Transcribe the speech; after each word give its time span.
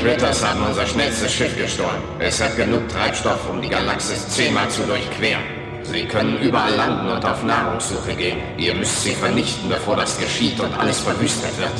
Critters 0.00 0.42
haben 0.42 0.64
unser 0.64 0.86
schnellstes 0.86 1.30
Schiff 1.30 1.54
gestohlen. 1.58 2.02
Es 2.18 2.42
hat 2.42 2.56
genug 2.56 2.88
Treibstoff, 2.88 3.38
um 3.50 3.60
die 3.60 3.68
Galaxis 3.68 4.26
zehnmal 4.30 4.68
zu 4.70 4.82
durchqueren. 4.82 5.42
Sie 5.82 6.04
können 6.06 6.38
überall 6.38 6.74
landen 6.74 7.10
und 7.10 7.24
auf 7.24 7.42
Nahrungssuche 7.42 8.14
gehen. 8.14 8.38
Ihr 8.56 8.74
müsst 8.74 9.02
sie 9.02 9.14
vernichten, 9.14 9.68
bevor 9.68 9.96
das 9.96 10.18
geschieht 10.18 10.58
und 10.58 10.72
alles 10.78 11.00
verwüstet 11.00 11.50
wird. 11.58 11.72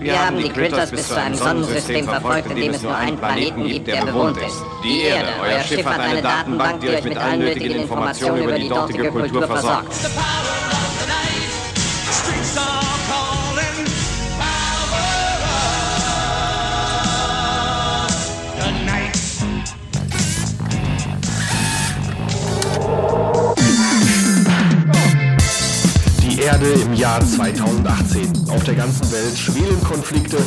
Wir 0.00 0.18
haben 0.18 0.38
die 0.38 0.48
Critters 0.48 0.90
bis 0.90 1.08
zu 1.08 1.20
einem 1.20 1.34
Sonnensystem 1.34 2.06
verfolgt, 2.06 2.50
in 2.50 2.56
dem 2.56 2.70
es 2.72 2.82
nur 2.82 2.96
einen 2.96 3.18
Planeten 3.18 3.64
gibt, 3.68 3.86
der 3.86 4.04
bewohnt 4.04 4.38
ist. 4.38 4.62
Die 4.82 5.02
Erde. 5.02 5.28
Euer 5.42 5.60
Schiff 5.60 5.84
hat 5.84 6.00
eine 6.00 6.22
Datenbank, 6.22 6.80
die 6.80 6.88
euch 6.88 7.04
mit 7.04 7.16
allen 7.18 7.38
nötigen 7.38 7.82
Informationen 7.82 8.42
über 8.42 8.52
die 8.52 8.68
dortige 8.68 9.10
Kultur 9.10 9.46
versorgt. 9.46 9.92
Erde 26.40 26.68
im 26.68 26.94
Jahr 26.94 27.20
2018. 27.20 28.48
Auf 28.48 28.64
der 28.64 28.74
ganzen 28.74 29.12
Welt 29.12 29.36
schwelen 29.36 29.82
Konflikte, 29.84 30.38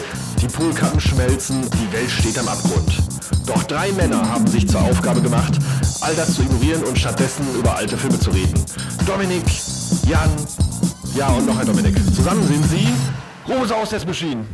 die 0.42 0.48
Polkappen 0.48 1.00
schmelzen, 1.00 1.62
die 1.62 1.94
Welt 1.94 2.10
steht 2.10 2.38
am 2.40 2.48
Abgrund. 2.48 2.98
Doch 3.46 3.64
drei 3.64 3.92
Männer 3.92 4.28
haben 4.28 4.48
sich 4.48 4.68
zur 4.68 4.82
Aufgabe 4.82 5.22
gemacht, 5.22 5.60
all 6.02 6.16
das 6.16 6.34
zu 6.34 6.42
ignorieren 6.42 6.84
und 6.84 6.98
stattdessen 6.98 7.46
über 7.58 7.76
alte 7.76 7.96
Filme 7.96 8.20
zu 8.20 8.32
reden. 8.32 8.54
Dominik, 9.06 9.44
Jan, 10.08 10.32
ja 11.16 11.28
und 11.28 11.46
noch 11.46 11.60
ein 11.60 11.68
Dominik. 11.68 11.96
Zusammen 12.16 12.46
sind 12.48 12.66
sie 12.66 12.88
Rose 13.48 13.76
aus 13.76 13.90
des 13.90 14.06
Machine. 14.06 14.46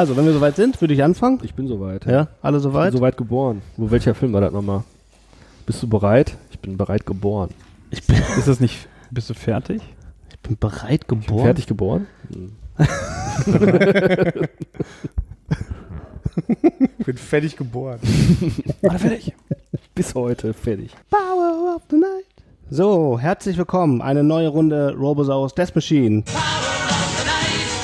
Also, 0.00 0.16
wenn 0.16 0.24
wir 0.24 0.32
soweit 0.32 0.56
sind, 0.56 0.80
würde 0.80 0.94
ich 0.94 1.02
anfangen. 1.04 1.40
Ich 1.42 1.52
bin 1.52 1.68
soweit. 1.68 2.06
Ja, 2.06 2.28
alle 2.40 2.58
soweit? 2.58 2.86
Ich 2.86 2.92
bin 2.92 3.00
soweit 3.00 3.18
geboren. 3.18 3.60
Wo, 3.76 3.90
welcher 3.90 4.14
Film 4.14 4.32
war 4.32 4.40
das 4.40 4.50
nochmal? 4.50 4.82
Bist 5.66 5.82
du 5.82 5.88
bereit? 5.90 6.38
Ich 6.50 6.58
bin 6.58 6.78
bereit 6.78 7.04
geboren. 7.04 7.50
Ich 7.90 8.06
bin, 8.06 8.16
Ist 8.38 8.48
das 8.48 8.60
nicht, 8.60 8.88
bist 9.10 9.28
du 9.28 9.34
fertig? 9.34 9.82
ich 10.30 10.38
bin 10.40 10.56
bereit 10.56 11.02
Ich 11.02 11.06
bin 11.06 11.20
geboren. 11.20 11.44
fertig 11.44 11.66
geboren? 11.66 12.06
Hm. 12.32 12.52
Ich 16.98 17.04
bin 17.06 17.16
fertig 17.18 17.56
geboren. 17.56 17.98
War 18.80 18.98
fertig? 18.98 19.34
Bis 19.94 20.14
heute 20.14 20.54
fertig. 20.54 20.92
Power 21.10 21.76
of 21.76 21.82
the 21.90 21.96
Night. 21.96 22.24
So, 22.70 23.18
herzlich 23.18 23.58
willkommen. 23.58 24.00
Eine 24.00 24.22
neue 24.24 24.48
Runde 24.48 24.94
Robosaurus 24.96 25.54
Death 25.54 25.74
Machine. 25.74 26.24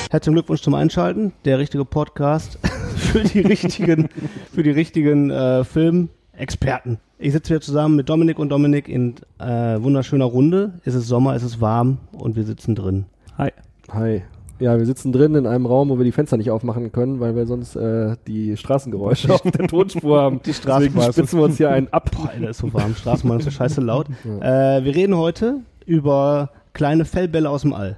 Herzlichen 0.09 0.35
Glückwunsch 0.35 0.61
zum 0.61 0.73
Einschalten. 0.73 1.33
Der 1.43 1.59
richtige 1.59 1.83
Podcast 1.83 2.59
für 2.95 3.23
die 3.23 3.41
richtigen, 3.41 4.07
für 4.53 4.63
die 4.63 4.71
richtigen 4.71 5.29
äh, 5.29 5.65
Filmexperten. 5.65 6.99
Ich 7.19 7.33
sitze 7.33 7.49
hier 7.49 7.59
zusammen 7.59 7.97
mit 7.97 8.07
Dominik 8.07 8.39
und 8.39 8.47
Dominik 8.47 8.87
in 8.87 9.15
äh, 9.37 9.81
wunderschöner 9.81 10.23
Runde. 10.23 10.79
Es 10.85 10.95
ist 10.95 11.07
Sommer, 11.07 11.35
es 11.35 11.43
ist 11.43 11.59
warm 11.59 11.97
und 12.13 12.37
wir 12.37 12.45
sitzen 12.45 12.73
drin. 12.73 13.05
Hi. 13.37 13.51
Hi. 13.91 14.23
Ja, 14.59 14.77
wir 14.77 14.85
sitzen 14.85 15.11
drin 15.11 15.35
in 15.35 15.45
einem 15.45 15.65
Raum, 15.65 15.89
wo 15.89 15.97
wir 15.97 16.05
die 16.05 16.13
Fenster 16.13 16.37
nicht 16.37 16.51
aufmachen 16.51 16.93
können, 16.93 17.19
weil 17.19 17.35
wir 17.35 17.45
sonst 17.45 17.75
äh, 17.75 18.15
die 18.27 18.55
Straßengeräusche 18.55 19.33
auf 19.33 19.41
der 19.41 19.67
Tonspur 19.67 20.21
haben. 20.21 20.41
Die 20.45 20.53
Straßenbahn. 20.53 21.11
spitzen 21.11 21.37
wir 21.37 21.43
uns 21.43 21.57
hier 21.57 21.69
einen 21.69 21.89
ab. 21.89 22.11
Boah, 22.15 22.29
Alter, 22.29 22.51
ist 22.51 22.59
so 22.59 22.73
warm. 22.73 22.95
Straßenbahn 22.95 23.39
ist 23.39 23.45
so 23.45 23.51
scheiße 23.51 23.81
laut. 23.81 24.07
Äh, 24.39 24.85
wir 24.85 24.95
reden 24.95 25.17
heute 25.17 25.59
über 25.85 26.51
kleine 26.71 27.03
Fellbälle 27.03 27.49
aus 27.49 27.63
dem 27.63 27.73
All. 27.73 27.97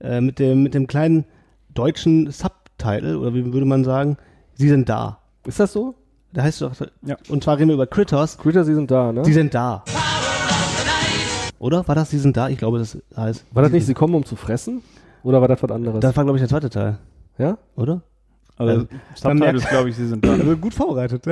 Äh, 0.00 0.20
mit, 0.20 0.38
dem, 0.38 0.62
mit 0.62 0.74
dem 0.74 0.86
kleinen 0.86 1.24
deutschen 1.74 2.30
Subtitle, 2.30 3.18
oder 3.18 3.34
wie 3.34 3.52
würde 3.52 3.66
man 3.66 3.84
sagen, 3.84 4.16
sie 4.54 4.68
sind 4.68 4.88
da. 4.88 5.18
Ist 5.46 5.60
das 5.60 5.72
so? 5.72 5.94
Da 6.32 6.42
heißt 6.42 6.62
es 6.62 6.78
doch, 6.78 6.86
Ja. 7.04 7.16
und 7.28 7.42
zwar 7.44 7.58
reden 7.58 7.68
wir 7.68 7.74
über 7.74 7.86
Critters, 7.86 8.38
Critter, 8.38 8.64
sie 8.64 8.74
sind 8.74 8.90
da, 8.90 9.12
ne? 9.12 9.24
sie 9.24 9.32
sind 9.32 9.52
da. 9.54 9.84
Oder? 11.58 11.86
War 11.86 11.94
das, 11.94 12.10
sie 12.10 12.18
sind 12.18 12.36
da? 12.36 12.48
Ich 12.48 12.56
glaube, 12.58 12.78
das 12.78 12.96
heißt. 13.16 13.44
war 13.52 13.62
das 13.62 13.72
nicht, 13.72 13.84
sie 13.86 13.94
kommen, 13.94 14.14
um 14.14 14.24
zu 14.24 14.36
fressen? 14.36 14.82
Oder 15.22 15.40
war 15.40 15.48
das 15.48 15.62
was 15.62 15.70
anderes? 15.70 16.00
Das 16.00 16.16
war, 16.16 16.24
glaube 16.24 16.38
ich, 16.38 16.42
der 16.42 16.48
zweite 16.48 16.70
Teil. 16.70 16.98
ja? 17.36 17.58
Oder? 17.76 18.00
Also, 18.60 18.82
Ähm, 18.82 18.88
Subtitle 19.14 19.56
ist, 19.56 19.68
glaube 19.70 19.88
ich, 19.88 19.96
sie 19.96 20.06
sind 20.06 20.22
da. 20.22 20.32
Also 20.32 20.56
gut 20.56 20.74
vorbereitet. 20.74 21.24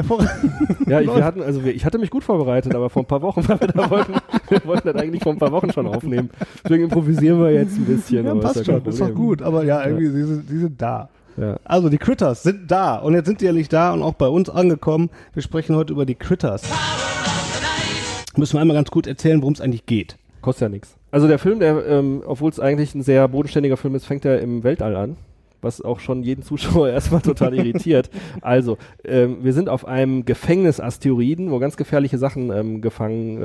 Ja, 0.87 1.01
ich, 1.01 1.15
wir 1.15 1.25
hatten, 1.25 1.43
also 1.43 1.63
wir, 1.63 1.75
ich 1.75 1.85
hatte 1.85 1.99
mich 1.99 2.09
gut 2.09 2.25
vorbereitet, 2.25 2.75
aber 2.75 2.89
vor 2.89 3.03
ein 3.03 3.07
paar 3.07 3.21
Wochen, 3.21 3.43
weil 3.49 3.61
wir 3.61 3.69
da 3.69 3.91
wollten, 3.91 4.15
wir 4.49 4.65
wollten 4.65 4.89
das 4.89 4.97
eigentlich 4.97 5.23
vor 5.23 5.33
ein 5.33 5.39
paar 5.39 5.53
Wochen 5.53 5.71
schon 5.71 5.87
aufnehmen. 5.87 6.31
Deswegen 6.65 6.85
improvisieren 6.85 7.39
wir 7.39 7.51
jetzt 7.53 7.77
ein 7.77 7.85
bisschen. 7.85 8.25
Ja, 8.25 8.31
aber 8.31 8.41
passt 8.41 8.57
ist 8.57 8.67
ja 8.67 8.75
schon. 8.81 8.87
Ist 8.87 9.01
doch 9.01 9.15
gut. 9.15 9.43
Aber 9.43 9.65
ja, 9.65 9.85
irgendwie, 9.85 10.07
sie, 10.07 10.25
sind, 10.25 10.49
sie 10.49 10.59
sind 10.59 10.81
da. 10.81 11.11
Ja. 11.37 11.57
Also 11.65 11.91
die 11.91 11.99
Critters 11.99 12.43
sind 12.43 12.71
da 12.71 12.97
und 12.97 13.13
jetzt 13.13 13.27
sind 13.27 13.43
die 13.43 13.45
ehrlich 13.45 13.69
da 13.69 13.93
und 13.93 14.03
auch 14.03 14.15
bei 14.15 14.29
uns 14.29 14.49
angekommen. 14.49 15.11
Wir 15.35 15.43
sprechen 15.43 15.77
heute 15.77 15.93
über 15.93 16.07
die 16.07 16.15
Critters. 16.15 16.63
Müssen 18.37 18.55
wir 18.55 18.61
einmal 18.61 18.77
ganz 18.77 18.91
gut 18.91 19.07
erzählen, 19.07 19.43
worum 19.43 19.53
es 19.53 19.61
eigentlich 19.61 19.85
geht. 19.85 20.17
Kostet 20.41 20.63
ja 20.63 20.69
nichts. 20.71 20.97
Also 21.11 21.29
der 21.29 21.39
Film, 21.39 21.61
der, 21.61 21.87
ähm, 21.87 22.23
obwohl 22.27 22.51
es 22.51 22.59
eigentlich 22.59 22.95
ein 22.95 23.03
sehr 23.03 23.29
bodenständiger 23.29 23.77
Film 23.77 23.95
ist, 23.95 24.07
fängt 24.07 24.25
er 24.25 24.41
im 24.41 24.65
Weltall 24.65 24.97
an. 24.97 25.17
Was 25.61 25.81
auch 25.81 25.99
schon 25.99 26.23
jeden 26.23 26.43
Zuschauer 26.43 26.89
erstmal 26.91 27.21
total 27.21 27.55
irritiert. 27.55 28.11
Also, 28.41 28.79
ähm, 29.05 29.39
wir 29.43 29.53
sind 29.53 29.69
auf 29.69 29.87
einem 29.87 30.25
Gefängnisasteroiden, 30.25 31.51
wo 31.51 31.59
ganz 31.59 31.77
gefährliche 31.77 32.19
Sachen 32.19 32.53
ähm, 32.53 32.81
gefangen 32.81 33.43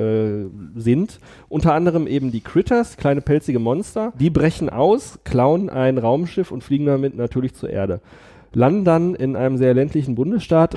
äh, 0.76 0.80
sind. 0.80 1.18
Unter 1.48 1.74
anderem 1.74 2.06
eben 2.06 2.30
die 2.30 2.40
Critters, 2.40 2.96
kleine 2.96 3.20
pelzige 3.20 3.58
Monster. 3.58 4.12
Die 4.18 4.30
brechen 4.30 4.70
aus, 4.70 5.18
klauen 5.24 5.68
ein 5.70 5.98
Raumschiff 5.98 6.52
und 6.52 6.62
fliegen 6.62 6.86
damit 6.86 7.16
natürlich 7.16 7.54
zur 7.54 7.70
Erde. 7.70 8.00
Landen 8.52 8.84
dann 8.84 9.14
in 9.16 9.34
einem 9.34 9.58
sehr 9.58 9.74
ländlichen 9.74 10.14
Bundesstaat. 10.14 10.76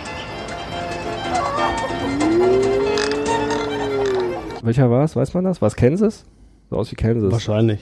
Welcher 4.63 4.89
war 4.89 5.03
es? 5.03 5.15
Weiß 5.15 5.33
man 5.35 5.43
das? 5.43 5.61
War 5.61 5.67
es 5.67 5.75
Kansas? 5.75 6.25
So 6.69 6.77
aus 6.77 6.91
wie 6.91 6.95
Kansas. 6.95 7.31
Wahrscheinlich. 7.31 7.79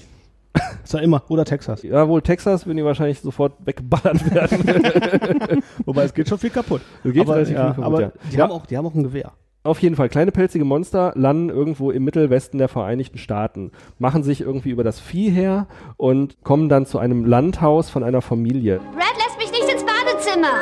Ist 0.84 0.94
ja 0.94 1.00
immer. 1.00 1.24
Oder 1.30 1.46
Texas. 1.46 1.84
Ja, 1.84 2.08
wohl 2.08 2.22
Texas, 2.22 2.68
wenn 2.68 2.78
die 2.78 2.86
wahrscheinlich 2.86 3.20
sofort 3.22 3.54
weggeballert 3.66 4.34
werden. 4.34 5.64
Wobei 5.86 6.04
es 6.04 6.14
geht 6.14 6.30
schon 6.30 6.38
viel 6.38 6.50
kaputt. 6.52 6.82
Es 7.04 7.12
geht 7.14 7.22
aber 7.24 7.40
ja, 7.40 7.46
viel 7.46 7.56
kaputt, 7.56 7.84
aber 7.84 8.02
ja. 8.02 8.12
Die, 8.32 8.36
Ja. 8.38 8.44
haben 8.44 8.52
auch, 8.52 8.66
die 8.66 8.78
haben 8.78 8.86
auch 8.86 8.94
ein 8.96 9.04
Gewehr. 9.04 9.32
Auf 9.64 9.80
jeden 9.80 9.96
Fall, 9.96 10.10
kleine 10.10 10.32
pelzige 10.32 10.64
Monster 10.64 11.12
landen 11.16 11.50
irgendwo 11.50 11.90
im 11.90 12.04
Mittelwesten 12.04 12.60
der 12.60 12.68
Vereinigten 12.68 13.18
Staaten, 13.18 13.72
machen 13.98 14.22
sich 14.22 14.42
irgendwie 14.42 14.70
über 14.70 14.84
das 14.84 15.00
Vieh 15.00 15.32
her 15.32 15.66
und 15.98 16.44
kommen 16.44 16.70
dann 16.70 16.86
zu 16.86 17.00
einem 17.00 17.26
Landhaus 17.26 17.90
von 17.90 18.04
einer 18.04 18.22
Familie. 18.22 18.76
Red 18.76 19.18
lässt 19.18 19.38
mich 19.40 19.52
nicht 19.52 19.74
ins 19.74 19.84
Badezimmer. 19.84 20.54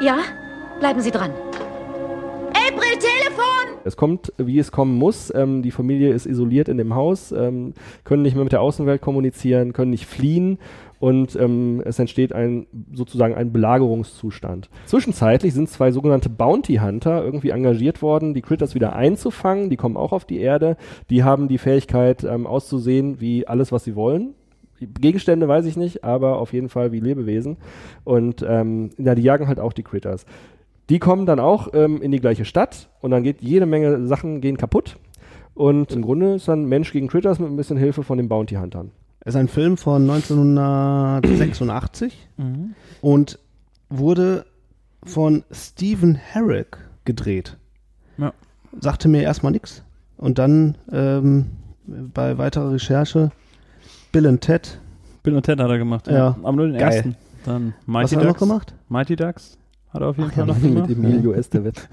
Ja, 0.00 0.16
bleiben 0.80 1.00
Sie 1.00 1.12
dran. 1.12 1.30
Es 3.86 3.96
kommt, 3.96 4.32
wie 4.36 4.58
es 4.58 4.72
kommen 4.72 4.96
muss. 4.96 5.32
Ähm, 5.34 5.62
die 5.62 5.70
Familie 5.70 6.12
ist 6.12 6.26
isoliert 6.26 6.68
in 6.68 6.76
dem 6.76 6.94
Haus, 6.94 7.32
ähm, 7.32 7.74
können 8.04 8.22
nicht 8.22 8.34
mehr 8.34 8.44
mit 8.44 8.52
der 8.52 8.60
Außenwelt 8.60 9.00
kommunizieren, 9.00 9.72
können 9.72 9.90
nicht 9.90 10.06
fliehen 10.06 10.58
und 10.98 11.36
ähm, 11.36 11.82
es 11.84 11.98
entsteht 11.98 12.32
ein 12.32 12.66
sozusagen 12.92 13.34
ein 13.34 13.52
Belagerungszustand. 13.52 14.70
Zwischenzeitlich 14.86 15.52
sind 15.52 15.68
zwei 15.68 15.92
sogenannte 15.92 16.30
Bounty 16.30 16.76
Hunter 16.76 17.22
irgendwie 17.22 17.50
engagiert 17.50 18.02
worden, 18.02 18.34
die 18.34 18.42
Critters 18.42 18.74
wieder 18.74 18.94
einzufangen. 18.96 19.70
Die 19.70 19.76
kommen 19.76 19.96
auch 19.96 20.12
auf 20.12 20.24
die 20.24 20.40
Erde. 20.40 20.76
Die 21.10 21.22
haben 21.22 21.48
die 21.48 21.58
Fähigkeit 21.58 22.24
ähm, 22.24 22.46
auszusehen 22.46 23.20
wie 23.20 23.46
alles, 23.46 23.72
was 23.72 23.84
sie 23.84 23.94
wollen. 23.94 24.34
Gegenstände 24.80 25.48
weiß 25.48 25.64
ich 25.66 25.76
nicht, 25.76 26.04
aber 26.04 26.38
auf 26.38 26.52
jeden 26.52 26.68
Fall 26.68 26.92
wie 26.92 27.00
Lebewesen. 27.00 27.56
Und 28.04 28.44
ähm, 28.46 28.90
ja, 28.98 29.14
die 29.14 29.22
jagen 29.22 29.48
halt 29.48 29.60
auch 29.60 29.72
die 29.72 29.82
Critters. 29.82 30.26
Die 30.88 31.00
kommen 31.00 31.26
dann 31.26 31.40
auch 31.40 31.68
ähm, 31.74 32.00
in 32.00 32.12
die 32.12 32.20
gleiche 32.20 32.44
Stadt 32.44 32.88
und 33.00 33.10
dann 33.10 33.24
geht 33.24 33.42
jede 33.42 33.66
Menge 33.66 34.06
Sachen 34.06 34.40
gehen 34.40 34.56
kaputt. 34.56 34.98
Und 35.54 35.92
im 35.92 36.02
Grunde 36.02 36.34
ist 36.34 36.48
dann 36.48 36.66
Mensch 36.66 36.92
gegen 36.92 37.08
Critters 37.08 37.38
mit 37.38 37.48
ein 37.48 37.56
bisschen 37.56 37.78
Hilfe 37.78 38.02
von 38.02 38.18
den 38.18 38.28
Bounty 38.28 38.56
Huntern. 38.56 38.90
Es 39.20 39.34
ist 39.34 39.40
ein 39.40 39.48
Film 39.48 39.76
von 39.76 40.02
1986 40.02 42.28
und 43.00 43.38
wurde 43.88 44.44
von 45.02 45.44
Stephen 45.50 46.14
Herrick 46.14 46.76
gedreht. 47.04 47.56
Ja. 48.18 48.32
Sagte 48.80 49.08
mir 49.08 49.22
erstmal 49.22 49.52
nichts. 49.52 49.82
Und 50.16 50.38
dann 50.38 50.76
ähm, 50.92 51.46
bei 51.86 52.38
weiterer 52.38 52.72
Recherche 52.72 53.30
Bill 54.12 54.26
und 54.26 54.40
Ted. 54.40 54.80
Bill 55.22 55.34
und 55.34 55.44
Ted 55.44 55.58
hat 55.58 55.70
er 55.70 55.78
gemacht. 55.78 56.06
Ja. 56.06 56.36
Aber 56.42 56.52
nur 56.52 56.66
den 56.66 56.78
Geil. 56.78 56.92
ersten. 56.92 57.16
Dann 57.44 57.74
Was 57.86 57.86
Mighty 57.86 58.14
hat 58.16 58.22
er 58.22 58.28
noch 58.28 58.38
gemacht? 58.38 58.74
Mighty 58.88 59.16
Ducks 59.16 59.58
hat 59.96 60.02
er 60.02 60.08
auf 60.08 60.18
jeden 60.18 60.30
Ach 60.30 60.34
Fall 60.34 60.46
ja, 60.46 60.54
noch 60.54 60.58
mit 60.58 60.88
gemacht. 60.88 60.90
Emilio 60.90 61.32
Estevez. 61.32 61.88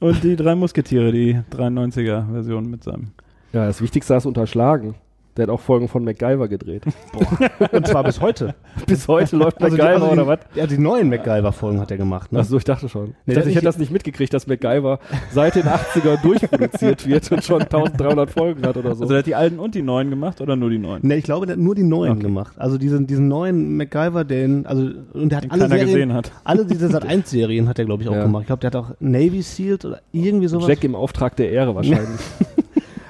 Und 0.00 0.22
die 0.22 0.36
drei 0.36 0.54
Musketiere, 0.54 1.12
die 1.12 1.38
93er-Version 1.50 2.70
mit 2.70 2.84
seinem. 2.84 3.08
Ja, 3.52 3.66
das 3.66 3.82
Wichtigste 3.82 4.14
ist 4.14 4.26
unterschlagen. 4.26 4.94
Der 5.36 5.44
hat 5.44 5.50
auch 5.50 5.60
Folgen 5.60 5.86
von 5.86 6.02
MacGyver 6.04 6.48
gedreht. 6.48 6.82
Und 7.72 7.86
zwar 7.86 8.02
bis 8.02 8.20
heute. 8.20 8.54
Bis 8.86 9.06
heute 9.06 9.36
läuft 9.36 9.62
Also 9.62 9.76
die, 9.76 9.82
MacGyver 9.82 9.94
also 10.02 10.06
die, 10.14 10.20
oder 10.20 10.26
was? 10.26 10.38
Ja, 10.54 10.66
die 10.66 10.78
neuen 10.78 11.08
MacGyver-Folgen 11.08 11.80
hat 11.80 11.90
er 11.92 11.96
gemacht. 11.98 12.32
Ne? 12.32 12.40
Achso, 12.40 12.56
ich 12.56 12.64
dachte 12.64 12.88
schon. 12.88 13.14
Nee, 13.26 13.32
ich 13.32 13.34
dachte, 13.34 13.48
ich 13.50 13.54
hätte 13.54 13.64
das 13.66 13.78
nicht 13.78 13.92
mitgekriegt, 13.92 14.34
dass 14.34 14.46
MacGyver 14.48 14.98
seit 15.30 15.54
den 15.54 15.64
80er 15.64 16.20
durchproduziert 16.22 17.06
wird 17.06 17.30
und 17.30 17.44
schon 17.44 17.62
1300 17.62 18.28
Folgen 18.30 18.66
hat 18.66 18.76
oder 18.76 18.94
so. 18.96 19.02
Also 19.02 19.12
der 19.14 19.18
hat 19.20 19.26
die 19.26 19.34
alten 19.36 19.60
und 19.60 19.74
die 19.76 19.82
neuen 19.82 20.10
gemacht 20.10 20.40
oder 20.40 20.56
nur 20.56 20.68
die 20.70 20.78
neuen? 20.78 21.06
Ne, 21.06 21.16
ich 21.16 21.24
glaube, 21.24 21.46
der 21.46 21.54
hat 21.56 21.62
nur 21.62 21.74
die 21.74 21.84
neuen 21.84 22.12
Okay. 22.12 22.22
gemacht. 22.22 22.54
Also 22.58 22.76
diesen, 22.76 23.06
diesen 23.06 23.28
neuen 23.28 23.76
MacGyver, 23.76 24.24
den, 24.24 24.66
also, 24.66 24.82
und 25.12 25.30
der 25.30 25.36
hat 25.38 25.44
Den 25.44 25.50
alle 25.52 25.62
keiner 25.62 25.68
Serien, 25.76 25.86
gesehen 25.86 26.12
hat. 26.14 26.32
alle 26.44 26.66
diese 26.66 26.88
Sat1-Serien 26.88 27.68
hat 27.68 27.78
er, 27.78 27.84
glaube 27.84 28.02
ich, 28.02 28.08
auch 28.08 28.14
Ja. 28.14 28.22
gemacht. 28.24 28.42
Ich 28.42 28.46
glaube, 28.48 28.60
der 28.60 28.68
hat 28.68 28.76
auch 28.76 28.90
Navy 28.98 29.42
Seals 29.42 29.84
oder 29.84 30.00
irgendwie 30.12 30.48
sowas. 30.48 30.66
Jack 30.68 30.82
im 30.82 30.94
Auftrag 30.96 31.36
der 31.36 31.50
Ehre 31.52 31.74
wahrscheinlich. 31.74 32.20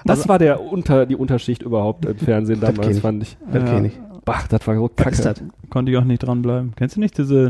Das 0.05 0.29
war 0.29 0.38
der 0.38 0.61
unter, 0.61 1.06
die 1.06 1.17
Unterschicht 1.17 1.62
überhaupt 1.62 2.05
im 2.05 2.17
Fernsehen 2.17 2.61
Das 2.61 2.75
damals, 2.75 2.97
ich. 2.97 3.02
fand 3.02 3.23
ich. 3.23 3.37
das 3.52 3.62
Ja. 3.70 3.82
ich. 3.85 3.99
Bah, 4.25 4.41
das 4.50 4.67
war 4.67 4.76
so 4.76 4.88
kacke. 4.94 5.23
das? 5.23 5.43
Konnte 5.70 5.91
ich 5.93 5.97
auch 5.99 6.05
nicht 6.05 6.19
dranbleiben. 6.19 6.75
Kennst 6.76 6.97
du 6.97 7.00
nicht 7.00 7.17
diese 7.17 7.49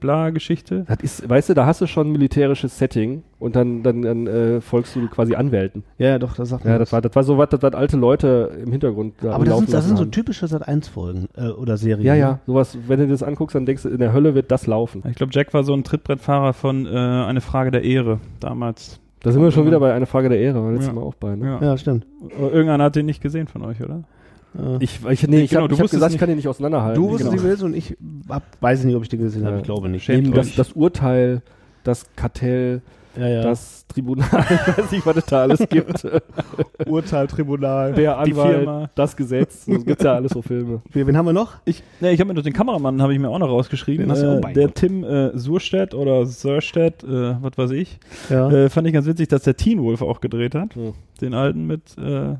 Navy-Bla-Geschichte? 0.00 0.84
Das 0.88 0.98
ist, 1.02 1.28
weißt 1.28 1.50
du, 1.50 1.54
da 1.54 1.66
hast 1.66 1.80
du 1.80 1.86
schon 1.86 2.08
ein 2.08 2.12
militärisches 2.12 2.78
Setting 2.78 3.22
und 3.38 3.54
dann, 3.54 3.82
dann, 3.82 4.02
dann 4.02 4.26
äh, 4.26 4.60
folgst 4.60 4.96
du 4.96 5.06
quasi 5.08 5.34
Anwälten. 5.34 5.84
Ja, 5.98 6.08
ja, 6.10 6.18
doch, 6.18 6.34
das 6.34 6.48
sagt 6.48 6.64
Ja, 6.64 6.72
mir 6.72 6.78
das 6.78 6.88
was. 6.88 6.92
war, 6.94 7.00
das 7.02 7.14
war 7.16 7.22
so 7.24 7.38
was, 7.38 7.50
das 7.50 7.62
was 7.62 7.74
alte 7.74 7.96
Leute 7.96 8.50
im 8.64 8.72
Hintergrund 8.72 9.14
da 9.20 9.32
Aber 9.32 9.44
das 9.44 9.58
sind, 9.58 9.72
das 9.72 9.86
sind 9.86 9.96
so 9.98 10.04
typische 10.06 10.46
Sat1-Folgen 10.46 11.28
äh, 11.36 11.48
oder 11.48 11.76
Serien. 11.76 12.06
Ja, 12.06 12.14
ne? 12.14 12.18
ja, 12.20 12.38
sowas, 12.46 12.78
wenn 12.86 12.98
du 12.98 13.06
dir 13.06 13.12
das 13.12 13.22
anguckst, 13.22 13.54
dann 13.54 13.66
denkst 13.66 13.82
du, 13.82 13.90
in 13.90 13.98
der 13.98 14.12
Hölle 14.12 14.34
wird 14.34 14.50
das 14.50 14.66
laufen. 14.66 15.02
Ich 15.08 15.16
glaube, 15.16 15.32
Jack 15.34 15.52
war 15.54 15.64
so 15.64 15.74
ein 15.74 15.84
Trittbrettfahrer 15.84 16.52
von 16.54 16.86
äh, 16.86 16.88
Eine 16.90 17.40
Frage 17.40 17.70
der 17.70 17.82
Ehre 17.84 18.20
damals. 18.40 19.00
Da 19.20 19.32
sind 19.32 19.42
wir 19.42 19.50
schon 19.50 19.66
wieder 19.66 19.80
bei 19.80 19.92
einer 19.92 20.06
Frage 20.06 20.28
der 20.28 20.38
Ehre, 20.38 20.62
war 20.62 20.70
letztes 20.70 20.88
Ja. 20.88 20.92
Mal 20.92 21.02
auch 21.02 21.14
bei, 21.14 21.34
ne? 21.36 21.46
Ja. 21.60 21.62
Ja, 21.70 21.76
stimmt. 21.78 22.06
Aber 22.38 22.52
Irgendeiner 22.52 22.84
hat 22.84 22.96
den 22.96 23.06
nicht 23.06 23.20
gesehen 23.22 23.48
von 23.48 23.62
euch, 23.62 23.80
oder? 23.82 24.04
Äh, 24.58 24.76
Ich, 24.80 25.00
ich, 25.08 25.26
nee, 25.26 25.40
ich 25.42 25.50
Genau, 25.50 25.62
habe 25.62 25.74
du 25.74 25.78
hab 25.80 25.90
gesagt, 25.90 26.10
ich 26.10 26.14
nicht- 26.14 26.18
kann 26.20 26.28
den 26.28 26.36
nicht 26.36 26.48
auseinanderhalten. 26.48 27.02
du 27.02 27.08
wusstest, 27.10 27.30
Genau. 27.32 27.42
wie 27.42 27.46
willst 27.48 27.62
und 27.62 27.74
ich 27.74 27.96
hab, 28.28 28.42
weiß 28.60 28.84
nicht, 28.84 28.94
ob 28.94 29.02
ich 29.02 29.08
den 29.08 29.20
gesehen 29.20 29.44
habe. 29.46 29.56
Ich 29.58 29.62
glaube 29.64 29.88
nicht. 29.88 30.08
Eben 30.08 30.32
das, 30.32 30.54
das 30.54 30.72
Urteil, 30.72 31.42
das 31.82 32.06
Kartell, 32.14 32.82
Ja, 33.18 33.28
ja. 33.28 33.42
das 33.42 33.86
Tribunal, 33.86 34.26
ich 34.28 34.78
weiß 34.78 34.90
nicht, 34.90 35.06
was 35.06 35.16
es 35.16 35.26
da 35.26 35.42
alles 35.42 35.68
gibt. 35.68 36.06
Urteil, 36.86 37.26
Tribunal. 37.26 37.92
Der 37.94 38.22
Die 38.24 38.32
Anwalt, 38.32 38.56
Firma. 38.56 38.90
das 38.94 39.16
Gesetz, 39.16 39.64
das 39.66 39.84
gibt's 39.84 40.04
ja 40.04 40.14
alles 40.14 40.32
so 40.32 40.42
Filme. 40.42 40.82
Wen 40.92 41.16
haben 41.16 41.26
wir 41.26 41.32
noch? 41.32 41.54
Ich, 41.64 41.82
ne, 42.00 42.12
ich 42.12 42.20
habe 42.20 42.28
mir 42.28 42.34
noch 42.34 42.42
den 42.42 42.52
Kameramann 42.52 43.00
habe 43.00 43.12
ich 43.14 43.18
mir 43.18 43.28
auch 43.28 43.38
noch 43.38 43.48
rausgeschrieben. 43.48 44.10
Auch 44.10 44.16
Äh, 44.16 44.52
der 44.52 44.74
Tim 44.74 45.04
äh, 45.04 45.36
Surstedt 45.38 45.94
oder 45.94 46.26
Sörstedt, 46.26 47.04
äh, 47.04 47.36
was 47.40 47.56
weiß 47.56 47.70
ich. 47.70 47.98
Ja. 48.28 48.50
Äh, 48.50 48.68
fand 48.70 48.86
ich 48.86 48.92
ganz 48.92 49.06
witzig, 49.06 49.28
dass 49.28 49.42
der 49.42 49.56
Teen 49.56 49.82
Wolf 49.82 50.02
auch 50.02 50.20
gedreht 50.20 50.54
hat. 50.54 50.74
Hm. 50.74 50.92
Den 51.20 51.34
alten 51.34 51.66
mit, 51.66 51.96
äh, 51.98 52.34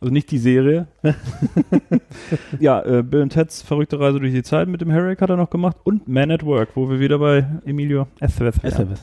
also 0.00 0.12
nicht 0.12 0.30
die 0.30 0.38
Serie. 0.38 0.86
ja, 2.60 2.80
äh, 2.84 3.02
Bill 3.02 3.22
und 3.22 3.30
Ted's 3.30 3.62
verrückte 3.62 3.98
Reise 4.00 4.20
durch 4.20 4.32
die 4.32 4.42
Zeit 4.42 4.68
mit 4.68 4.80
dem 4.80 4.90
Herrick 4.90 5.20
hat 5.20 5.30
er 5.30 5.36
noch 5.36 5.50
gemacht 5.50 5.76
und 5.84 6.08
Man 6.08 6.30
at 6.30 6.44
Work, 6.44 6.70
wo 6.74 6.90
wir 6.90 7.00
wieder 7.00 7.18
bei 7.18 7.46
Emilio 7.64 8.06
Estevez 8.20 8.62
wären. 8.62 8.94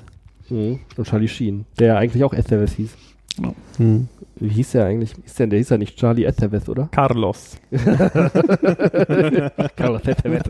Mhm. 0.49 0.79
Und 0.97 1.07
Charlie 1.07 1.27
Sheen, 1.27 1.65
der 1.79 1.97
eigentlich 1.97 2.23
auch 2.23 2.33
Estevez 2.33 2.73
hieß. 2.73 2.95
Hm. 3.77 4.07
Wie 4.35 4.49
hieß 4.49 4.71
der 4.71 4.85
eigentlich? 4.85 5.13
Hieß 5.23 5.35
der, 5.35 5.47
der 5.47 5.59
hieß 5.59 5.69
ja 5.69 5.77
nicht 5.77 5.97
Charlie 5.97 6.23
Estevez, 6.25 6.67
oder? 6.67 6.89
Carlos. 6.91 7.57
Carlos 9.75 10.01
Estevez. 10.05 10.43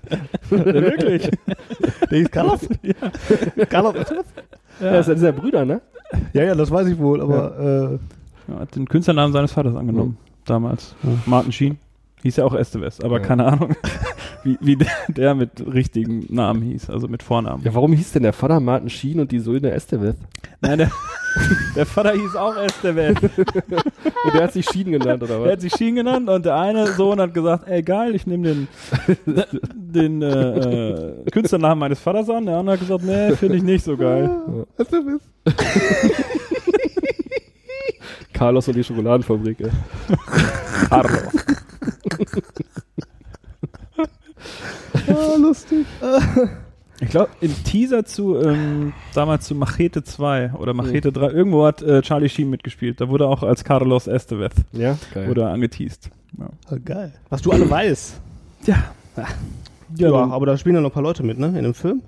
Wirklich? 0.50 1.30
Der 2.10 2.18
hieß 2.18 2.31
Carlos? 2.31 2.68
ja. 2.81 3.66
Carlos. 3.66 3.94
Ja, 4.80 4.92
das 4.92 5.06
sind 5.07 5.22
ja 5.22 5.31
Brüder, 5.31 5.66
ne? 5.66 5.81
Ja, 6.34 6.44
ja, 6.44 6.56
das 6.56 6.72
weiß 6.72 6.88
ich 6.88 6.98
wohl, 6.98 7.22
aber 7.22 8.00
Ja, 8.48 8.60
hat 8.60 8.75
den 8.75 8.88
Künstlernamen 8.88 9.31
seines 9.34 9.52
Vaters 9.52 9.75
angenommen, 9.75 10.18
damals. 10.45 10.95
Martin 11.25 11.52
Sheen. 11.52 11.78
Hieß 12.24 12.36
ja 12.38 12.45
auch 12.45 12.54
Estevez, 12.54 13.00
aber 13.00 13.19
Ja. 13.22 13.25
keine 13.25 13.45
Ahnung, 13.45 13.75
wie, 14.44 14.57
wie 14.62 14.75
der, 14.75 14.88
der 15.07 15.36
mit 15.36 15.51
richtigen 15.65 16.25
Namen 16.33 16.62
hieß, 16.62 16.89
also 16.89 17.07
mit 17.07 17.24
Vornamen. 17.24 17.63
Ja, 17.63 17.74
warum 17.74 17.94
hieß 17.94 18.12
denn 18.13 18.24
der 18.24 18.33
Vater 18.33 18.59
Martin 18.59 18.89
Sheen 18.89 19.19
und 19.19 19.31
die 19.31 19.39
Söhne 19.39 19.71
Estevez? 19.71 20.15
Nein, 20.62 20.77
der, 20.80 20.91
der 21.75 21.86
Vater 21.86 22.13
hieß 22.13 22.36
auch 22.36 22.56
Estevez. 22.57 23.18
Und 24.25 24.33
der 24.33 24.44
hat 24.44 24.51
sich 24.53 24.65
Sheen 24.69 24.91
genannt, 24.91 25.24
oder 25.24 25.36
Der 25.36 25.41
was? 25.45 25.51
hat 25.53 25.62
sich 25.62 25.74
Sheen 25.74 25.95
genannt 25.95 26.27
und 26.30 26.45
der 26.45 26.56
eine 26.57 26.88
Sohn 26.88 27.21
hat 27.21 27.33
gesagt, 27.33 27.68
ey 27.69 27.81
geil, 27.81 28.13
ich 28.15 28.27
nehme 28.27 28.44
den, 28.50 28.68
den 29.74 30.21
äh, 30.21 31.19
äh, 31.21 31.24
Künstlernamen 31.31 31.80
meines 31.80 32.00
Vaters 32.01 32.30
an. 32.30 32.45
Der 32.45 32.57
andere 32.57 32.74
hat 32.74 32.81
gesagt, 32.81 33.03
nee, 33.06 33.33
finde 33.38 33.56
ich 33.57 33.63
nicht 33.63 33.85
so 33.85 33.95
geil. 33.95 34.30
Carlos 38.33 38.68
und 38.68 38.75
die 38.75 38.83
Schokoladenfabrik, 38.83 39.62
ey. 39.62 39.69
Carlos. 40.89 41.21
Ah, 45.07 45.36
lustig. 45.38 45.86
Ich 47.01 47.07
glaube, 47.12 47.30
im 47.39 47.56
Teaser 47.63 48.03
zu, 48.03 48.36
ähm, 48.41 48.91
damals 49.13 49.45
zu 49.45 49.56
Machete 49.56 50.03
2 50.03 50.51
oder 50.59 50.74
Machete 50.74 51.13
3, 51.13 51.30
irgendwo 51.31 51.65
hat 51.65 51.81
äh, 51.81 52.01
Charlie 52.01 52.27
Sheen 52.27 52.50
mitgespielt. 52.50 53.00
Da 53.00 53.07
wurde 53.07 53.25
auch 53.25 53.41
als 53.41 53.63
Carlos 53.63 54.07
Estevez 54.07 54.51
Ja, 54.74 54.97
geil. 55.13 55.30
oder 55.30 55.50
angeteased. 55.50 56.09
Ja. 56.38 56.50
Ah, 56.69 56.75
geil. 56.83 57.13
Was 57.30 57.41
du 57.41 57.51
alle 57.51 57.69
weißt. 57.69 58.19
Ja. 58.65 58.83
Ja, 59.95 60.12
aber 60.13 60.45
da 60.45 60.57
spielen 60.57 60.75
ja 60.75 60.81
noch 60.81 60.89
ein 60.89 60.94
paar 60.94 61.03
Leute 61.03 61.24
mit, 61.24 61.39
ne? 61.39 61.47
In 61.47 61.63
dem 61.63 61.74
Film. 61.74 62.01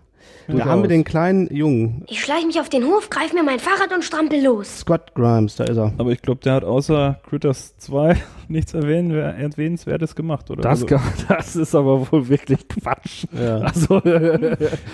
Da 0.58 0.66
haben 0.66 0.82
wir 0.84 0.90
den 0.90 1.04
kleinen 1.04 1.48
Jungen, 1.54 2.04
Ich 2.08 2.22
schleiche 2.24 2.46
mich 2.46 2.60
auf 2.60 2.70
den 2.70 2.84
Hof, 2.86 3.10
greif 3.10 3.34
mir 3.34 3.44
mein 3.44 3.60
Fahrrad 3.60 3.94
und 3.94 4.04
strampel 4.04 4.44
los. 4.44 4.80
Scott 4.80 5.14
Grimes, 5.16 5.56
da 5.56 5.64
ist 5.66 5.78
er. 5.78 5.94
Aber 5.98 6.12
ich 6.12 6.22
glaube, 6.22 6.42
der 6.44 6.54
hat 6.54 6.64
außer 6.64 7.20
Critters 7.28 7.78
2 7.78 8.16
nichts 8.48 8.74
erwähnen, 8.74 9.12
erwähnenswertes 9.12 10.16
gemacht, 10.16 10.50
oder? 10.52 10.62
Das, 10.62 10.84
also, 10.84 10.86
kann, 10.88 11.02
das 11.28 11.56
ist 11.56 11.74
aber 11.76 12.12
wohl 12.12 12.28
wirklich 12.28 12.68
Quatsch. 12.68 13.26
Ja. 13.34 13.62
Also, 13.72 14.02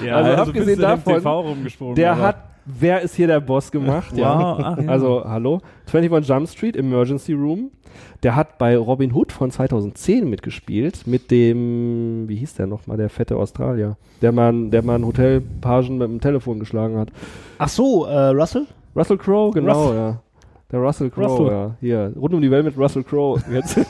ja, 0.05 0.15
also 0.15 0.29
bist 0.29 0.39
abgesehen 0.49 0.79
davon, 0.79 1.15
TV 1.15 1.39
rumgesprungen, 1.41 1.95
der 1.95 2.11
aber- 2.13 2.21
hat, 2.21 2.35
wer 2.67 3.01
ist 3.01 3.15
hier 3.15 3.27
der 3.27 3.39
Boss 3.39 3.71
gemacht? 3.71 4.11
Wow, 4.13 4.59
ach 4.59 4.77
ja. 4.77 4.89
Also, 4.89 5.23
hallo. 5.25 5.61
21 5.91 6.27
Jump 6.27 6.47
Street, 6.49 6.75
Emergency 6.75 7.33
Room. 7.33 7.71
Der 8.23 8.35
hat 8.35 8.57
bei 8.57 8.77
Robin 8.77 9.13
Hood 9.13 9.31
von 9.31 9.49
2010 9.49 10.29
mitgespielt, 10.29 11.07
mit 11.07 11.31
dem, 11.31 12.25
wie 12.27 12.35
hieß 12.35 12.55
der 12.55 12.67
nochmal, 12.67 12.97
der 12.97 13.09
fette 13.09 13.37
Australier, 13.37 13.97
der 14.21 14.31
man, 14.31 14.69
der 14.69 14.83
man 14.83 15.05
Hotelpagen 15.05 15.97
mit 15.97 16.07
dem 16.07 16.21
Telefon 16.21 16.59
geschlagen 16.59 16.97
hat. 16.97 17.09
Ach 17.57 17.69
so, 17.69 18.05
äh, 18.05 18.27
Russell? 18.29 18.67
Russell 18.95 19.17
Crowe, 19.17 19.51
genau, 19.51 19.81
Russell. 19.83 19.95
ja. 19.95 20.21
Der 20.71 20.79
Russell 20.79 21.09
Crowe, 21.09 21.51
ja. 21.51 21.75
Hier, 21.79 22.13
rund 22.15 22.33
um 22.33 22.41
die 22.41 22.51
Welt 22.51 22.65
mit 22.65 22.77
Russell 22.77 23.03
Crowe. 23.03 23.41
Jetzt. 23.51 23.77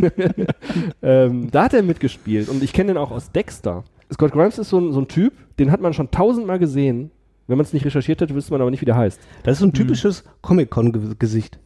ähm, 1.02 1.50
da 1.50 1.64
hat 1.64 1.74
er 1.74 1.82
mitgespielt 1.82 2.48
und 2.48 2.62
ich 2.62 2.72
kenne 2.72 2.94
den 2.94 2.96
auch 2.96 3.10
aus 3.10 3.30
Dexter. 3.30 3.84
Scott 4.12 4.32
Grimes 4.32 4.58
ist 4.58 4.70
so 4.70 4.78
ein, 4.78 4.92
so 4.92 5.00
ein 5.00 5.08
Typ, 5.08 5.34
den 5.58 5.70
hat 5.70 5.80
man 5.80 5.92
schon 5.92 6.10
tausendmal 6.10 6.58
gesehen. 6.58 7.10
Wenn 7.46 7.56
man 7.56 7.64
es 7.64 7.72
nicht 7.72 7.84
recherchiert 7.84 8.20
hätte, 8.20 8.34
wüsste 8.34 8.52
man 8.52 8.60
aber 8.60 8.70
nicht, 8.70 8.80
wie 8.80 8.86
der 8.86 8.96
heißt. 8.96 9.20
Das 9.42 9.54
ist 9.54 9.58
so 9.58 9.66
ein 9.66 9.72
typisches 9.72 10.24
Comic-Con-Gesicht. 10.42 11.58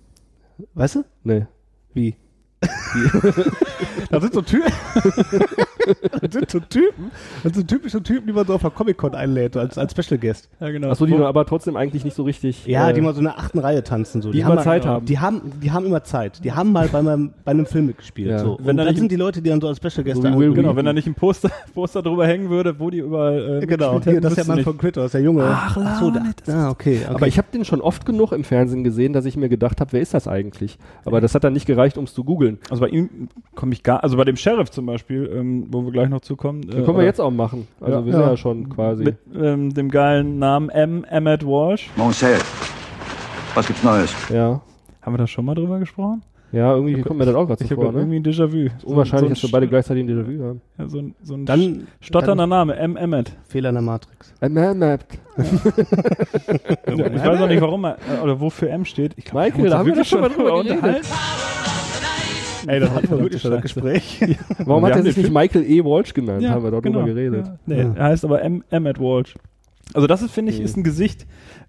Weißt 0.74 0.96
du? 0.96 1.04
Nee. 1.24 1.46
Wie? 1.92 2.16
das 4.10 4.22
sind 4.22 4.34
so 4.34 4.42
Typen. 4.42 4.72
das 6.20 6.32
sind 6.32 6.50
so 6.50 6.60
Typen. 6.60 7.10
Das 7.42 7.54
sind 7.54 7.68
typische 7.68 8.02
Typen, 8.02 8.26
die 8.26 8.32
man 8.32 8.46
so 8.46 8.54
auf 8.54 8.62
der 8.62 8.70
Comic-Con 8.70 9.14
einlädt, 9.14 9.56
als, 9.56 9.76
als 9.78 9.92
Special 9.92 10.18
Guest. 10.18 10.48
Ja, 10.60 10.70
genau. 10.70 10.90
Achso, 10.90 11.06
die 11.06 11.14
aber 11.14 11.44
trotzdem 11.46 11.76
eigentlich 11.76 12.04
nicht 12.04 12.14
so 12.14 12.22
richtig. 12.22 12.66
Ja, 12.66 12.90
äh, 12.90 12.94
die 12.94 13.00
mal 13.00 13.12
so 13.12 13.18
in 13.18 13.24
der 13.24 13.38
achten 13.38 13.58
Reihe 13.58 13.82
tanzen. 13.82 14.22
So. 14.22 14.30
Die 14.32 14.44
haben 14.44 14.52
immer 14.52 14.60
mal- 14.60 14.64
Zeit 14.64 14.86
haben. 14.86 15.06
Die 15.06 15.18
haben, 15.18 15.40
die 15.62 15.70
haben 15.70 15.86
immer 15.86 16.04
Zeit. 16.04 16.44
Die 16.44 16.52
haben 16.52 16.72
mal 16.72 16.88
bei, 16.88 17.02
meinem, 17.02 17.32
bei 17.44 17.50
einem 17.52 17.66
Film 17.66 17.86
mitgespielt. 17.86 18.30
Ja. 18.30 18.38
So. 18.38 18.56
Wenn 18.60 18.70
Und 18.70 18.76
da 18.78 18.84
das 18.84 18.92
nicht- 18.92 19.00
sind 19.00 19.12
die 19.12 19.16
Leute, 19.16 19.42
die 19.42 19.50
dann 19.50 19.60
so 19.60 19.68
als 19.68 19.76
Special 19.78 20.04
Guest 20.04 20.22
So 20.22 20.52
Genau, 20.54 20.76
wenn 20.76 20.84
da 20.84 20.92
nicht 20.92 21.06
ein 21.06 21.14
Poster, 21.14 21.50
Poster 21.74 22.02
drüber 22.02 22.26
hängen 22.26 22.50
würde, 22.50 22.78
wo 22.78 22.90
die 22.90 22.98
überall 22.98 23.62
äh, 23.62 23.66
Genau, 23.66 23.94
mitgespielt 23.94 24.04
hier, 24.04 24.12
hätten, 24.14 24.22
das 24.22 24.32
ist 24.32 24.36
der 24.38 24.46
Mann 24.46 24.56
nicht. 24.56 24.64
von 24.64 24.78
Critters, 24.78 25.12
der 25.12 25.20
Junge. 25.22 25.44
Ach, 25.46 25.76
so, 26.00 26.10
da, 26.10 26.20
ah, 26.48 26.70
okay, 26.70 27.00
okay. 27.04 27.14
Aber 27.14 27.26
ich 27.26 27.38
habe 27.38 27.48
den 27.52 27.64
schon 27.64 27.80
oft 27.80 28.06
genug 28.06 28.32
im 28.32 28.44
Fernsehen 28.44 28.84
gesehen, 28.84 29.12
dass 29.12 29.24
ich 29.24 29.36
mir 29.36 29.48
gedacht 29.48 29.80
habe, 29.80 29.92
wer 29.92 30.00
ist 30.00 30.14
das 30.14 30.28
eigentlich? 30.28 30.78
Aber 31.04 31.20
das 31.20 31.34
hat 31.34 31.44
dann 31.44 31.52
nicht 31.52 31.66
gereicht, 31.66 31.98
um 31.98 32.04
es 32.04 32.14
zu 32.14 32.24
googeln. 32.24 32.58
Also 32.70 32.80
bei 32.80 32.88
ihm 32.88 33.28
komme 33.54 33.72
ich 33.72 33.82
gar, 33.82 34.02
also 34.02 34.16
bei 34.16 34.24
dem 34.24 34.36
Sheriff 34.36 34.70
zum 34.70 34.86
Beispiel, 34.86 35.30
ähm, 35.34 35.66
wo 35.74 35.84
wir 35.84 35.92
gleich 35.92 36.08
noch 36.08 36.20
zukommen. 36.22 36.62
Äh, 36.62 36.72
können 36.72 36.86
wir 36.86 36.94
oder 36.94 37.04
jetzt 37.04 37.20
auch 37.20 37.30
machen. 37.30 37.68
Also 37.80 37.92
Ja. 37.98 38.04
wir 38.06 38.12
sind 38.12 38.22
Ja. 38.22 38.30
ja 38.30 38.36
schon 38.36 38.68
quasi. 38.70 39.04
Mit 39.04 39.16
ähm, 39.34 39.74
dem 39.74 39.90
geilen 39.90 40.38
Namen 40.38 40.70
M. 40.70 41.04
Emmett 41.04 41.44
Walsh. 41.44 41.90
Marcel, 41.96 42.38
was 43.54 43.66
gibt's 43.66 43.82
Neues? 43.82 44.14
ja. 44.30 44.60
Haben 45.02 45.12
wir 45.14 45.18
da 45.18 45.26
schon 45.26 45.44
mal 45.44 45.54
drüber 45.54 45.78
gesprochen? 45.78 46.22
Ja, 46.50 46.72
irgendwie 46.74 47.02
kommt 47.02 47.18
mir 47.18 47.26
das 47.26 47.34
auch 47.34 47.46
gerade 47.46 47.62
Ich 47.64 47.68
so 47.68 47.74
habe 47.76 47.86
vor, 47.86 47.92
ne? 47.92 47.98
irgendwie 47.98 48.16
ein 48.20 48.22
Déjà-vu. 48.24 48.66
Ist 48.76 48.84
unwahrscheinlich, 48.84 49.28
so, 49.30 49.34
dass 49.34 49.42
wir 49.42 49.50
beide 49.50 49.66
gleichzeitig 49.68 50.04
ein 50.04 50.08
Déjà-vu 50.08 50.42
haben. 50.44 50.60
Ja, 50.78 50.88
so 50.88 50.98
ein, 50.98 51.14
so 51.20 51.34
ein 51.34 51.44
Dann 51.46 51.88
stotternder 52.00 52.46
Name, 52.46 52.76
M. 52.76 52.96
Emmett. 52.96 53.32
Fehler 53.48 53.70
in 53.70 53.74
der 53.74 53.82
Matrix. 53.82 54.32
Ein 54.40 54.54
Man 54.54 54.78
Map. 54.78 55.04
Ja, 55.36 55.44
ich 57.06 57.24
weiß 57.24 57.40
auch 57.40 57.48
nicht, 57.48 57.60
warum 57.60 57.84
er, 57.84 57.96
äh, 57.96 58.22
oder 58.22 58.40
wofür 58.40 58.70
M 58.70 58.84
steht. 58.84 59.12
Ich 59.16 59.24
glaub, 59.24 59.42
Michael, 59.44 59.68
da 59.68 59.78
haben 59.78 59.86
wir 59.86 59.96
doch 59.96 60.04
schon 60.04 60.20
mal 60.20 60.28
drüber 60.30 60.62
geredet. 60.62 61.06
Ey, 62.66 62.80
das 62.80 62.90
hatten 62.90 63.10
wir 63.10 63.18
wirklich 63.20 63.42
schon 63.42 63.50
das. 63.52 63.62
Gespräch. 63.62 64.20
Warum 64.64 64.82
Wir 64.82 64.88
hat 64.90 64.96
er 64.96 65.02
sich 65.02 65.16
nicht 65.16 65.32
Michael 65.32 65.64
E. 65.64 65.84
Walsh 65.84 66.14
genannt? 66.14 66.42
Ja, 66.42 66.50
haben 66.50 66.64
wir 66.64 66.70
dort 66.70 66.82
genau. 66.82 67.00
drüber 67.00 67.14
geredet. 67.14 67.46
Ja. 67.46 67.58
Nee, 67.66 67.78
Ja. 67.82 67.92
er 67.94 68.04
heißt 68.04 68.24
aber 68.24 68.42
M. 68.42 68.64
Emmett 68.70 68.98
Walsh. 68.98 69.34
Also 69.92 70.06
das 70.06 70.22
ist, 70.22 70.30
finde 70.32 70.52
ich, 70.52 70.58
Mhm. 70.58 70.64
ist 70.64 70.76
ein 70.76 70.82
Gesicht, 70.84 71.26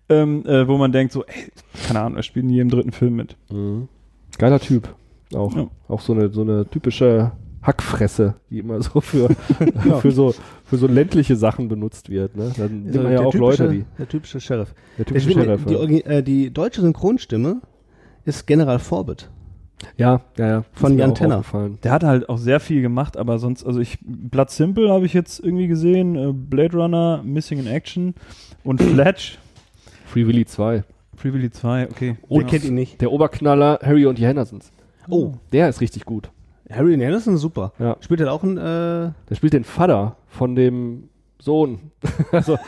ähm, 0.10 0.46
äh, 0.46 0.68
wo 0.68 0.78
man 0.78 0.92
denkt 0.92 1.12
so, 1.14 1.26
ey, 1.26 1.52
keine 1.88 2.00
Ahnung, 2.02 2.18
er 2.18 2.24
spielt 2.24 2.46
in 2.46 2.50
jedem 2.52 2.70
dritten 2.70 2.92
Film 2.92 3.16
mit. 3.16 3.36
Mhm. 3.52 3.88
Geiler 4.38 4.60
Typ. 4.60 4.94
Auch, 5.34 5.56
Ja. 5.56 5.68
auch 5.88 6.02
so 6.02 6.14
eine, 6.14 6.30
so 6.30 6.42
eine 6.42 6.66
typische 6.70 7.32
Hackfresse, 7.64 8.36
die 8.50 8.60
immer 8.60 8.82
so 8.82 9.02
für, 9.02 9.28
für, 10.02 10.12
so, 10.12 10.34
für 10.64 10.78
so 10.78 10.88
ländliche 10.88 11.36
Sachen 11.36 11.68
benutzt 11.68 12.10
wird. 12.10 12.36
Ne? 12.38 12.52
Dann 12.56 12.84
nimmt 12.84 12.96
man 13.04 13.12
ja 13.12 13.22
auch 13.22 13.34
Leute, 13.34 13.68
die. 13.70 13.86
der 13.98 14.08
typische 14.08 14.40
Sheriff. 14.40 14.74
Der 14.98 15.06
typische 15.06 15.32
Sheriff. 15.32 15.66
die, 15.66 15.74
ja. 15.74 15.80
Orgi- 15.80 16.06
äh, 16.06 16.22
die 16.24 16.52
deutsche 16.54 16.82
Synchronstimme 16.82 17.62
ist 18.24 18.46
General 18.48 18.80
Forbit. 18.80 19.30
Ja, 19.98 20.22
ja, 20.38 20.48
ja. 20.48 20.64
Von 20.74 20.98
Jan 20.98 21.14
Tenner. 21.16 21.44
Der 21.84 21.92
hat 21.92 22.04
halt 22.04 22.30
auch 22.30 22.38
sehr 22.38 22.60
viel 22.60 22.82
gemacht, 22.82 23.18
aber 23.18 23.40
sonst, 23.40 23.66
also 23.66 23.80
ich, 23.80 23.98
Blood 24.02 24.50
Simple 24.50 24.90
habe 24.90 25.06
ich 25.06 25.14
jetzt 25.14 25.40
irgendwie 25.44 25.68
gesehen, 25.68 26.16
äh, 26.16 26.32
Blade 26.34 26.78
Runner, 26.78 27.22
Missing 27.24 27.60
in 27.60 27.68
Action 27.68 28.16
und 28.64 28.82
Fletch. 28.82 29.38
Free 30.06 30.26
Willy 30.26 30.46
2. 30.46 30.84
Free 31.18 31.34
Willy 31.34 31.52
2, 31.52 31.90
okay. 31.90 32.18
Wer 32.30 32.42
Ja. 32.42 32.48
kennt 32.48 32.64
ihn 32.66 32.74
nicht? 32.76 33.02
Der 33.02 33.12
Oberknaller 33.12 33.80
Harry 33.84 34.06
und 34.06 34.18
die 34.18 34.26
Hendersons. 34.26 34.72
Oh, 35.10 35.34
Der 35.52 35.70
ist 35.70 35.82
richtig 35.82 36.06
gut. 36.06 36.32
Harry 36.70 36.94
Anderson 36.94 37.36
ist 37.36 37.42
super. 37.42 37.74
Ja. 37.78 37.96
Spielt 38.00 38.22
er 38.22 38.32
auch 38.34 38.44
ein, 38.44 38.58
äh, 38.58 38.62
Der 38.62 39.36
spielt 39.36 39.54
den 39.54 39.64
Vater 39.64 40.16
von 40.28 40.56
dem 40.56 41.10
Sohn. 41.40 41.92
also, 42.32 42.58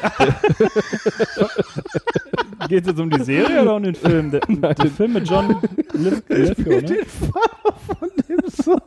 Geht 2.68 2.82
es 2.84 2.88
jetzt 2.88 3.00
um 3.00 3.10
die 3.10 3.24
Serie 3.24 3.62
oder 3.62 3.76
um 3.76 3.84
den 3.84 3.96
Film? 3.96 4.32
Der, 4.32 4.42
der 4.76 4.92
Film 4.92 5.14
mit 5.14 5.30
John 5.30 5.58
Lith 5.94 6.24
Lithgow, 6.28 6.82
ne? 6.82 7.06
von 7.88 8.10
dem 8.28 8.40
Sohn. 8.50 8.82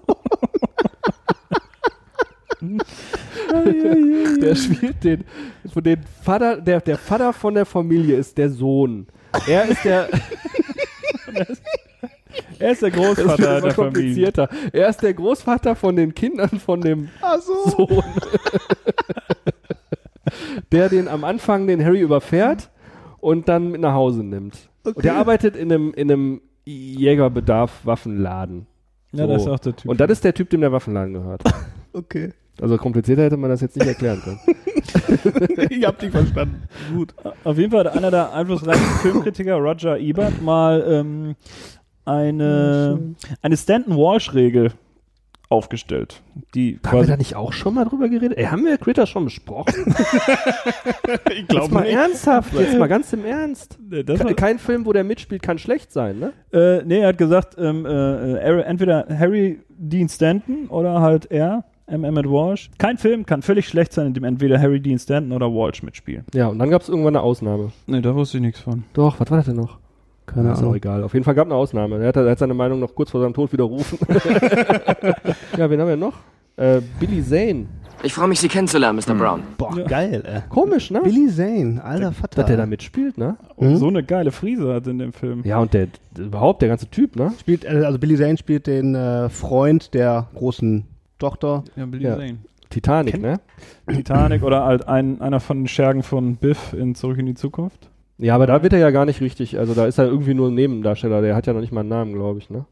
der 4.40 4.54
spielt 4.54 5.02
den, 5.02 5.24
von 5.72 5.82
den 5.82 6.02
Vater, 6.22 6.60
der, 6.60 6.80
der 6.80 6.98
Vater 6.98 7.32
von 7.32 7.54
der 7.54 7.64
Familie 7.64 8.16
ist 8.16 8.36
der 8.36 8.50
Sohn. 8.50 9.06
Er 9.46 9.64
ist 9.66 9.84
der, 9.84 10.08
Er 12.58 12.72
ist 12.72 12.82
der 12.82 12.90
Großvater 12.90 13.36
der 13.36 13.58
immer 13.58 13.70
Familie. 13.70 13.72
komplizierter. 13.72 14.48
Er 14.72 14.88
ist 14.88 15.02
der 15.02 15.14
Großvater 15.14 15.74
von 15.74 15.96
den 15.96 16.14
Kindern 16.14 16.60
von 16.60 16.80
dem 16.80 17.08
so. 17.40 17.70
Sohn. 17.70 18.04
Der 20.72 20.88
den 20.88 21.08
am 21.08 21.24
Anfang 21.24 21.66
den 21.66 21.84
Harry 21.84 22.00
überfährt 22.00 22.70
und 23.18 23.48
dann 23.48 23.70
mit 23.70 23.80
nach 23.80 23.94
Hause 23.94 24.22
nimmt. 24.22 24.68
Und 24.84 25.04
der 25.04 25.16
arbeitet 25.16 25.56
in 25.56 25.72
einem, 25.72 25.92
in 25.94 26.10
einem 26.10 26.40
Jägerbedarf-Waffenladen. 26.64 28.66
Ja, 29.12 29.26
das 29.26 29.42
ist 29.42 29.48
auch 29.48 29.58
der 29.58 29.76
Typ. 29.76 29.90
Und 29.90 30.00
das 30.00 30.10
ist 30.10 30.24
der 30.24 30.34
Typ, 30.34 30.50
dem 30.50 30.60
der 30.60 30.72
Waffenladen 30.72 31.14
gehört. 31.14 31.42
Okay. 31.92 32.32
Also 32.60 32.76
komplizierter 32.76 33.24
hätte 33.24 33.36
man 33.36 33.50
das 33.50 33.62
jetzt 33.62 33.76
nicht 33.76 33.88
erklären 33.88 34.22
können. 34.22 34.38
ich 35.70 35.84
hab 35.84 35.98
dich 35.98 36.12
verstanden. 36.12 36.62
Gut. 36.94 37.12
Auf 37.42 37.58
jeden 37.58 37.72
Fall 37.72 37.84
hat 37.84 37.96
einer 37.96 38.12
der 38.12 38.32
einflussreichsten 38.32 38.98
Filmkritiker, 39.00 39.56
Roger 39.56 39.98
Ebert, 39.98 40.40
mal 40.40 40.84
ähm, 40.86 41.34
eine, 42.04 43.16
eine 43.42 43.56
Stanton-Walsh-Regel 43.56 44.70
aufgestellt. 45.50 46.22
Die 46.54 46.78
Haben 46.86 47.00
wir 47.00 47.06
da 47.06 47.16
nicht 47.16 47.34
auch 47.36 47.52
schon 47.52 47.74
mal 47.74 47.84
drüber 47.84 48.08
geredet? 48.08 48.38
Ey, 48.38 48.44
haben 48.46 48.64
wir 48.64 48.78
Critter 48.78 49.06
schon 49.06 49.24
besprochen? 49.24 49.74
ich 51.30 51.52
Jetzt 51.52 51.70
mal 51.70 51.84
ernsthaft, 51.84 52.54
jetzt 52.54 52.78
mal 52.78 52.86
ganz 52.88 53.12
im 53.12 53.24
Ernst. 53.24 53.78
Das 54.06 54.20
Ke- 54.20 54.24
war, 54.24 54.34
Kein 54.34 54.58
Film, 54.58 54.86
wo 54.86 54.92
der 54.92 55.04
mitspielt, 55.04 55.42
kann 55.42 55.58
schlecht 55.58 55.92
sein, 55.92 56.18
ne? 56.20 56.32
äh, 56.52 56.82
nee, 56.84 57.00
er 57.00 57.08
hat 57.08 57.18
gesagt, 57.18 57.56
ähm, 57.58 57.84
äh, 57.84 58.34
äh, 58.38 58.62
entweder 58.62 59.06
Harry 59.10 59.60
Dean 59.68 60.08
Stanton 60.08 60.68
oder 60.68 61.00
halt 61.00 61.30
er, 61.30 61.64
M. 61.86 62.04
Emmett 62.04 62.26
Walsh. 62.26 62.70
Kein 62.78 62.98
Film 62.98 63.26
kann 63.26 63.42
völlig 63.42 63.66
schlecht 63.66 63.92
sein, 63.92 64.06
in 64.06 64.14
dem 64.14 64.22
entweder 64.22 64.60
Harry 64.60 64.80
Dean 64.80 64.98
Stanton 65.00 65.32
oder 65.32 65.52
Walsh 65.52 65.82
mitspielen. 65.82 66.24
Ja, 66.32 66.46
und 66.46 66.60
dann 66.60 66.70
gab 66.70 66.82
es 66.82 66.88
irgendwann 66.88 67.16
eine 67.16 67.24
Ausnahme. 67.24 67.72
Nee, 67.88 68.00
da 68.00 68.14
wusste 68.14 68.36
ich 68.38 68.42
nichts 68.42 68.60
von. 68.60 68.84
Doch, 68.92 69.18
was 69.18 69.28
war 69.30 69.38
das 69.38 69.46
denn 69.46 69.56
noch? 69.56 69.78
Keine 70.34 70.52
ist 70.52 70.58
auch 70.58 70.62
Ahnung. 70.62 70.74
egal. 70.76 71.02
Auf 71.04 71.12
jeden 71.14 71.24
Fall 71.24 71.34
gab 71.34 71.46
es 71.46 71.52
eine 71.52 71.58
Ausnahme. 71.60 71.98
Er 72.00 72.08
hat, 72.08 72.16
er 72.16 72.30
hat 72.30 72.38
seine 72.38 72.54
Meinung 72.54 72.80
noch 72.80 72.94
kurz 72.94 73.10
vor 73.10 73.20
seinem 73.20 73.34
Tod 73.34 73.52
widerrufen. 73.52 73.98
ja, 75.56 75.70
wen 75.70 75.80
haben 75.80 75.88
wir 75.88 75.96
noch? 75.96 76.14
Äh, 76.56 76.80
Billy 76.98 77.22
Zane. 77.24 77.66
Ich 78.02 78.14
freue 78.14 78.28
mich, 78.28 78.40
Sie 78.40 78.48
kennenzulernen, 78.48 78.98
Mr. 79.06 79.14
Brown. 79.14 79.42
Boah, 79.58 79.76
Ja. 79.76 79.84
geil, 79.86 80.22
ey. 80.26 80.40
Komisch, 80.48 80.90
ne? 80.90 81.00
Billy 81.02 81.28
Zane, 81.28 81.82
alter 81.84 82.12
Vater. 82.12 82.36
Dass 82.36 82.46
der 82.46 82.56
da 82.56 82.64
mitspielt, 82.66 83.18
ne? 83.18 83.36
Und 83.56 83.72
Mhm. 83.72 83.76
so 83.76 83.88
eine 83.88 84.02
geile 84.02 84.32
Frise 84.32 84.72
hat 84.72 84.86
in 84.86 84.98
dem 84.98 85.12
Film. 85.12 85.42
Ja, 85.44 85.58
und 85.58 85.74
der, 85.74 85.88
überhaupt, 86.18 86.62
der 86.62 86.70
ganze 86.70 86.88
Typ, 86.88 87.16
ne? 87.16 87.32
spielt, 87.38 87.64
äh, 87.64 87.82
also 87.84 87.98
Billy 87.98 88.16
Zane 88.16 88.38
spielt 88.38 88.66
den 88.66 88.94
äh, 88.94 89.28
Freund 89.28 89.92
der 89.92 90.28
großen 90.34 90.84
Tochter. 91.18 91.62
Ja, 91.76 91.84
Billy 91.84 92.04
Ja. 92.04 92.16
Zane. 92.16 92.38
Titanic, 92.70 93.14
Kennt- 93.14 93.22
ne? 93.24 93.40
Titanic 93.88 94.44
oder 94.44 94.64
halt 94.64 94.86
ein, 94.88 95.20
einer 95.20 95.40
von 95.40 95.58
den 95.58 95.68
Schergen 95.68 96.02
von 96.02 96.36
Biff 96.36 96.72
in 96.72 96.94
Zurück 96.94 97.18
in 97.18 97.26
die 97.26 97.34
Zukunft. 97.34 97.89
Ja, 98.20 98.34
aber 98.34 98.46
da 98.46 98.62
wird 98.62 98.74
er 98.74 98.78
ja 98.78 98.90
gar 98.90 99.06
nicht 99.06 99.22
richtig, 99.22 99.58
also 99.58 99.72
da 99.72 99.86
ist 99.86 99.98
er 99.98 100.06
irgendwie 100.06 100.34
nur 100.34 100.48
ein 100.48 100.54
Nebendarsteller, 100.54 101.22
der 101.22 101.34
hat 101.34 101.46
ja 101.46 101.54
noch 101.54 101.60
nicht 101.60 101.72
mal 101.72 101.80
einen 101.80 101.88
Namen, 101.88 102.12
glaube 102.12 102.38
ich, 102.38 102.50
ne? 102.50 102.66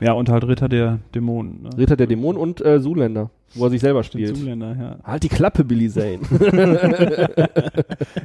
Ja, 0.00 0.12
und 0.12 0.30
halt 0.30 0.46
Ritter 0.46 0.68
der 0.68 1.00
Dämonen. 1.14 1.62
Ne? 1.62 1.70
Ritter 1.76 1.96
der 1.96 2.06
Dämonen 2.06 2.40
und 2.40 2.64
äh, 2.64 2.80
Zuländer, 2.80 3.30
wo 3.54 3.64
er 3.64 3.70
sich 3.70 3.80
selber 3.80 4.02
spielt. 4.02 4.36
Zuländer, 4.36 4.76
ja. 4.78 4.96
Halt 5.04 5.22
die 5.22 5.28
Klappe, 5.28 5.64
Billy 5.64 5.88
Zane. 5.88 6.20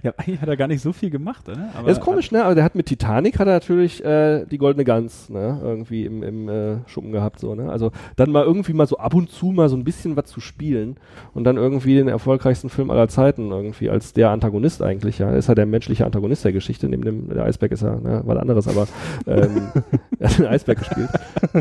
ja. 0.04 0.14
Eigentlich 0.18 0.42
hat 0.42 0.50
er 0.50 0.58
gar 0.58 0.68
nicht 0.68 0.82
so 0.82 0.92
viel 0.94 1.10
gemacht, 1.10 1.48
ne? 1.48 1.70
Aber 1.76 1.88
Das 1.88 1.98
ist 1.98 2.04
komisch, 2.04 2.32
ne? 2.32 2.44
Aber 2.44 2.56
der 2.56 2.64
hat 2.64 2.76
mit 2.76 2.88
Titanic 2.88 3.40
hat 3.40 3.48
er 3.48 3.54
natürlich 3.54 4.04
äh, 4.04 4.46
die 4.46 4.58
goldene 4.58 4.84
Gans, 4.84 5.30
ne? 5.30 5.60
Irgendwie 5.64 6.06
im, 6.06 6.24
im 6.24 6.50
äh, 6.50 6.78
Schuppen 6.88 7.12
gehabt, 7.12 7.40
so, 7.40 7.56
ne? 7.56 7.70
Also 7.72 7.92
dann 8.16 8.32
mal 8.32 8.44
irgendwie 8.44 8.74
mal 8.74 8.88
so 8.88 8.98
ab 8.98 9.14
und 9.14 9.30
zu 9.30 9.48
mal 9.48 9.70
so 9.70 9.76
ein 9.76 9.84
bisschen 9.84 10.16
was 10.16 10.26
zu 10.26 10.40
spielen 10.40 10.98
und 11.34 11.44
dann 11.46 11.58
irgendwie 11.58 11.96
den 11.96 12.08
erfolgreichsten 12.08 12.70
Film 12.70 12.92
aller 12.92 13.08
Zeiten 13.08 13.52
irgendwie 13.52 13.90
als 13.90 14.14
der 14.14 14.30
Antagonist 14.30 14.82
eigentlich, 14.82 15.20
ja. 15.20 15.32
Ist 15.34 15.48
ja 15.48 15.56
der 15.56 15.66
menschliche 15.66 16.06
Antagonist 16.06 16.44
der 16.46 16.54
Geschichte, 16.54 16.88
neben 16.90 17.04
dem, 17.04 17.30
der 17.30 17.46
Eisberg 17.46 17.72
ist 17.72 17.84
ja, 17.84 17.96
ne? 17.96 18.22
Was 18.26 18.38
anderes, 18.38 18.68
aber 18.68 18.88
ähm, 19.28 19.72
er 20.20 20.30
hat 20.30 20.40
den 20.40 20.46
Eisberg 20.48 20.80
gespielt. 20.80 21.10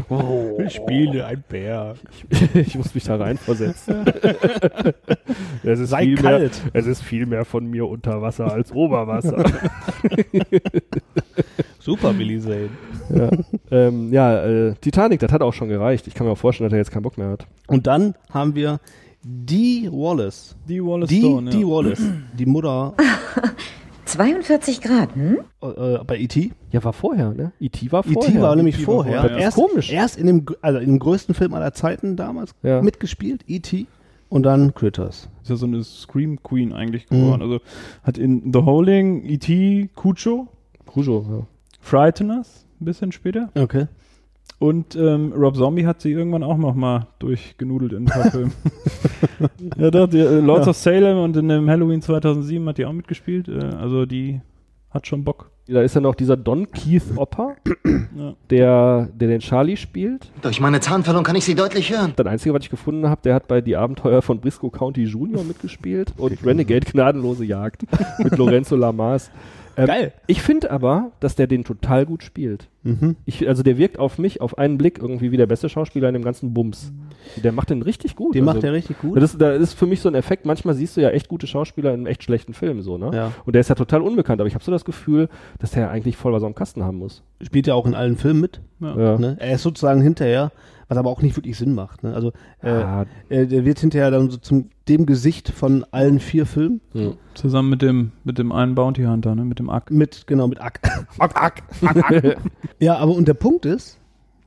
Oh, 0.09 0.59
Ich 0.67 0.75
spiele 0.75 1.27
ein 1.27 1.43
Bär. 1.49 1.95
ich, 2.31 2.55
ich 2.55 2.77
muss 2.77 2.95
mich 2.95 3.05
da 3.05 3.17
reinversetzen. 3.53 4.05
es 5.63 5.79
ist 5.81 5.91
Sei 5.91 6.05
viel 6.05 6.17
kalt. 6.17 6.65
Mehr, 6.65 6.71
es 6.75 6.87
ist 6.87 7.03
viel 7.03 7.27
mehr 7.27 7.45
von 7.45 7.67
mir 7.67 7.87
unter 7.87 8.23
Wasser 8.23 8.53
als 8.53 8.73
Oberwasser. 8.73 9.45
Super, 11.79 12.13
Billy 12.13 12.41
Zane. 12.41 12.71
ja, 13.11 13.31
ähm, 13.71 14.13
ja 14.13 14.45
äh, 14.45 14.75
Titanic, 14.81 15.21
das 15.21 15.33
hat 15.33 15.43
auch 15.43 15.53
schon 15.53 15.69
gereicht. 15.69 16.07
Ich 16.07 16.15
kann 16.15 16.27
mir 16.27 16.33
auch 16.33 16.39
vorstellen, 16.39 16.71
dass 16.71 16.75
er 16.75 16.79
jetzt 16.79 16.91
keinen 16.91 17.03
Bock 17.03 17.19
mehr 17.19 17.31
hat. 17.31 17.47
Und 17.67 17.87
dann 17.87 18.15
haben 18.31 18.55
wir 18.55 18.81
die 19.25 19.89
Wallace. 19.91 20.57
die 20.69 20.83
Wallace 20.83 21.09
Die, 21.09 21.21
Stone, 21.21 21.51
die 21.51 21.61
ja. 21.61 21.67
Wallace. 21.67 22.03
Die 22.35 22.47
Mutter 22.47 22.95
42 24.13 24.81
Grad, 24.81 25.15
hm? 25.15 25.39
äh, 25.63 25.99
bei 26.07 26.19
E.T. 26.19 26.53
Ja, 26.71 26.85
war 26.85 26.93
vorher, 26.93 27.33
ne? 27.33 27.53
E.T. 27.61 27.91
war 27.93 28.03
vorher. 28.03 28.31
E.T. 28.31 28.41
war 28.41 28.57
nämlich 28.57 28.77
E.T. 28.77 28.87
war 28.87 28.95
vorher. 28.95 29.21
vorher, 29.21 29.37
ja. 29.39 29.43
Erst, 29.45 29.57
komisch. 29.57 29.91
Erst 29.93 30.19
in 30.19 30.27
dem, 30.27 30.47
also 30.61 30.79
in 30.79 30.87
dem 30.87 30.99
größten 30.99 31.35
Film 31.35 31.55
aller 31.55 31.73
Zeiten 31.73 32.17
damals 32.17 32.55
Ja. 32.63 32.83
mitgespielt, 32.83 33.43
E.T. 33.47 33.87
Und 34.29 34.45
dann 34.45 34.75
Critters. 34.75 35.29
Ist 35.43 35.51
ja 35.51 35.57
so 35.57 35.67
eine 35.67 35.83
Scream 35.85 36.43
Queen 36.43 36.73
eigentlich 36.73 37.07
geworden. 37.07 37.43
Also 37.43 37.61
hat 38.03 38.17
in 38.19 38.51
The 38.53 38.61
Howling, 38.61 39.25
E.T., 39.27 39.91
Cujo, 39.95 40.49
Cujo, 40.87 41.27
ja. 41.31 41.47
Frighteners 41.81 42.67
ein 42.81 42.85
bisschen 42.87 43.13
später. 43.13 43.51
Okay. 43.55 43.87
Und 44.59 44.95
ähm, 44.95 45.33
Rob 45.33 45.57
Zombie 45.57 45.87
hat 45.87 46.01
sie 46.01 46.13
irgendwann 46.13 46.45
auch 46.45 46.57
noch 46.57 46.75
mal 46.75 47.09
durchgenudelt 47.19 47.93
in 47.95 48.05
ein 48.05 48.05
paar 48.05 48.25
Filmen. 48.31 48.53
ja, 49.77 49.91
doch, 49.91 50.07
die, 50.09 50.21
äh, 50.21 50.39
Lords 50.41 50.69
of 50.69 50.77
Salem 50.77 51.19
und 51.19 51.37
in 51.37 51.49
dem 51.49 51.69
Halloween 51.69 52.01
2007 52.01 52.69
hat 52.69 52.79
die 52.79 52.87
auch 52.87 52.93
mitgespielt. 52.93 53.49
Äh, 53.49 53.59
also 53.77 54.07
die 54.07 54.41
hat 54.91 55.07
schon 55.07 55.25
Bock. 55.25 55.51
Da 55.67 55.81
ist 55.81 55.95
ja 55.95 56.01
noch 56.01 56.15
dieser 56.15 56.37
Don 56.37 56.71
Keith 56.71 57.03
Opper, 57.17 57.55
Ja. 58.17 58.35
der, 58.51 59.09
der 59.15 59.29
den 59.29 59.41
Charlie 59.41 59.77
spielt. 59.77 60.31
Durch 60.43 60.61
meine 60.61 60.81
Zahnfällung 60.81 61.23
kann 61.25 61.37
ich 61.37 61.45
Sie 61.45 61.55
deutlich 61.55 61.91
hören. 61.91 62.13
Das 62.17 62.27
Einzige, 62.27 62.53
was 62.55 62.65
ich 62.65 62.71
gefunden 62.71 63.09
habe, 63.09 63.21
der 63.23 63.35
hat 63.35 63.49
bei 63.49 63.61
Die 63.61 63.77
Abenteuer 63.77 64.23
von 64.23 64.41
Briscoe 64.41 64.71
County 64.71 65.05
Jr. 65.05 65.45
mitgespielt 65.45 66.13
und 66.19 66.39
Renegade 66.47 66.85
Gnadenlose 66.91 67.45
Jagd 67.45 67.83
mit 68.23 68.37
Lorenzo 68.37 68.77
Lamas. 68.77 69.31
Ähm, 69.77 69.87
Geil. 69.87 70.13
Ich 70.27 70.43
finde 70.43 70.71
aber, 70.71 71.13
dass 71.21 71.35
der 71.35 71.47
den 71.47 71.65
total 71.65 72.05
gut 72.07 72.23
spielt. 72.23 72.69
Mhm. 72.83 73.17
Ich, 73.25 73.47
also 73.49 73.63
der 73.63 73.79
wirkt 73.79 73.99
auf 73.99 74.19
mich 74.19 74.41
auf 74.41 74.59
einen 74.59 74.77
Blick 74.77 74.99
irgendwie 74.99 75.31
wie 75.33 75.37
der 75.37 75.47
beste 75.47 75.69
Schauspieler 75.69 76.09
in 76.09 76.15
dem 76.15 76.25
ganzen 76.25 76.53
Bums. 76.53 76.93
Der 77.43 77.53
macht 77.53 77.71
den 77.71 77.81
richtig 77.83 78.17
gut. 78.17 78.35
Den 78.35 78.43
also, 78.47 78.55
macht 78.57 78.65
er 78.65 78.73
richtig 78.73 78.99
gut. 78.99 79.17
Das, 79.17 79.33
ist- 79.33 79.41
da 79.41 79.53
ist 79.53 79.75
für 79.75 79.87
mich 79.87 80.01
so 80.01 80.09
ein 80.09 80.15
Effekt, 80.15 80.45
manchmal 80.45 80.75
siehst 80.75 80.97
du 80.97 81.01
ja 81.01 81.11
echt 81.11 81.29
gute 81.29 81.47
Schauspieler 81.47 81.91
in 81.91 82.01
einem 82.01 82.07
echt 82.07 82.23
schlechten 82.23 82.53
Film 82.55 82.83
so, 82.83 82.99
ne? 82.99 83.11
Ja. 83.15 83.33
Und 83.45 83.55
der 83.55 83.61
ist 83.61 83.69
ja 83.69 83.75
total 83.75 84.03
unbekannt, 84.03 84.41
aber 84.41 84.49
ich 84.49 84.55
habe 84.55 84.65
so 84.65 84.73
das 84.73 84.85
Gefühl, 84.85 85.29
dass 85.59 85.71
der 85.71 85.91
eigentlich 85.91 86.17
voll 86.17 86.33
was 86.33 86.43
am 86.43 86.55
Kasten 86.55 86.83
haben 86.83 86.99
muss. 86.99 87.23
Spielt 87.41 87.67
ja 87.67 87.75
auch 87.75 87.87
in 87.87 87.95
allen 87.95 88.17
Filmen 88.17 88.41
mit. 88.41 88.61
Ja. 88.81 88.97
Ja. 88.99 89.19
Ne? 89.19 89.37
Er 89.39 89.55
ist 89.55 89.63
sozusagen 89.63 90.01
hinterher, 90.03 90.51
was 90.93 90.99
aber 90.99 91.11
auch 91.11 91.23
nicht 91.23 91.37
wirklich 91.37 91.57
Sinn 91.59 91.75
macht. 91.75 92.03
Ne? 92.03 92.15
Also 92.15 92.33
äh, 92.63 92.71
Ah, 92.71 93.07
äh, 93.29 93.47
der 93.47 93.65
wird 93.65 93.79
hinterher 93.81 94.11
dann 94.11 94.31
so 94.31 94.37
zum 94.37 94.71
dem 94.89 95.07
Gesicht 95.07 95.49
von 95.51 95.85
allen 95.91 96.21
vier 96.21 96.47
Filmen. 96.47 96.81
hm. 96.93 97.15
Zusammen 97.35 97.71
mit 97.71 97.83
dem, 97.83 98.13
mit 98.25 98.39
dem 98.39 98.53
einen 98.53 98.75
Bounty 98.75 99.05
Hunter, 99.05 99.35
ne? 99.35 99.45
mit 99.45 99.59
dem 99.59 99.71
Ack. 99.71 99.91
Mit, 99.91 100.27
genau, 100.27 100.47
mit 100.49 100.61
Ack. 100.61 100.81
Ack, 101.19 101.37
Ack, 101.43 101.63
Ack, 101.83 102.13
Ack. 102.13 102.37
ja, 102.79 102.97
aber 102.97 103.13
und 103.15 103.27
der 103.29 103.35
Punkt 103.35 103.65
ist, 103.67 103.99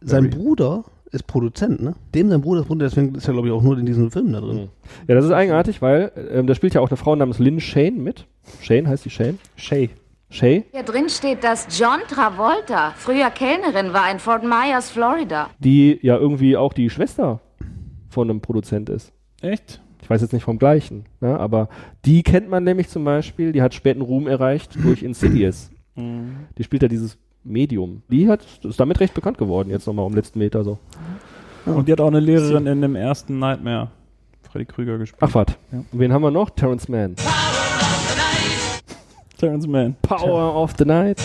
sein 0.02 0.30
Very. 0.32 0.44
Bruder 0.44 0.84
ist 1.12 1.28
Produzent, 1.28 1.82
ne? 1.82 1.96
Dem 2.14 2.30
sein 2.30 2.42
Bruder 2.42 2.62
ist 2.62 2.68
Produzent, 2.68 2.92
deswegen 2.92 3.16
ist 3.16 3.28
er, 3.28 3.34
glaube 3.34 3.48
ich, 3.48 3.54
auch 3.54 3.62
nur 3.64 3.78
in 3.78 3.86
diesem 3.86 4.12
Film 4.12 4.34
da 4.34 4.42
drin. 4.42 4.68
Ja, 5.08 5.16
das 5.16 5.26
ist 5.26 5.32
eigenartig, 5.32 5.82
weil 5.82 6.12
ähm, 6.32 6.46
da 6.48 6.56
spielt 6.56 6.74
ja 6.74 6.82
auch 6.82 6.90
eine 6.90 6.98
Frau 6.98 7.16
namens 7.16 7.40
Lynn 7.40 7.60
Shane 7.62 8.04
mit. 8.04 8.28
Shane 8.62 8.88
heißt 8.88 9.06
die 9.06 9.10
Shane? 9.10 9.40
Shay. 9.56 9.90
Shay, 10.30 10.66
Hier 10.72 10.84
drin 10.84 11.08
steht, 11.10 11.44
dass 11.44 11.68
John 11.80 12.00
Travolta, 12.10 12.94
früher 12.98 13.30
Kellnerin 13.30 13.94
war 13.94 14.10
in 14.12 14.20
Fort 14.20 14.44
Myers, 14.44 14.90
Florida. 14.90 15.50
die 15.60 16.00
ja 16.02 16.18
irgendwie 16.18 16.58
auch 16.58 16.74
die 16.74 16.90
Schwester 16.90 17.40
von 18.10 18.30
einem 18.30 18.42
Produzent 18.42 18.90
ist. 18.90 19.14
Echt? 19.42 19.82
Ich 20.02 20.10
weiß 20.10 20.22
jetzt 20.22 20.34
nicht 20.34 20.44
vom 20.44 20.58
gleichen, 20.60 21.06
ne? 21.22 21.40
aber 21.40 21.70
die 22.06 22.22
kennt 22.24 22.50
man 22.50 22.64
nämlich 22.64 22.90
zum 22.90 23.04
Beispiel, 23.06 23.52
die 23.52 23.62
hat 23.62 23.74
späten 23.74 24.02
Ruhm 24.02 24.28
erreicht 24.28 24.76
durch 24.84 25.04
Insidious. 25.04 25.72
Mhm. 25.98 26.48
Die 26.58 26.66
spielt 26.66 26.82
ja 26.82 26.90
dieses 26.90 27.18
Medium. 27.46 28.02
Die 28.10 28.28
hat, 28.28 28.42
ist 28.66 28.78
damit 28.78 29.00
recht 29.00 29.14
bekannt 29.14 29.38
geworden, 29.38 29.70
jetzt 29.70 29.88
nochmal 29.88 30.06
um 30.06 30.12
den 30.12 30.18
letzten 30.18 30.40
Meter 30.40 30.62
so. 30.66 30.78
Und 31.66 31.88
die 31.88 31.94
hat 31.94 32.02
auch 32.02 32.08
eine 32.08 32.20
Lehrerin 32.20 32.68
in 32.68 32.82
dem 32.82 32.98
ersten 32.98 33.40
Nightmare. 33.40 33.92
Freddy 34.52 34.66
Krüger 34.66 34.98
gespielt. 34.98 35.22
Ach 35.24 35.34
was. 35.34 35.46
Ja. 35.72 35.80
Wen 35.94 36.12
haben 36.12 36.22
wir 36.22 36.32
noch? 36.32 36.50
Terrence 36.50 36.90
Mann. 36.90 37.16
Terrence 39.38 39.68
Mann. 39.68 39.96
Power 40.02 40.56
of 40.56 40.74
the 40.78 40.86
Night. 40.86 41.22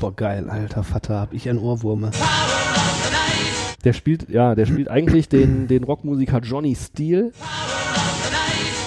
Boah, 0.00 0.14
geil, 0.14 0.48
alter 0.48 0.82
Vater, 0.82 1.20
hab 1.20 1.32
ich 1.34 1.48
ein 1.48 1.58
Ohrwurme. 1.58 2.10
Der 3.84 3.92
spielt, 3.92 4.28
ja, 4.28 4.54
der 4.54 4.66
spielt 4.66 4.88
eigentlich 4.90 5.28
den, 5.28 5.66
den 5.66 5.84
Rockmusiker 5.84 6.38
Johnny 6.40 6.74
Steele. 6.74 7.32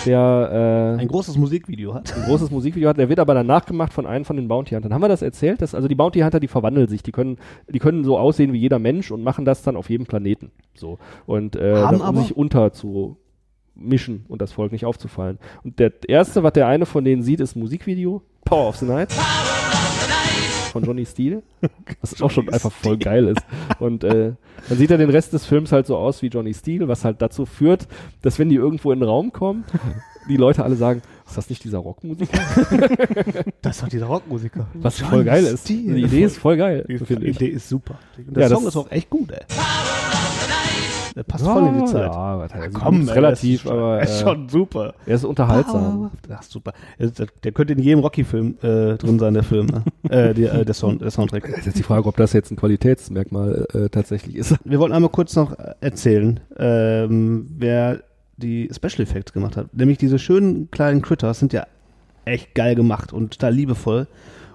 Der 0.05 0.95
äh, 0.97 1.01
Ein 1.01 1.07
großes 1.07 1.37
Musikvideo 1.37 1.93
hat. 1.93 2.13
ein 2.13 2.23
großes 2.25 2.51
Musikvideo 2.51 2.89
hat. 2.89 2.97
Der 2.97 3.07
wird 3.07 3.19
aber 3.19 3.33
danach 3.33 3.65
gemacht 3.65 3.93
von 3.93 4.05
einem 4.05 4.25
von 4.25 4.35
den 4.35 4.49
Bounty 4.49 4.75
Huntern. 4.75 4.93
Haben 4.93 5.01
wir 5.01 5.07
das 5.07 5.21
erzählt? 5.21 5.61
Dass, 5.61 5.73
also 5.73 5.87
die 5.87 5.95
Bounty 5.95 6.19
Hunter, 6.19 6.41
die 6.41 6.49
verwandeln 6.49 6.89
sich. 6.89 7.03
Die 7.03 7.13
können, 7.13 7.37
die 7.69 7.79
können 7.79 8.03
so 8.03 8.17
aussehen 8.17 8.51
wie 8.51 8.57
jeder 8.57 8.79
Mensch 8.79 9.11
und 9.11 9.23
machen 9.23 9.45
das 9.45 9.63
dann 9.63 9.77
auf 9.77 9.89
jedem 9.89 10.05
Planeten. 10.05 10.51
So. 10.75 10.99
Und 11.25 11.55
äh, 11.55 11.75
Haben 11.75 11.99
dann, 11.99 12.01
um 12.01 12.01
aber- 12.01 12.21
sich 12.21 12.35
unter 12.35 12.73
zu 12.73 13.15
mischen 13.75 14.25
und 14.27 14.41
das 14.41 14.51
Volk 14.51 14.71
nicht 14.71 14.85
aufzufallen. 14.85 15.39
Und 15.63 15.79
der 15.79 15.91
erste, 16.07 16.43
was 16.43 16.53
der 16.53 16.67
eine 16.67 16.85
von 16.85 17.03
denen 17.03 17.23
sieht, 17.23 17.39
ist 17.39 17.55
ein 17.55 17.59
Musikvideo. 17.59 18.21
Power 18.45 18.69
of 18.69 18.75
the 18.77 18.85
Night. 18.85 19.11
Von 20.71 20.83
Johnny 20.83 21.05
Steele. 21.05 21.43
Was 22.01 22.19
auch 22.21 22.31
schon 22.31 22.49
einfach 22.49 22.71
voll 22.71 22.97
geil 22.97 23.27
ist. 23.27 23.41
Und 23.79 24.03
äh, 24.03 24.33
dann 24.69 24.77
sieht 24.77 24.89
er 24.91 24.97
den 24.97 25.09
Rest 25.11 25.31
des 25.33 25.45
Films 25.45 25.71
halt 25.71 25.85
so 25.85 25.95
aus 25.97 26.21
wie 26.23 26.27
Johnny 26.27 26.53
Steele, 26.53 26.87
was 26.87 27.05
halt 27.05 27.21
dazu 27.21 27.45
führt, 27.45 27.87
dass 28.23 28.39
wenn 28.39 28.49
die 28.49 28.55
irgendwo 28.55 28.91
in 28.91 28.99
den 28.99 29.07
Raum 29.07 29.31
kommen, 29.31 29.65
die 30.29 30.37
Leute 30.37 30.63
alle 30.63 30.75
sagen, 30.75 31.01
ist 31.27 31.37
das 31.37 31.49
nicht 31.49 31.63
dieser 31.63 31.77
Rockmusiker? 31.79 32.39
Das 33.61 33.75
ist 33.77 33.83
doch 33.83 33.87
dieser 33.89 34.07
Rockmusiker. 34.07 34.67
Was 34.73 34.99
voll 34.99 35.23
geil 35.23 35.43
ist. 35.43 35.61
Steele. 35.65 35.95
Die 35.95 36.01
Idee 36.03 36.23
ist 36.23 36.37
voll 36.37 36.57
geil. 36.57 36.85
Die 36.87 36.97
finde 36.97 37.27
ich. 37.27 37.35
Idee 37.35 37.47
ist 37.49 37.69
super. 37.69 37.99
Der 38.17 38.43
Ja, 38.43 38.49
Song 38.49 38.63
das- 38.65 38.73
ist 38.73 38.77
auch 38.77 38.91
echt 38.91 39.09
gut, 39.11 39.31
ey. 39.31 39.41
Der 41.15 41.23
passt 41.23 41.45
voll 41.45 41.67
in 41.67 41.79
die 41.79 41.85
Zeit. 41.85 42.11
Ja, 42.11 42.39
was 42.39 42.53
heißt, 42.53 42.73
Komm, 42.73 43.01
ist 43.01 43.09
ey, 43.09 43.13
relativ, 43.13 43.53
ist 43.53 43.61
schon, 43.61 43.71
aber 43.71 44.01
ist 44.01 44.21
äh, 44.21 44.23
schon 44.23 44.49
super. 44.49 44.93
er 45.05 45.15
ist 45.15 45.23
unterhaltsam. 45.25 46.11
Ach, 46.29 46.43
super. 46.43 46.73
Der, 47.43 47.51
könnte 47.51 47.73
in 47.73 47.79
jedem 47.79 47.99
Rocky-Film 47.99 48.57
äh, 48.61 48.97
drin 48.97 49.19
sein, 49.19 49.33
der 49.33 49.43
Film. 49.43 49.67
Ne? 49.67 49.83
äh, 50.09 50.33
die, 50.33 50.45
äh, 50.45 50.65
der, 50.65 50.73
Sound, 50.73 51.01
der 51.01 51.11
Soundtrack. 51.11 51.43
Das 51.47 51.59
ist 51.59 51.65
jetzt 51.67 51.77
die 51.79 51.83
Frage, 51.83 52.07
ob 52.07 52.17
das 52.17 52.33
jetzt 52.33 52.51
ein 52.51 52.55
Qualitätsmerkmal 52.55 53.67
äh, 53.73 53.89
tatsächlich 53.89 54.35
ist. 54.35 54.55
Wir 54.63 54.79
wollten 54.79 54.93
einmal 54.93 55.11
kurz 55.11 55.35
noch 55.35 55.55
erzählen, 55.81 56.39
ähm, 56.57 57.47
wer 57.57 58.01
die 58.37 58.69
Special 58.73 59.01
Effects 59.01 59.33
gemacht 59.33 59.57
hat. 59.57 59.73
Nämlich 59.75 59.97
diese 59.97 60.17
schönen 60.17 60.71
kleinen 60.71 61.01
Critters 61.01 61.39
sind 61.39 61.53
ja 61.53 61.67
echt 62.25 62.55
geil 62.55 62.75
gemacht 62.75 63.13
und 63.13 63.33
total 63.33 63.53
liebevoll. 63.53 64.07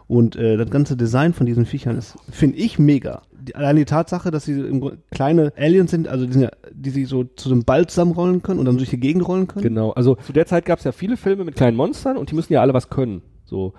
Und 0.09 0.37
äh, 0.37 0.57
das 0.57 0.71
ganze 0.71 0.97
Design 0.97 1.35
von 1.35 1.47
diesen 1.47 1.67
Viechern 1.67 1.97
ist, 1.97 2.17
finde 2.31 2.57
ich, 2.57 2.79
mega. 2.79 3.23
Die, 3.49 3.55
allein 3.55 3.77
die 3.77 3.85
Tatsache, 3.85 4.31
dass 4.31 4.45
sie 4.45 4.81
kleine 5.11 5.53
Aliens 5.57 5.91
sind, 5.91 6.07
also 6.07 6.27
die, 6.27 6.33
sind 6.33 6.43
ja, 6.43 6.51
die 6.73 6.91
sich 6.91 7.09
so 7.09 7.25
zu 7.25 7.51
einem 7.51 7.65
Ball 7.65 7.87
zusammenrollen 7.87 8.43
können 8.43 8.61
und 8.61 8.67
dann 8.67 8.77
durch 8.77 8.91
die 8.91 9.01
Gegend 9.01 9.27
rollen 9.27 9.47
können. 9.49 9.63
Genau, 9.63 9.91
also 9.91 10.17
zu 10.17 10.33
der 10.33 10.47
Zeit 10.47 10.65
gab 10.65 10.79
es 10.79 10.85
ja 10.85 10.93
viele 10.93 11.17
Filme 11.17 11.45
mit 11.45 11.57
kleinen 11.57 11.77
Monstern 11.77 12.17
und 12.17 12.31
die 12.31 12.35
müssen 12.35 12.53
ja 12.53 12.61
alle 12.61 12.75
was 12.75 12.91
können. 12.91 13.23
So 13.45 13.73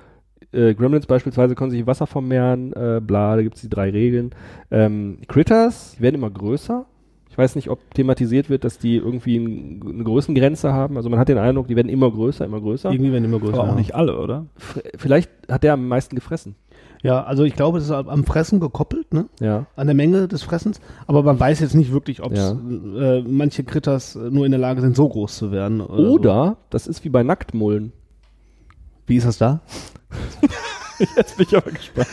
äh, 0.51 0.73
Gremlins 0.73 1.05
beispielsweise 1.05 1.55
können 1.55 1.71
sich 1.71 1.81
im 1.81 1.87
Wasser 1.87 2.07
vermehren, 2.07 2.73
äh, 2.73 2.99
bla, 3.01 3.35
da 3.35 3.43
gibt 3.43 3.55
es 3.55 3.61
die 3.61 3.69
drei 3.69 3.91
Regeln. 3.91 4.31
Ähm, 4.71 5.19
Critters, 5.27 5.95
die 5.97 6.01
werden 6.01 6.15
immer 6.15 6.31
größer. 6.31 6.85
Ich 7.29 7.37
weiß 7.37 7.55
nicht, 7.55 7.69
ob 7.69 7.93
thematisiert 7.93 8.49
wird, 8.49 8.63
dass 8.63 8.79
die 8.79 8.95
irgendwie 8.95 9.37
ein, 9.37 9.81
eine 9.87 10.03
Größengrenze 10.03 10.73
haben. 10.73 10.97
Also 10.97 11.09
man 11.09 11.19
hat 11.19 11.29
den 11.29 11.37
Eindruck, 11.37 11.67
die 11.67 11.75
werden 11.75 11.87
immer 11.87 12.09
größer, 12.11 12.43
immer 12.43 12.59
größer. 12.59 12.91
Irgendwie 12.91 13.11
werden 13.11 13.23
die 13.23 13.29
immer 13.29 13.39
größer. 13.39 13.53
Aber 13.53 13.63
auch 13.63 13.73
ja. 13.73 13.75
nicht 13.75 13.93
alle, 13.93 14.19
oder? 14.19 14.47
F- 14.57 14.81
Vielleicht 14.97 15.29
hat 15.47 15.63
der 15.63 15.73
am 15.73 15.87
meisten 15.87 16.15
gefressen. 16.15 16.55
Ja, 17.01 17.23
also 17.23 17.43
ich 17.45 17.53
glaube, 17.55 17.77
das 17.79 17.85
ist 17.87 17.91
am 17.91 18.25
Fressen 18.25 18.59
gekoppelt, 18.59 19.13
ne? 19.13 19.27
Ja. 19.39 19.67
An 19.77 19.87
der 19.87 19.95
Menge 19.95 20.27
des 20.27 20.43
Fressens. 20.43 20.81
Aber 21.07 21.23
man 21.23 21.39
weiß 21.39 21.61
jetzt 21.61 21.73
nicht 21.75 21.93
wirklich, 21.93 22.21
ob 22.21 22.35
Ja. 22.35 22.51
äh, 22.51 23.21
manche 23.21 23.63
Critters 23.63 24.15
nur 24.15 24.45
in 24.45 24.51
der 24.51 24.59
Lage 24.59 24.81
sind, 24.81 24.95
so 24.97 25.07
groß 25.07 25.37
zu 25.37 25.51
werden. 25.51 25.79
Oder, 25.79 25.97
so. 25.97 26.09
Oder 26.11 26.57
das 26.69 26.87
ist 26.87 27.05
wie 27.05 27.09
bei 27.09 27.23
Nacktmullen. 27.23 27.93
Wie 29.07 29.15
ist 29.15 29.25
das 29.25 29.37
da? 29.37 29.61
Jetzt 31.15 31.37
bin 31.37 31.47
ich 31.49 31.55
aber 31.55 31.71
gespannt. 31.71 32.07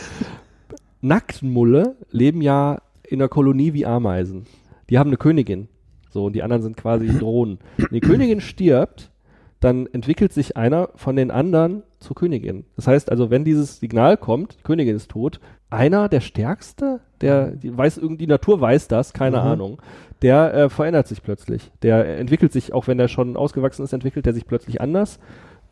Nacktmulle 1.01 1.95
leben 2.11 2.41
ja 2.41 2.81
in 3.03 3.19
einer 3.21 3.29
Kolonie 3.29 3.73
wie 3.73 3.85
Ameisen. 3.85 4.45
Die 4.89 4.97
haben 4.97 5.09
eine 5.09 5.17
Königin. 5.17 5.67
So, 6.09 6.25
und 6.25 6.33
die 6.33 6.43
anderen 6.43 6.63
sind 6.63 6.77
quasi 6.77 7.07
Drohnen. 7.07 7.59
Wenn 7.77 7.89
die 7.91 7.99
Königin 7.99 8.41
stirbt, 8.41 9.11
dann 9.59 9.87
entwickelt 9.87 10.33
sich 10.33 10.55
einer 10.55 10.89
von 10.95 11.15
den 11.15 11.31
anderen 11.31 11.83
zur 11.99 12.15
Königin. 12.15 12.65
Das 12.75 12.87
heißt 12.87 13.09
also, 13.09 13.29
wenn 13.31 13.43
dieses 13.43 13.79
Signal 13.79 14.17
kommt, 14.17 14.57
die 14.59 14.63
Königin 14.63 14.95
ist 14.95 15.09
tot, 15.09 15.39
einer 15.69 16.09
der 16.09 16.21
Stärkste, 16.21 17.01
der 17.21 17.51
die 17.51 17.75
weiß 17.75 17.97
irgendwie 17.97 18.25
die 18.25 18.27
Natur 18.27 18.61
weiß 18.61 18.87
das, 18.87 19.13
keine 19.13 19.37
Mhm. 19.37 19.43
Ahnung, 19.47 19.81
der 20.21 20.53
äh, 20.53 20.69
verändert 20.69 21.07
sich 21.07 21.23
plötzlich. 21.23 21.71
Der 21.81 22.17
entwickelt 22.19 22.51
sich, 22.53 22.71
auch 22.73 22.87
wenn 22.87 22.97
der 22.97 23.07
schon 23.07 23.35
ausgewachsen 23.35 23.83
ist, 23.83 23.93
entwickelt 23.93 24.27
er 24.27 24.33
sich 24.33 24.45
plötzlich 24.47 24.79
anders, 24.79 25.19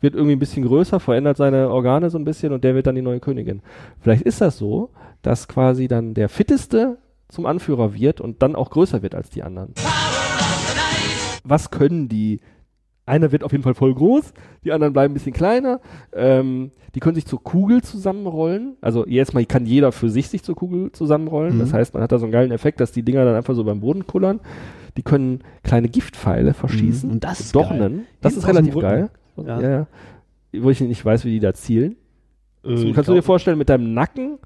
wird 0.00 0.14
irgendwie 0.14 0.36
ein 0.36 0.40
bisschen 0.40 0.64
größer, 0.66 1.00
verändert 1.00 1.36
seine 1.36 1.70
Organe 1.70 2.10
so 2.10 2.18
ein 2.18 2.24
bisschen 2.24 2.52
und 2.52 2.64
der 2.64 2.74
wird 2.74 2.86
dann 2.86 2.94
die 2.96 3.02
neue 3.02 3.20
Königin. 3.20 3.62
Vielleicht 4.00 4.22
ist 4.22 4.40
das 4.40 4.58
so, 4.58 4.90
dass 5.22 5.48
quasi 5.48 5.88
dann 5.88 6.12
der 6.14 6.28
Fitteste 6.28 6.98
zum 7.28 7.46
Anführer 7.46 7.94
wird 7.94 8.20
und 8.20 8.42
dann 8.42 8.54
auch 8.56 8.70
größer 8.70 9.02
wird 9.02 9.14
als 9.14 9.30
die 9.30 9.42
anderen. 9.42 9.72
Was 11.44 11.70
können 11.70 12.08
die? 12.08 12.40
Einer 13.06 13.30
wird 13.30 13.44
auf 13.44 13.52
jeden 13.52 13.62
Fall 13.62 13.74
voll 13.74 13.94
groß, 13.94 14.34
die 14.64 14.72
anderen 14.72 14.92
bleiben 14.92 15.12
ein 15.12 15.14
bisschen 15.14 15.32
kleiner. 15.32 15.80
Ähm, 16.12 16.72
die 16.94 17.00
können 17.00 17.14
sich 17.14 17.26
zur 17.26 17.42
Kugel 17.42 17.82
zusammenrollen. 17.82 18.76
Also 18.80 19.06
jetzt 19.06 19.32
mal 19.32 19.44
kann 19.46 19.64
jeder 19.64 19.92
für 19.92 20.10
sich 20.10 20.28
sich 20.28 20.42
zur 20.42 20.56
Kugel 20.56 20.90
zusammenrollen. 20.92 21.54
Mhm. 21.54 21.60
Das 21.60 21.72
heißt, 21.72 21.94
man 21.94 22.02
hat 22.02 22.10
da 22.10 22.18
so 22.18 22.24
einen 22.24 22.32
geilen 22.32 22.50
Effekt, 22.50 22.80
dass 22.80 22.90
die 22.90 23.02
Dinger 23.02 23.24
dann 23.24 23.36
einfach 23.36 23.54
so 23.54 23.62
beim 23.62 23.80
Boden 23.80 24.06
kullern. 24.06 24.40
Die 24.96 25.02
können 25.02 25.40
kleine 25.62 25.88
Giftpfeile 25.88 26.52
verschießen. 26.52 27.08
Mhm. 27.08 27.14
Und 27.14 27.24
das 27.24 27.40
ist 27.40 27.54
Dornen. 27.54 28.06
Das 28.20 28.32
Hinten 28.32 28.48
ist 28.48 28.48
relativ 28.48 28.74
geil. 28.78 29.10
Ja. 29.36 29.60
Ja. 29.60 29.70
Ja, 29.70 29.86
Wo 30.62 30.70
ich 30.70 30.80
nicht 30.80 31.04
weiß, 31.04 31.24
wie 31.24 31.30
die 31.30 31.40
da 31.40 31.54
zielen. 31.54 31.96
Äh, 32.64 32.92
kannst 32.92 33.08
du 33.08 33.14
dir 33.14 33.22
vorstellen, 33.22 33.58
mit 33.58 33.68
deinem 33.68 33.94
Nacken 33.94 34.38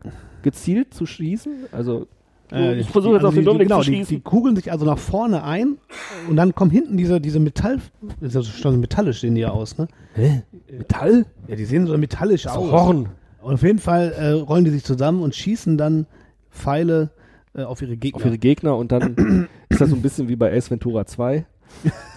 gezielt 0.42 0.92
zu 0.92 1.06
schießen? 1.06 1.66
Also, 1.72 2.08
Äh, 2.52 2.80
ich 2.80 2.88
versuche 2.90 3.14
jetzt 3.14 3.22
die- 3.22 3.26
auf 3.26 3.34
den 3.34 3.40
die- 3.40 3.44
Dominik 3.46 3.68
genau, 3.68 3.82
zu 3.82 3.90
die, 3.90 3.96
schießen. 3.98 4.16
die 4.16 4.22
kugeln 4.22 4.56
sich 4.56 4.70
also 4.72 4.84
nach 4.84 4.98
vorne 4.98 5.44
ein 5.44 5.78
und 6.28 6.36
dann 6.36 6.54
kommen 6.54 6.70
hinten 6.70 6.96
diese, 6.96 7.20
diese 7.20 7.38
Metall. 7.40 7.78
Das 8.20 8.34
ist 8.34 8.34
ja 8.34 8.42
schon 8.42 8.80
metallisch 8.80 9.20
sehen 9.20 9.34
die 9.34 9.42
ja 9.42 9.50
aus, 9.50 9.78
ne? 9.78 9.88
Hä? 10.14 10.42
Metall? 10.70 11.26
Ja, 11.48 11.56
die 11.56 11.64
sehen 11.64 11.86
so 11.86 11.96
metallisch 11.96 12.42
So 12.44 12.50
aus. 12.50 12.70
Horn. 12.72 13.08
Und 13.42 13.54
auf 13.54 13.62
jeden 13.62 13.78
Fall 13.78 14.12
äh, 14.18 14.30
rollen 14.32 14.64
die 14.64 14.70
sich 14.70 14.84
zusammen 14.84 15.22
und 15.22 15.34
schießen 15.34 15.78
dann 15.78 16.06
Pfeile 16.50 17.10
äh, 17.54 17.62
auf 17.62 17.80
ihre 17.82 17.96
Gegner. 17.96 18.16
auf 18.20 18.26
ihre 18.26 18.38
Gegner 18.38 18.76
und 18.76 18.92
dann 18.92 19.48
ist 19.68 19.80
das 19.80 19.90
so 19.90 19.96
ein 19.96 20.02
bisschen 20.02 20.28
wie 20.28 20.36
bei 20.36 20.52
Ace 20.54 20.70
Ventura 20.70 21.06
2. 21.06 21.46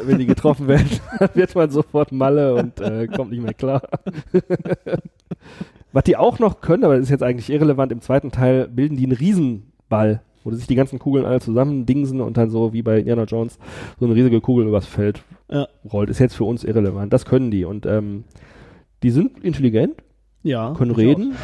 Wenn 0.03 0.17
die 0.17 0.25
getroffen 0.25 0.67
werden, 0.67 0.87
dann 1.19 1.29
wird 1.35 1.53
man 1.55 1.69
sofort 1.69 2.11
Malle 2.11 2.55
und 2.55 2.79
äh, 2.81 3.07
kommt 3.07 3.31
nicht 3.31 3.43
mehr 3.43 3.53
klar. 3.53 3.83
Was 5.91 6.03
die 6.05 6.17
auch 6.17 6.39
noch 6.39 6.59
können, 6.61 6.83
aber 6.83 6.95
das 6.95 7.03
ist 7.03 7.09
jetzt 7.11 7.21
eigentlich 7.23 7.51
irrelevant, 7.51 7.91
im 7.91 8.01
zweiten 8.01 8.31
Teil 8.31 8.67
bilden 8.67 8.97
die 8.97 9.03
einen 9.03 9.11
Riesenball, 10.01 10.21
wo 10.43 10.51
sich 10.51 10.67
die 10.67 10.75
ganzen 10.75 10.99
Kugeln 10.99 11.25
alle 11.25 11.39
zusammen 11.39 11.85
dingsen 11.85 12.21
und 12.21 12.37
dann 12.37 12.49
so 12.49 12.73
wie 12.73 12.81
bei 12.81 12.99
Indiana 12.99 13.23
Jones 13.23 13.57
so 13.99 14.05
eine 14.05 14.15
riesige 14.15 14.41
Kugel 14.41 14.67
übers 14.67 14.85
Feld 14.85 15.23
Ja. 15.51 15.67
rollt. 15.91 16.09
Ist 16.09 16.19
jetzt 16.19 16.35
für 16.35 16.43
uns 16.43 16.63
irrelevant. 16.63 17.13
Das 17.13 17.25
können 17.25 17.51
die 17.51 17.65
und 17.65 17.85
ähm, 17.85 18.25
die 19.03 19.09
sind 19.11 19.43
intelligent, 19.43 19.95
ja, 20.43 20.73
können 20.77 20.91
reden. 20.91 21.35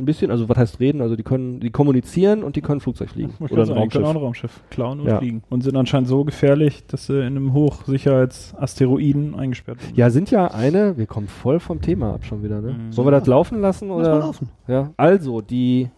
Ein 0.00 0.04
bisschen, 0.06 0.30
also 0.30 0.48
was 0.48 0.56
heißt 0.56 0.80
reden? 0.80 1.00
Also 1.02 1.14
die 1.16 1.22
können, 1.22 1.60
die 1.60 1.70
kommunizieren 1.70 2.42
und 2.42 2.56
die 2.56 2.60
können 2.62 2.80
Flugzeug 2.80 3.10
fliegen. 3.10 3.34
Man 3.38 3.50
Oder 3.50 3.62
ein 3.62 3.66
sagen, 3.66 3.80
die 3.82 3.88
können 3.88 4.04
auch 4.06 4.14
Raumschiff. 4.14 4.16
ein 4.16 4.24
Raumschiff 4.24 4.62
klauen 4.70 5.00
und 5.00 5.06
Ja. 5.06 5.18
fliegen. 5.18 5.42
Und 5.50 5.62
sind 5.62 5.76
anscheinend 5.76 6.08
so 6.08 6.24
gefährlich, 6.24 6.86
dass 6.86 7.06
sie 7.06 7.18
in 7.20 7.26
einem 7.36 7.52
Hochsicherheitsasteroiden 7.52 9.34
eingesperrt 9.34 9.82
werden. 9.82 9.94
Ja, 9.96 10.10
sind 10.10 10.30
ja 10.30 10.48
eine, 10.48 10.96
wir 10.96 11.06
kommen 11.06 11.28
voll 11.28 11.60
vom 11.60 11.80
Thema 11.80 12.14
ab 12.14 12.24
schon 12.24 12.42
wieder, 12.42 12.60
ne? 12.60 12.72
Mhm. 12.72 12.92
Sollen 12.92 13.06
wir 13.06 13.12
das 13.12 13.26
laufen 13.26 13.60
lassen? 13.60 13.88
Lass 13.88 13.98
Oder? 13.98 14.10
mal 14.10 14.18
laufen. 14.20 14.48
Ja. 14.68 14.90
Also, 14.96 15.40
die 15.40 15.90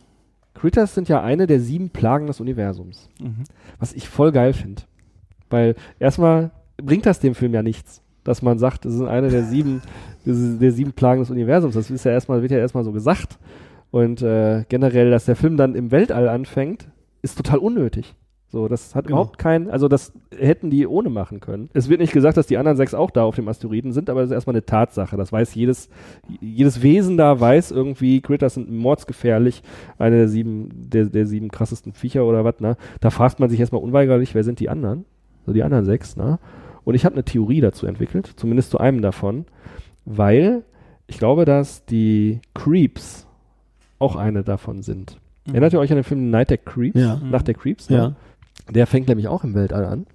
Critters 0.54 0.94
sind 0.94 1.08
ja 1.08 1.22
eine 1.22 1.46
der 1.46 1.60
sieben 1.60 1.90
Plagen 1.90 2.26
des 2.26 2.40
Universums. 2.40 3.08
Mhm. 3.20 3.44
Was 3.78 3.92
ich 3.92 4.08
voll 4.08 4.32
geil 4.32 4.52
finde. 4.52 4.82
Weil 5.50 5.74
erstmal 5.98 6.50
bringt 6.82 7.06
das 7.06 7.20
dem 7.20 7.34
Film 7.34 7.54
ja 7.54 7.62
nichts, 7.62 8.02
dass 8.24 8.42
man 8.42 8.58
sagt, 8.58 8.84
das 8.84 8.92
sind 8.94 9.08
eine 9.08 9.28
der 9.28 9.44
sieben, 9.44 9.82
das 10.24 10.36
ist 10.36 10.60
der 10.60 10.72
sieben 10.72 10.92
Plagen 10.92 11.20
des 11.20 11.30
Universums. 11.30 11.74
Das 11.74 11.90
ist 11.90 12.04
ja 12.04 12.12
erstmal, 12.12 12.42
wird 12.42 12.52
ja 12.52 12.58
erstmal 12.58 12.84
so 12.84 12.92
gesagt. 12.92 13.38
Und 13.92 14.22
äh, 14.22 14.64
generell, 14.68 15.10
dass 15.10 15.26
der 15.26 15.36
Film 15.36 15.56
dann 15.56 15.74
im 15.74 15.90
Weltall 15.90 16.28
anfängt, 16.28 16.88
ist 17.20 17.36
total 17.36 17.58
unnötig. 17.58 18.16
So, 18.48 18.66
das 18.66 18.94
hat 18.94 19.06
genau. 19.06 19.18
überhaupt 19.18 19.38
kein, 19.38 19.70
also 19.70 19.86
das 19.86 20.12
hätten 20.36 20.70
die 20.70 20.86
ohne 20.86 21.10
machen 21.10 21.40
können. 21.40 21.68
Es 21.74 21.88
wird 21.88 22.00
nicht 22.00 22.12
gesagt, 22.12 22.36
dass 22.36 22.46
die 22.46 22.56
anderen 22.56 22.76
sechs 22.76 22.94
auch 22.94 23.10
da 23.10 23.22
auf 23.22 23.36
dem 23.36 23.48
Asteroiden 23.48 23.92
sind, 23.92 24.10
aber 24.10 24.20
das 24.20 24.30
ist 24.30 24.34
erstmal 24.34 24.56
eine 24.56 24.64
Tatsache. 24.64 25.16
Das 25.16 25.30
weiß 25.30 25.54
jedes, 25.54 25.90
jedes 26.40 26.82
Wesen 26.82 27.18
da 27.18 27.38
weiß 27.38 27.70
irgendwie, 27.70 28.22
Critters 28.22 28.54
sind 28.54 28.70
mordsgefährlich, 28.70 29.62
eine 29.98 30.16
der 30.16 30.28
sieben, 30.28 30.68
der, 30.72 31.06
der 31.06 31.26
sieben 31.26 31.50
krassesten 31.50 31.92
Viecher 31.92 32.24
oder 32.24 32.44
was, 32.44 32.60
ne? 32.60 32.76
Da 33.00 33.10
fragt 33.10 33.40
man 33.40 33.48
sich 33.50 33.60
erstmal 33.60 33.82
unweigerlich, 33.82 34.34
wer 34.34 34.44
sind 34.44 34.58
die 34.58 34.68
anderen? 34.68 35.04
So 35.46 35.52
die 35.52 35.62
anderen 35.62 35.84
sechs, 35.84 36.16
ne? 36.16 36.38
Und 36.84 36.94
ich 36.94 37.04
habe 37.04 37.14
eine 37.14 37.24
Theorie 37.24 37.60
dazu 37.60 37.86
entwickelt, 37.86 38.32
zumindest 38.36 38.70
zu 38.70 38.78
einem 38.78 39.02
davon, 39.02 39.44
weil 40.04 40.64
ich 41.06 41.18
glaube, 41.18 41.44
dass 41.44 41.84
die 41.86 42.40
Creeps 42.54 43.26
auch 44.02 44.16
eine 44.16 44.42
davon 44.42 44.82
sind. 44.82 45.16
Mhm. 45.46 45.54
Erinnert 45.54 45.72
ihr 45.72 45.80
euch 45.80 45.90
an 45.90 45.96
den 45.96 46.04
Film 46.04 46.30
Night 46.30 46.50
der 46.50 46.58
Creeps? 46.58 46.98
Ja. 46.98 47.20
Nach 47.22 47.42
der 47.42 47.54
Creeps? 47.54 47.88
Ne? 47.90 47.96
Ja. 47.96 48.12
Der 48.72 48.86
fängt 48.86 49.08
nämlich 49.08 49.28
auch 49.28 49.44
im 49.44 49.54
Weltall 49.54 49.84
an. 49.84 50.06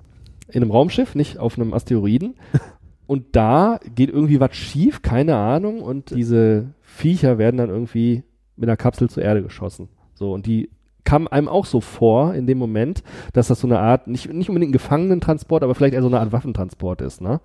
In 0.49 0.61
einem 0.61 0.71
Raumschiff, 0.71 1.15
nicht 1.15 1.39
auf 1.39 1.57
einem 1.57 1.73
Asteroiden. 1.73 2.35
und 3.07 3.35
da 3.35 3.79
geht 3.95 4.09
irgendwie 4.09 4.39
was 4.39 4.55
schief, 4.55 5.01
keine 5.01 5.35
Ahnung. 5.35 5.81
Und 5.81 6.11
diese 6.11 6.73
Viecher 6.81 7.37
werden 7.37 7.57
dann 7.57 7.69
irgendwie 7.69 8.23
mit 8.55 8.69
einer 8.69 8.77
Kapsel 8.77 9.09
zur 9.09 9.23
Erde 9.23 9.43
geschossen. 9.43 9.89
So, 10.13 10.33
und 10.33 10.45
die 10.45 10.69
kam 11.03 11.27
einem 11.27 11.47
auch 11.47 11.65
so 11.65 11.79
vor 11.79 12.33
in 12.33 12.47
dem 12.47 12.57
Moment, 12.57 13.01
dass 13.31 13.47
das 13.47 13.61
so 13.61 13.67
eine 13.67 13.79
Art, 13.79 14.07
nicht, 14.07 14.31
nicht 14.33 14.49
unbedingt 14.49 14.71
ein 14.71 14.73
Gefangenentransport, 14.73 15.63
aber 15.63 15.73
vielleicht 15.73 15.93
eher 15.93 16.01
so 16.01 16.07
eine 16.07 16.19
Art 16.19 16.33
Waffentransport 16.33 17.01
ist, 17.01 17.21
ne? 17.21 17.39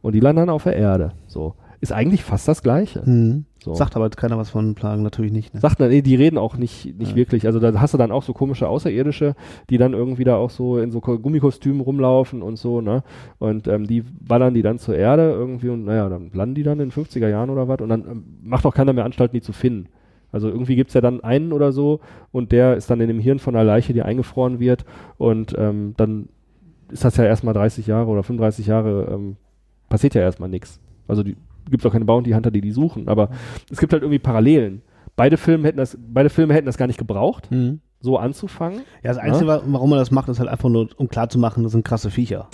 Und 0.00 0.14
die 0.14 0.20
landen 0.20 0.40
dann 0.40 0.50
auf 0.50 0.62
der 0.62 0.76
Erde. 0.76 1.12
So. 1.26 1.54
Ist 1.82 1.92
eigentlich 1.92 2.22
fast 2.24 2.46
das 2.46 2.62
Gleiche. 2.62 3.02
Mhm. 3.04 3.46
So. 3.62 3.74
Sagt 3.74 3.96
aber 3.96 4.08
keiner 4.10 4.36
was 4.36 4.50
von 4.50 4.74
Plagen, 4.74 5.02
natürlich 5.02 5.32
nicht. 5.32 5.54
Ne? 5.54 5.60
Sagt, 5.60 5.80
nee, 5.80 6.02
die 6.02 6.14
reden 6.14 6.36
auch 6.36 6.56
nicht, 6.56 6.98
nicht 6.98 7.10
ja. 7.10 7.16
wirklich. 7.16 7.46
Also 7.46 7.58
da 7.58 7.78
hast 7.80 7.94
du 7.94 7.98
dann 7.98 8.12
auch 8.12 8.22
so 8.22 8.32
komische 8.34 8.68
Außerirdische, 8.68 9.34
die 9.70 9.78
dann 9.78 9.94
irgendwie 9.94 10.24
da 10.24 10.36
auch 10.36 10.50
so 10.50 10.78
in 10.78 10.90
so 10.90 11.00
Gummikostümen 11.00 11.80
rumlaufen 11.80 12.42
und 12.42 12.56
so, 12.56 12.80
ne? 12.80 13.02
Und 13.38 13.66
ähm, 13.66 13.86
die 13.86 14.02
ballern 14.02 14.54
die 14.54 14.62
dann 14.62 14.78
zur 14.78 14.96
Erde 14.96 15.30
irgendwie 15.30 15.70
und 15.70 15.84
naja, 15.84 16.08
dann 16.08 16.30
landen 16.32 16.54
die 16.54 16.62
dann 16.62 16.80
in 16.80 16.90
den 16.90 16.92
50er 16.92 17.28
Jahren 17.28 17.50
oder 17.50 17.68
was 17.68 17.80
und 17.80 17.88
dann 17.88 18.04
ähm, 18.06 18.24
macht 18.42 18.66
auch 18.66 18.74
keiner 18.74 18.92
mehr 18.92 19.04
Anstalten, 19.04 19.36
die 19.36 19.42
zu 19.42 19.52
finden. 19.52 19.88
Also 20.32 20.48
irgendwie 20.48 20.76
gibt's 20.76 20.94
ja 20.94 21.00
dann 21.00 21.22
einen 21.22 21.52
oder 21.52 21.72
so 21.72 22.00
und 22.30 22.52
der 22.52 22.76
ist 22.76 22.90
dann 22.90 23.00
in 23.00 23.08
dem 23.08 23.20
Hirn 23.20 23.38
von 23.38 23.56
einer 23.56 23.64
Leiche, 23.64 23.92
die 23.92 24.02
eingefroren 24.02 24.60
wird 24.60 24.84
und 25.18 25.54
ähm, 25.58 25.94
dann 25.96 26.28
ist 26.90 27.04
das 27.04 27.16
ja 27.16 27.24
erstmal 27.24 27.54
30 27.54 27.86
Jahre 27.86 28.08
oder 28.08 28.22
35 28.22 28.66
Jahre, 28.66 29.08
ähm, 29.12 29.36
passiert 29.88 30.14
ja 30.14 30.22
erstmal 30.22 30.48
nichts. 30.48 30.80
Also 31.08 31.22
die 31.22 31.36
gibt 31.70 31.84
auch 31.84 31.92
keine 31.92 32.04
Bounty 32.04 32.30
Hunter, 32.30 32.50
die 32.50 32.60
die 32.60 32.72
suchen, 32.72 33.08
aber 33.08 33.30
es 33.70 33.78
gibt 33.78 33.92
halt 33.92 34.02
irgendwie 34.02 34.18
Parallelen. 34.18 34.82
Beide 35.16 35.36
Filme 35.36 35.66
hätten 35.66 35.78
das, 35.78 35.98
beide 36.00 36.30
Filme 36.30 36.54
hätten 36.54 36.66
das 36.66 36.78
gar 36.78 36.86
nicht 36.86 36.98
gebraucht, 36.98 37.50
mhm. 37.50 37.80
so 38.00 38.16
anzufangen. 38.16 38.80
Ja, 39.02 39.12
das 39.12 39.18
Einzige, 39.18 39.46
ja? 39.46 39.62
warum 39.66 39.90
man 39.90 39.98
das 39.98 40.10
macht, 40.10 40.28
ist 40.28 40.38
halt 40.38 40.48
einfach 40.48 40.68
nur, 40.68 40.88
um 40.96 41.08
klarzumachen, 41.08 41.62
das 41.62 41.72
sind 41.72 41.84
krasse 41.84 42.10
Viecher. 42.10 42.48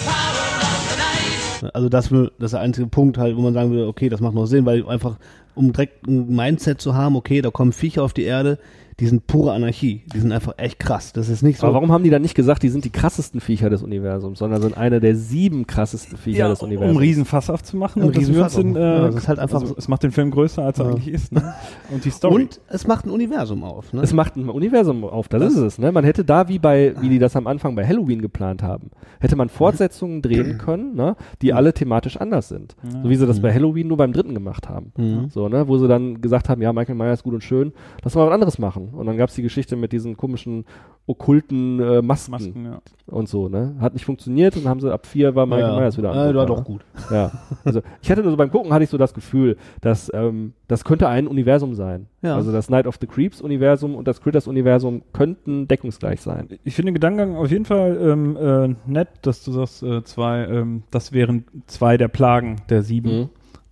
Also 1.72 1.88
das, 1.88 2.10
das 2.10 2.30
ist 2.38 2.52
der 2.52 2.60
einzige 2.60 2.86
Punkt 2.86 3.18
halt, 3.18 3.36
wo 3.36 3.40
man 3.40 3.54
sagen 3.54 3.70
würde, 3.70 3.86
okay, 3.86 4.08
das 4.08 4.20
macht 4.20 4.34
noch 4.34 4.46
Sinn, 4.46 4.66
weil 4.66 4.86
einfach, 4.86 5.18
um 5.54 5.72
direkt 5.72 6.06
ein 6.06 6.28
Mindset 6.28 6.80
zu 6.80 6.94
haben, 6.94 7.16
okay, 7.16 7.40
da 7.40 7.50
kommen 7.50 7.72
Viecher 7.72 8.02
auf 8.02 8.12
die 8.12 8.24
Erde, 8.24 8.58
die 8.98 9.06
sind 9.06 9.26
pure 9.26 9.52
Anarchie. 9.52 10.04
Die 10.14 10.20
sind 10.20 10.32
einfach 10.32 10.54
echt 10.56 10.78
krass. 10.78 11.12
Das 11.12 11.28
ist 11.28 11.42
nicht 11.42 11.58
so. 11.58 11.66
Aber 11.66 11.74
warum 11.74 11.92
haben 11.92 12.02
die 12.02 12.08
dann 12.08 12.22
nicht 12.22 12.34
gesagt, 12.34 12.62
die 12.62 12.70
sind 12.70 12.86
die 12.86 12.90
krassesten 12.90 13.40
Viecher 13.40 13.68
des 13.68 13.82
Universums, 13.82 14.38
sondern 14.38 14.62
sind 14.62 14.74
eine 14.76 15.00
der 15.00 15.14
sieben 15.14 15.66
krassesten 15.66 16.16
Viecher 16.16 16.38
ja, 16.38 16.48
des 16.48 16.62
Universums? 16.62 16.90
Um 16.92 16.96
einen 16.96 17.06
Riesenfass 17.06 17.50
aufzumachen. 17.50 18.02
Um 18.02 18.08
Riesenfass 18.08 18.54
sind, 18.54 18.74
äh, 18.74 18.80
ja, 18.80 19.06
das 19.06 19.16
ist 19.16 19.28
halt 19.28 19.38
einfach. 19.38 19.60
Also, 19.60 19.74
es 19.76 19.88
macht 19.88 20.02
den 20.02 20.12
Film 20.12 20.30
größer, 20.30 20.62
als 20.62 20.78
er 20.78 20.86
ja. 20.86 20.90
eigentlich 20.92 21.08
ist. 21.08 21.30
Ne? 21.30 21.54
Und 21.92 22.06
die 22.06 22.10
Story. 22.10 22.44
Und 22.44 22.60
es 22.68 22.86
macht 22.86 23.04
ein 23.04 23.10
Universum 23.10 23.64
auf. 23.64 23.92
Ne? 23.92 24.00
Es 24.00 24.14
macht 24.14 24.36
ein 24.36 24.48
Universum 24.48 25.04
auf. 25.04 25.28
Das, 25.28 25.42
das 25.42 25.52
ist 25.52 25.60
es. 25.60 25.78
Ne? 25.78 25.92
Man 25.92 26.04
hätte 26.04 26.24
da 26.24 26.48
wie 26.48 26.58
bei, 26.58 26.94
wie 26.98 27.10
die 27.10 27.18
das 27.18 27.36
am 27.36 27.46
Anfang 27.46 27.76
bei 27.76 27.86
Halloween 27.86 28.22
geplant 28.22 28.62
haben, 28.62 28.90
hätte 29.20 29.36
man 29.36 29.50
Fortsetzungen 29.50 30.22
drehen 30.22 30.56
können, 30.64 30.94
ne? 30.94 31.16
die 31.42 31.52
alle 31.52 31.74
thematisch 31.74 32.16
anders 32.16 32.48
sind. 32.48 32.76
So 33.02 33.10
wie 33.10 33.16
sie 33.16 33.26
das 33.26 33.42
bei 33.42 33.52
Halloween 33.52 33.88
nur 33.88 33.98
beim 33.98 34.14
dritten 34.14 34.32
gemacht 34.32 34.70
haben. 34.70 34.92
Mhm. 34.96 35.28
So, 35.28 35.50
ne? 35.50 35.68
Wo 35.68 35.76
sie 35.76 35.86
dann 35.86 36.22
gesagt 36.22 36.48
haben, 36.48 36.62
ja, 36.62 36.72
Michael 36.72 36.94
Myers 36.94 37.22
gut 37.22 37.34
und 37.34 37.44
schön, 37.44 37.72
lass 38.02 38.14
mal 38.14 38.26
was 38.26 38.32
anderes 38.32 38.58
machen. 38.58 38.85
Und 38.92 39.06
dann 39.06 39.16
gab 39.16 39.28
es 39.28 39.34
die 39.34 39.42
Geschichte 39.42 39.76
mit 39.76 39.92
diesen 39.92 40.16
komischen 40.16 40.64
okkulten 41.06 41.80
äh, 41.80 42.02
Masken, 42.02 42.32
Masken 42.32 42.64
ja. 42.64 42.80
und 43.06 43.28
so, 43.28 43.48
ne? 43.48 43.76
Hat 43.80 43.94
nicht 43.94 44.04
funktioniert 44.04 44.56
und 44.56 44.64
dann 44.64 44.70
haben 44.70 44.80
sie 44.80 44.92
ab 44.92 45.06
vier 45.06 45.34
war 45.36 45.46
Michael 45.46 45.74
ja. 45.74 45.76
Myers 45.80 45.96
wieder 45.96 46.10
an. 46.10 46.16
Ja, 46.16 46.34
war 46.34 46.46
doch 46.46 46.64
gut. 46.64 46.84
Ja. 47.10 47.30
Also 47.64 47.82
ich 48.02 48.10
hatte 48.10 48.22
nur 48.22 48.32
so 48.32 48.36
beim 48.36 48.50
Gucken 48.50 48.72
hatte 48.72 48.82
ich 48.82 48.90
so 48.90 48.98
das 48.98 49.14
Gefühl, 49.14 49.56
dass 49.80 50.10
ähm, 50.12 50.54
das 50.66 50.84
könnte 50.84 51.08
ein 51.08 51.28
Universum 51.28 51.74
sein. 51.74 52.06
Ja. 52.22 52.34
Also 52.34 52.50
das 52.50 52.68
Night 52.68 52.88
of 52.88 52.96
the 53.00 53.06
Creeps 53.06 53.40
Universum 53.40 53.94
und 53.94 54.08
das 54.08 54.20
Critters 54.20 54.48
Universum 54.48 55.02
könnten 55.12 55.68
deckungsgleich 55.68 56.20
sein. 56.20 56.48
Ich 56.64 56.74
finde 56.74 56.90
den 56.90 56.94
Gedankengang 56.94 57.36
auf 57.36 57.50
jeden 57.50 57.64
Fall 57.64 57.96
ähm, 58.00 58.36
äh, 58.36 58.90
nett, 58.90 59.08
dass 59.22 59.44
du 59.44 59.52
sagst, 59.52 59.84
äh, 59.84 60.02
zwei, 60.02 60.44
ähm, 60.46 60.82
das 60.90 61.12
wären 61.12 61.44
zwei 61.66 61.96
der 61.96 62.08
Plagen 62.08 62.56
der 62.68 62.82
sieben. 62.82 63.18
Mhm. 63.18 63.28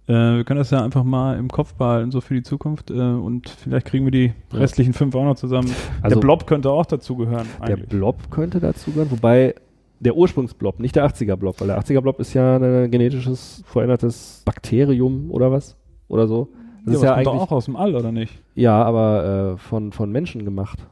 Äh, 0.06 0.12
wir 0.12 0.44
können 0.44 0.58
das 0.58 0.70
ja 0.70 0.82
einfach 0.82 1.04
mal 1.04 1.38
im 1.38 1.48
Kopf 1.48 1.74
behalten, 1.74 2.10
so 2.10 2.20
für 2.20 2.34
die 2.34 2.42
Zukunft. 2.42 2.90
Äh, 2.90 2.94
und 2.94 3.48
vielleicht 3.48 3.86
kriegen 3.86 4.04
wir 4.04 4.12
die 4.12 4.32
restlichen 4.52 4.92
fünf 4.92 5.14
auch 5.14 5.24
noch 5.24 5.36
zusammen. 5.36 5.70
Also 6.02 6.16
der 6.16 6.20
Blob 6.20 6.46
könnte 6.46 6.70
auch 6.70 6.86
dazugehören. 6.86 7.46
Der 7.66 7.76
Blob 7.76 8.30
könnte 8.30 8.60
dazugehören, 8.60 9.10
wobei 9.10 9.54
der 10.00 10.16
Ursprungsblob, 10.16 10.80
nicht 10.80 10.96
der 10.96 11.06
80er-Blob, 11.06 11.60
weil 11.60 11.68
der 11.68 11.80
80er-Blob 11.80 12.20
ist 12.20 12.34
ja 12.34 12.56
ein 12.56 12.90
genetisches 12.90 13.62
verändertes 13.66 14.42
Bakterium 14.44 15.30
oder 15.30 15.50
was? 15.50 15.76
Oder 16.08 16.26
so. 16.26 16.48
Das 16.84 16.94
ja, 16.94 16.98
ist 16.98 17.04
ja 17.04 17.14
eigentlich 17.14 17.28
auch 17.28 17.52
aus 17.52 17.64
dem 17.64 17.76
All, 17.76 17.94
oder 17.94 18.12
nicht? 18.12 18.42
Ja, 18.54 18.82
aber 18.82 19.54
äh, 19.54 19.56
von, 19.56 19.92
von 19.92 20.12
Menschen 20.12 20.44
gemacht. 20.44 20.86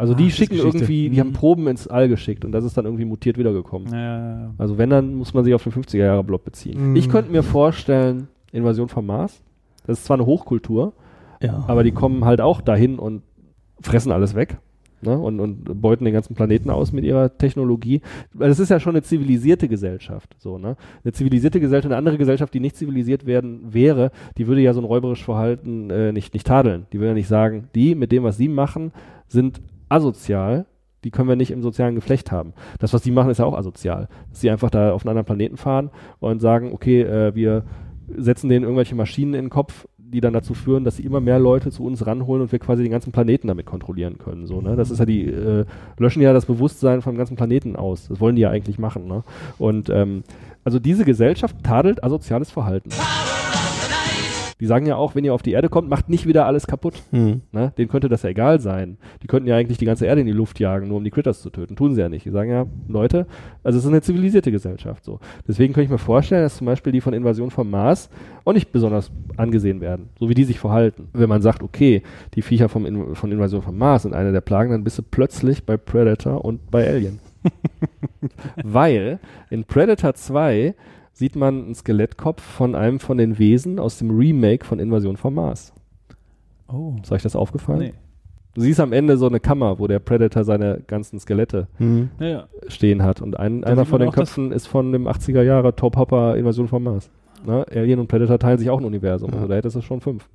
Also 0.00 0.14
ah, 0.14 0.16
die 0.16 0.30
schicken 0.30 0.54
irgendwie, 0.54 1.10
die 1.10 1.16
mhm. 1.16 1.20
haben 1.20 1.32
Proben 1.34 1.66
ins 1.68 1.86
All 1.86 2.08
geschickt 2.08 2.46
und 2.46 2.52
das 2.52 2.64
ist 2.64 2.74
dann 2.78 2.86
irgendwie 2.86 3.04
mutiert 3.04 3.36
wiedergekommen. 3.36 3.92
Ja, 3.92 3.98
ja, 3.98 4.40
ja. 4.40 4.54
Also 4.56 4.78
wenn, 4.78 4.88
dann 4.88 5.14
muss 5.14 5.34
man 5.34 5.44
sich 5.44 5.52
auf 5.52 5.62
den 5.62 5.72
50er-Jahre-Block 5.72 6.42
beziehen. 6.42 6.92
Mhm. 6.92 6.96
Ich 6.96 7.10
könnte 7.10 7.30
mir 7.30 7.42
vorstellen, 7.42 8.28
Invasion 8.50 8.88
vom 8.88 9.04
Mars, 9.04 9.42
das 9.86 9.98
ist 9.98 10.06
zwar 10.06 10.16
eine 10.16 10.24
Hochkultur, 10.24 10.94
ja. 11.42 11.64
aber 11.68 11.84
die 11.84 11.92
kommen 11.92 12.24
halt 12.24 12.40
auch 12.40 12.62
dahin 12.62 12.98
und 12.98 13.22
fressen 13.82 14.10
alles 14.10 14.34
weg. 14.34 14.56
Ne, 15.02 15.18
und, 15.18 15.40
und 15.40 15.80
beuten 15.80 16.04
den 16.04 16.12
ganzen 16.12 16.34
Planeten 16.34 16.68
aus 16.68 16.92
mit 16.92 17.04
ihrer 17.04 17.38
Technologie. 17.38 18.02
Weil 18.34 18.50
es 18.50 18.58
ist 18.58 18.68
ja 18.68 18.78
schon 18.78 18.92
eine 18.94 19.02
zivilisierte 19.02 19.66
Gesellschaft. 19.66 20.36
So, 20.38 20.58
ne? 20.58 20.76
Eine 21.02 21.12
zivilisierte 21.14 21.58
Gesellschaft, 21.58 21.86
eine 21.86 21.96
andere 21.96 22.18
Gesellschaft, 22.18 22.52
die 22.52 22.60
nicht 22.60 22.76
zivilisiert 22.76 23.24
werden 23.24 23.72
wäre, 23.72 24.12
die 24.36 24.46
würde 24.46 24.60
ja 24.60 24.74
so 24.74 24.80
ein 24.82 24.84
räuberisches 24.84 25.24
Verhalten 25.24 25.88
äh, 25.88 26.12
nicht, 26.12 26.34
nicht 26.34 26.46
tadeln. 26.46 26.84
Die 26.92 26.98
würde 26.98 27.08
ja 27.08 27.14
nicht 27.14 27.28
sagen, 27.28 27.68
die 27.74 27.94
mit 27.94 28.12
dem, 28.12 28.24
was 28.24 28.36
sie 28.36 28.48
machen, 28.48 28.92
sind 29.26 29.62
asozial, 29.90 30.66
die 31.04 31.10
können 31.10 31.28
wir 31.28 31.36
nicht 31.36 31.50
im 31.50 31.62
sozialen 31.62 31.94
Geflecht 31.94 32.30
haben. 32.32 32.52
Das, 32.78 32.92
was 32.92 33.02
die 33.02 33.10
machen, 33.10 33.30
ist 33.30 33.38
ja 33.38 33.44
auch 33.44 33.56
asozial. 33.56 34.08
Dass 34.30 34.40
sie 34.40 34.50
einfach 34.50 34.70
da 34.70 34.92
auf 34.92 35.02
einen 35.02 35.10
anderen 35.10 35.26
Planeten 35.26 35.56
fahren 35.56 35.90
und 36.18 36.40
sagen, 36.40 36.72
okay, 36.72 37.02
äh, 37.02 37.34
wir 37.34 37.64
setzen 38.16 38.48
denen 38.48 38.64
irgendwelche 38.64 38.94
Maschinen 38.94 39.34
in 39.34 39.44
den 39.44 39.50
Kopf, 39.50 39.86
die 39.96 40.20
dann 40.20 40.32
dazu 40.32 40.54
führen, 40.54 40.84
dass 40.84 40.96
sie 40.96 41.04
immer 41.04 41.20
mehr 41.20 41.38
Leute 41.38 41.70
zu 41.70 41.84
uns 41.84 42.04
ranholen 42.04 42.42
und 42.42 42.52
wir 42.52 42.58
quasi 42.58 42.82
den 42.82 42.90
ganzen 42.90 43.12
Planeten 43.12 43.46
damit 43.46 43.66
kontrollieren 43.66 44.18
können. 44.18 44.46
So, 44.46 44.60
ne? 44.60 44.74
Das 44.74 44.90
ist 44.90 44.98
ja 44.98 45.06
die, 45.06 45.26
äh, 45.26 45.64
löschen 45.98 46.20
ja 46.20 46.32
das 46.32 46.46
Bewusstsein 46.46 47.00
vom 47.00 47.16
ganzen 47.16 47.36
Planeten 47.36 47.76
aus. 47.76 48.08
Das 48.08 48.20
wollen 48.20 48.34
die 48.34 48.42
ja 48.42 48.50
eigentlich 48.50 48.78
machen. 48.78 49.06
Ne? 49.06 49.22
Und 49.58 49.88
ähm, 49.88 50.24
also 50.64 50.78
diese 50.78 51.04
Gesellschaft 51.04 51.56
tadelt 51.62 52.02
asoziales 52.02 52.50
Verhalten. 52.50 52.90
Die 54.60 54.66
sagen 54.66 54.86
ja 54.86 54.96
auch, 54.96 55.14
wenn 55.14 55.24
ihr 55.24 55.34
auf 55.34 55.42
die 55.42 55.52
Erde 55.52 55.68
kommt, 55.68 55.88
macht 55.88 56.08
nicht 56.08 56.26
wieder 56.26 56.46
alles 56.46 56.66
kaputt. 56.66 57.02
Mhm. 57.10 57.40
Ne? 57.50 57.72
Denen 57.78 57.88
könnte 57.88 58.08
das 58.08 58.22
ja 58.22 58.30
egal 58.30 58.60
sein. 58.60 58.98
Die 59.22 59.26
könnten 59.26 59.48
ja 59.48 59.56
eigentlich 59.56 59.78
die 59.78 59.86
ganze 59.86 60.06
Erde 60.06 60.20
in 60.20 60.26
die 60.26 60.32
Luft 60.32 60.60
jagen, 60.60 60.88
nur 60.88 60.98
um 60.98 61.04
die 61.04 61.10
Critters 61.10 61.40
zu 61.40 61.50
töten. 61.50 61.76
Tun 61.76 61.94
sie 61.94 62.00
ja 62.00 62.08
nicht. 62.08 62.26
Die 62.26 62.30
sagen 62.30 62.50
ja, 62.50 62.66
Leute, 62.86 63.26
also 63.64 63.78
es 63.78 63.84
ist 63.84 63.90
eine 63.90 64.02
zivilisierte 64.02 64.52
Gesellschaft 64.52 65.04
so. 65.04 65.18
Deswegen 65.48 65.72
könnte 65.72 65.86
ich 65.86 65.90
mir 65.90 65.98
vorstellen, 65.98 66.42
dass 66.42 66.56
zum 66.56 66.66
Beispiel 66.66 66.92
die 66.92 67.00
von 67.00 67.14
Invasion 67.14 67.50
vom 67.50 67.70
Mars 67.70 68.10
auch 68.44 68.52
nicht 68.52 68.72
besonders 68.72 69.10
angesehen 69.36 69.80
werden, 69.80 70.10
so 70.18 70.28
wie 70.28 70.34
die 70.34 70.44
sich 70.44 70.58
verhalten. 70.58 71.08
Wenn 71.12 71.28
man 71.28 71.42
sagt, 71.42 71.62
okay, 71.62 72.02
die 72.34 72.42
Viecher 72.42 72.68
vom 72.68 72.86
in 72.86 73.14
von 73.14 73.32
Invasion 73.32 73.62
vom 73.62 73.78
Mars 73.78 74.02
sind 74.02 74.14
eine 74.14 74.32
der 74.32 74.40
Plagen, 74.40 74.70
dann 74.70 74.84
bist 74.84 74.98
du 74.98 75.02
plötzlich 75.02 75.64
bei 75.64 75.76
Predator 75.76 76.44
und 76.44 76.70
bei 76.70 76.88
Alien. 76.88 77.20
Weil 78.62 79.18
in 79.48 79.64
Predator 79.64 80.14
2 80.14 80.74
sieht 81.20 81.36
man 81.36 81.64
einen 81.64 81.74
Skelettkopf 81.74 82.40
von 82.40 82.74
einem 82.74 82.98
von 82.98 83.18
den 83.18 83.38
Wesen 83.38 83.78
aus 83.78 83.98
dem 83.98 84.10
Remake 84.10 84.64
von 84.64 84.80
Invasion 84.80 85.18
vom 85.18 85.34
Mars. 85.34 85.74
Oh. 86.66 86.94
Ist 87.02 87.12
euch 87.12 87.20
das 87.20 87.36
aufgefallen? 87.36 87.78
Nee. 87.78 87.92
Du 88.54 88.62
siehst 88.62 88.80
am 88.80 88.94
Ende 88.94 89.18
so 89.18 89.26
eine 89.26 89.38
Kammer, 89.38 89.78
wo 89.78 89.86
der 89.86 89.98
Predator 89.98 90.44
seine 90.44 90.80
ganzen 90.86 91.20
Skelette 91.20 91.68
mhm. 91.78 92.08
ja, 92.18 92.26
ja. 92.26 92.48
stehen 92.68 93.02
hat. 93.02 93.20
Und 93.20 93.38
ein, 93.38 93.64
einer 93.64 93.84
von 93.84 94.00
den 94.00 94.12
Köpfen 94.12 94.50
ist 94.50 94.66
von 94.66 94.92
dem 94.92 95.06
80er 95.06 95.42
Jahre 95.42 95.76
Top 95.76 95.96
Hopper 95.98 96.38
Invasion 96.38 96.68
vom 96.68 96.84
Mars. 96.84 97.10
Na, 97.44 97.64
Alien 97.64 98.00
und 98.00 98.06
Predator 98.06 98.38
teilen 98.38 98.58
sich 98.58 98.70
auch 98.70 98.78
ein 98.78 98.86
Universum. 98.86 99.28
Ja. 99.28 99.36
Also 99.36 99.48
da 99.48 99.56
hättest 99.56 99.76
du 99.76 99.82
schon 99.82 100.00
fünf. 100.00 100.26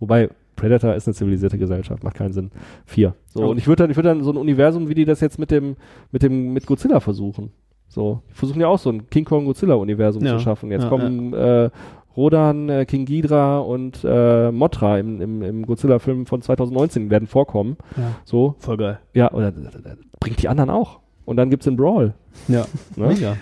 Wobei 0.00 0.28
Predator 0.56 0.94
ist 0.94 1.06
eine 1.06 1.14
zivilisierte 1.14 1.56
Gesellschaft, 1.56 2.02
macht 2.02 2.16
keinen 2.16 2.32
Sinn. 2.32 2.50
Vier. 2.84 3.14
So, 3.26 3.44
oh. 3.44 3.50
und 3.50 3.58
ich 3.58 3.68
würde 3.68 3.84
dann, 3.84 3.90
ich 3.92 3.96
würde 3.96 4.08
dann 4.08 4.24
so 4.24 4.32
ein 4.32 4.36
Universum, 4.36 4.88
wie 4.88 4.94
die 4.94 5.04
das 5.04 5.20
jetzt 5.20 5.38
mit 5.38 5.52
dem, 5.52 5.76
mit 6.10 6.24
dem, 6.24 6.52
mit 6.52 6.66
Godzilla 6.66 6.98
versuchen. 6.98 7.52
So, 7.96 8.20
die 8.28 8.34
versuchen 8.34 8.60
ja 8.60 8.66
auch 8.68 8.78
so 8.78 8.90
ein 8.90 9.08
King 9.08 9.24
Kong 9.24 9.46
Godzilla 9.46 9.74
Universum 9.74 10.22
ja. 10.22 10.36
zu 10.36 10.40
schaffen. 10.40 10.70
Jetzt 10.70 10.82
ja, 10.82 10.88
kommen 10.90 11.32
ja. 11.32 11.64
Äh, 11.64 11.70
Rodan, 12.14 12.68
äh, 12.68 12.84
King 12.84 13.06
Ghidra 13.06 13.58
und 13.60 14.04
äh, 14.04 14.52
Mothra 14.52 14.98
im, 14.98 15.22
im, 15.22 15.42
im 15.42 15.64
Godzilla-Film 15.64 16.26
von 16.26 16.42
2019 16.42 17.08
werden 17.08 17.26
vorkommen. 17.26 17.78
Ja. 17.96 18.12
So. 18.26 18.54
Voll 18.58 18.76
geil. 18.76 18.98
Ja, 19.14 19.32
oder 19.32 19.50
bringt 20.20 20.42
die 20.42 20.48
anderen 20.48 20.68
auch. 20.68 21.00
und 21.24 21.38
dann 21.38 21.48
gibt's 21.48 21.64
den 21.64 21.76
Brawl. 21.78 22.12
Ja, 22.48 22.66
Ne? 22.96 23.06
mega. 23.08 23.36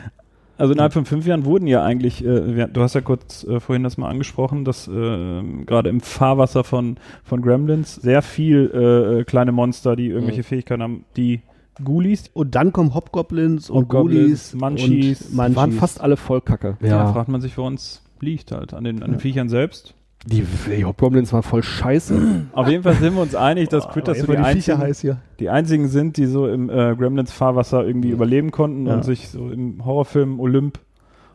Also 0.57 0.73
innerhalb 0.73 0.93
von 0.93 1.05
fünf 1.05 1.27
Jahren 1.27 1.45
wurden 1.47 1.67
ja 1.67 1.83
eigentlich, 1.83 2.25
äh, 2.25 2.55
wir, 2.55 2.69
du 2.69 2.81
hast 2.81 2.95
ja 2.95 3.01
kurz 3.01 3.43
äh, 3.43 3.59
vorhin 3.59 3.83
das 3.83 3.99
mal 3.99 4.09
angesprochen, 4.09 4.65
dass 4.65 4.87
äh, 4.87 5.43
gerade 5.67 5.89
im 5.91 6.01
Fahrwasser 6.01 6.63
von, 6.63 6.97
von 7.25 7.43
Gremlins 7.43 7.97
sehr 7.97 8.23
viel 8.23 8.71
äh, 8.73 9.19
äh, 9.19 9.25
kleine 9.25 9.51
Monster, 9.51 9.97
die 9.97 10.11
irgendwelche 10.11 10.43
Mhm. 10.43 10.45
Fähigkeiten 10.45 10.83
haben, 10.85 11.05
die 11.17 11.41
Ghoulies, 11.83 12.31
Und 12.33 12.55
dann 12.55 12.73
kommen 12.73 12.95
Hobgoblins 12.95 13.71
und 13.71 13.85
Hobgoblins, 13.85 14.53
Ghoulies 14.53 14.55
Munchies. 14.55 15.23
und 15.23 15.31
Die 15.33 15.37
waren 15.37 15.53
Munchies. 15.55 15.81
fast 15.81 16.01
alle 16.01 16.17
voll 16.17 16.41
kacke. 16.41 16.77
da 16.81 17.13
fragt 17.13 17.29
man 17.29 17.41
sich, 17.41 17.57
wo 17.59 17.63
uns 17.67 18.03
liegt 18.21 18.53
halt, 18.53 18.75
an 18.75 18.85
den, 18.85 19.03
an 19.03 19.13
den 19.13 19.21
Viechern 19.21 19.49
selbst. 19.49 19.95
Die, 20.27 20.47
die 20.75 20.85
Hobgoblins 20.87 21.33
waren 21.35 21.43
voll 21.43 21.63
scheiße. 21.63 22.47
Auf 22.53 22.69
jeden 22.69 22.83
Fall 22.83 22.95
sind 22.95 23.15
wir 23.15 23.21
uns 23.23 23.35
einig, 23.35 23.69
dass 23.69 23.89
Critters 23.89 24.21
so 24.21 24.27
die, 24.27 24.39
einzigen, 24.39 24.81
hier. 25.01 25.19
die 25.39 25.51
einzigen 25.51 25.89
sind, 25.89 26.17
die 26.17 26.25
so 26.27 26.49
im 26.49 26.71
äh, 26.71 26.95
Gremlins-Fahrwasser 26.97 27.85
irgendwie 27.87 28.09
überleben 28.11 28.51
konnten 28.51 28.87
Ja. 28.87 28.95
und 28.95 29.05
sich 29.05 29.29
so 29.29 29.51
im 29.51 29.85
Horrorfilm 29.85 30.41
Olymp 30.41 30.79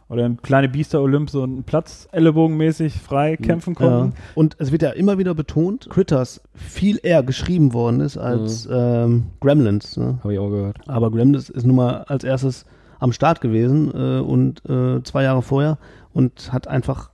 oder 0.09 0.25
im 0.25 0.41
kleine 0.41 0.67
Biester 0.69 1.01
Olymp 1.01 1.29
so 1.29 1.43
einen 1.43 1.63
Platz 1.63 2.07
ellenbogenmäßig 2.11 2.93
frei 2.95 3.37
kämpfen 3.37 3.75
Ja. 3.79 3.87
konnten. 3.87 4.13
Und 4.35 4.55
es 4.59 4.71
wird 4.71 4.81
ja 4.81 4.89
immer 4.89 5.17
wieder 5.17 5.35
betont, 5.35 5.87
Critters 5.89 6.41
viel 6.53 6.99
eher 7.01 7.21
geschrieben 7.23 7.73
worden 7.73 8.01
ist 8.01 8.17
als 8.17 8.67
ähm, 8.71 9.27
Gremlins. 9.39 9.97
Ne? 9.97 10.19
Habe 10.23 10.33
ich 10.33 10.39
auch 10.39 10.49
gehört. 10.49 10.77
Aber 10.87 11.11
Gremlins 11.11 11.49
ist 11.49 11.65
nun 11.65 11.75
mal 11.75 12.03
als 12.07 12.23
erstes 12.23 12.65
am 12.99 13.11
Start 13.13 13.39
gewesen 13.39 13.91
äh, 13.93 14.19
und 14.19 14.61
äh, 14.67 15.01
zwei 15.03 15.23
Jahre 15.23 15.41
vorher 15.41 15.77
und 16.11 16.51
hat 16.51 16.67
einfach 16.67 17.11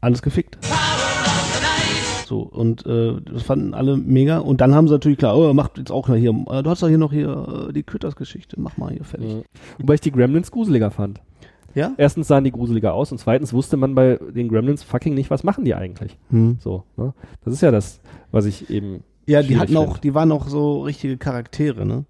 alles 0.00 0.22
gefickt. 0.22 0.58
So, 2.26 2.40
und 2.42 2.84
äh, 2.84 3.14
das 3.24 3.42
fanden 3.42 3.72
alle 3.72 3.96
mega. 3.96 4.38
Und 4.38 4.60
dann 4.60 4.74
haben 4.74 4.86
sie 4.86 4.92
natürlich 4.92 5.16
klar, 5.16 5.36
oh, 5.38 5.52
macht 5.54 5.78
jetzt 5.78 5.90
auch 5.90 6.08
noch 6.08 6.16
hier, 6.16 6.30
äh, 6.50 6.62
du 6.62 6.68
hast 6.70 6.82
doch 6.82 6.88
hier 6.88 6.98
noch 6.98 7.12
hier 7.12 7.68
äh, 7.68 7.72
die 7.72 7.82
Critters-Geschichte, 7.82 8.60
mach 8.60 8.76
mal 8.76 8.90
hier 8.92 9.04
fertig. 9.04 9.28
Mhm. 9.34 9.42
Wobei 9.78 9.94
ich 9.94 10.02
die 10.02 10.12
Gremlins 10.12 10.50
gruseliger 10.50 10.90
fand. 10.90 11.20
Ja? 11.78 11.92
Erstens 11.96 12.26
sahen 12.26 12.42
die 12.42 12.50
gruseliger 12.50 12.92
aus 12.92 13.12
und 13.12 13.18
zweitens 13.18 13.52
wusste 13.52 13.76
man 13.76 13.94
bei 13.94 14.18
den 14.34 14.48
Gremlins 14.48 14.82
fucking 14.82 15.14
nicht, 15.14 15.30
was 15.30 15.44
machen 15.44 15.64
die 15.64 15.76
eigentlich. 15.76 16.18
Hm. 16.30 16.58
So, 16.60 16.82
ne? 16.96 17.14
Das 17.44 17.54
ist 17.54 17.60
ja 17.60 17.70
das, 17.70 18.00
was 18.32 18.46
ich 18.46 18.68
eben. 18.68 19.04
Ja, 19.26 19.42
die 19.42 19.56
hatten 19.56 19.76
auch, 19.76 19.98
die 19.98 20.12
waren 20.12 20.32
auch 20.32 20.48
so 20.48 20.82
richtige 20.82 21.18
Charaktere, 21.18 21.86
ne? 21.86 22.04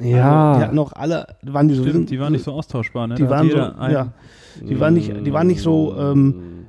Ja. 0.00 0.48
Also, 0.48 0.58
die 0.58 0.64
hatten 0.66 0.78
auch 0.80 0.92
alle, 0.92 1.26
waren 1.42 1.68
die 1.68 1.74
so, 1.76 1.84
Stimmt, 1.84 2.10
die 2.10 2.18
waren 2.18 2.32
nicht 2.32 2.44
so 2.44 2.52
austauschbar, 2.52 3.06
ne? 3.06 3.14
die 3.14 3.22
Da 3.22 3.30
waren 3.30 3.50
so, 3.50 3.56
ja, 3.56 4.12
die 4.60 4.80
waren 4.80 4.94
nicht, 4.94 5.12
die 5.24 5.32
waren 5.32 5.46
nicht 5.46 5.60
so, 5.60 5.96
ähm, 5.96 6.66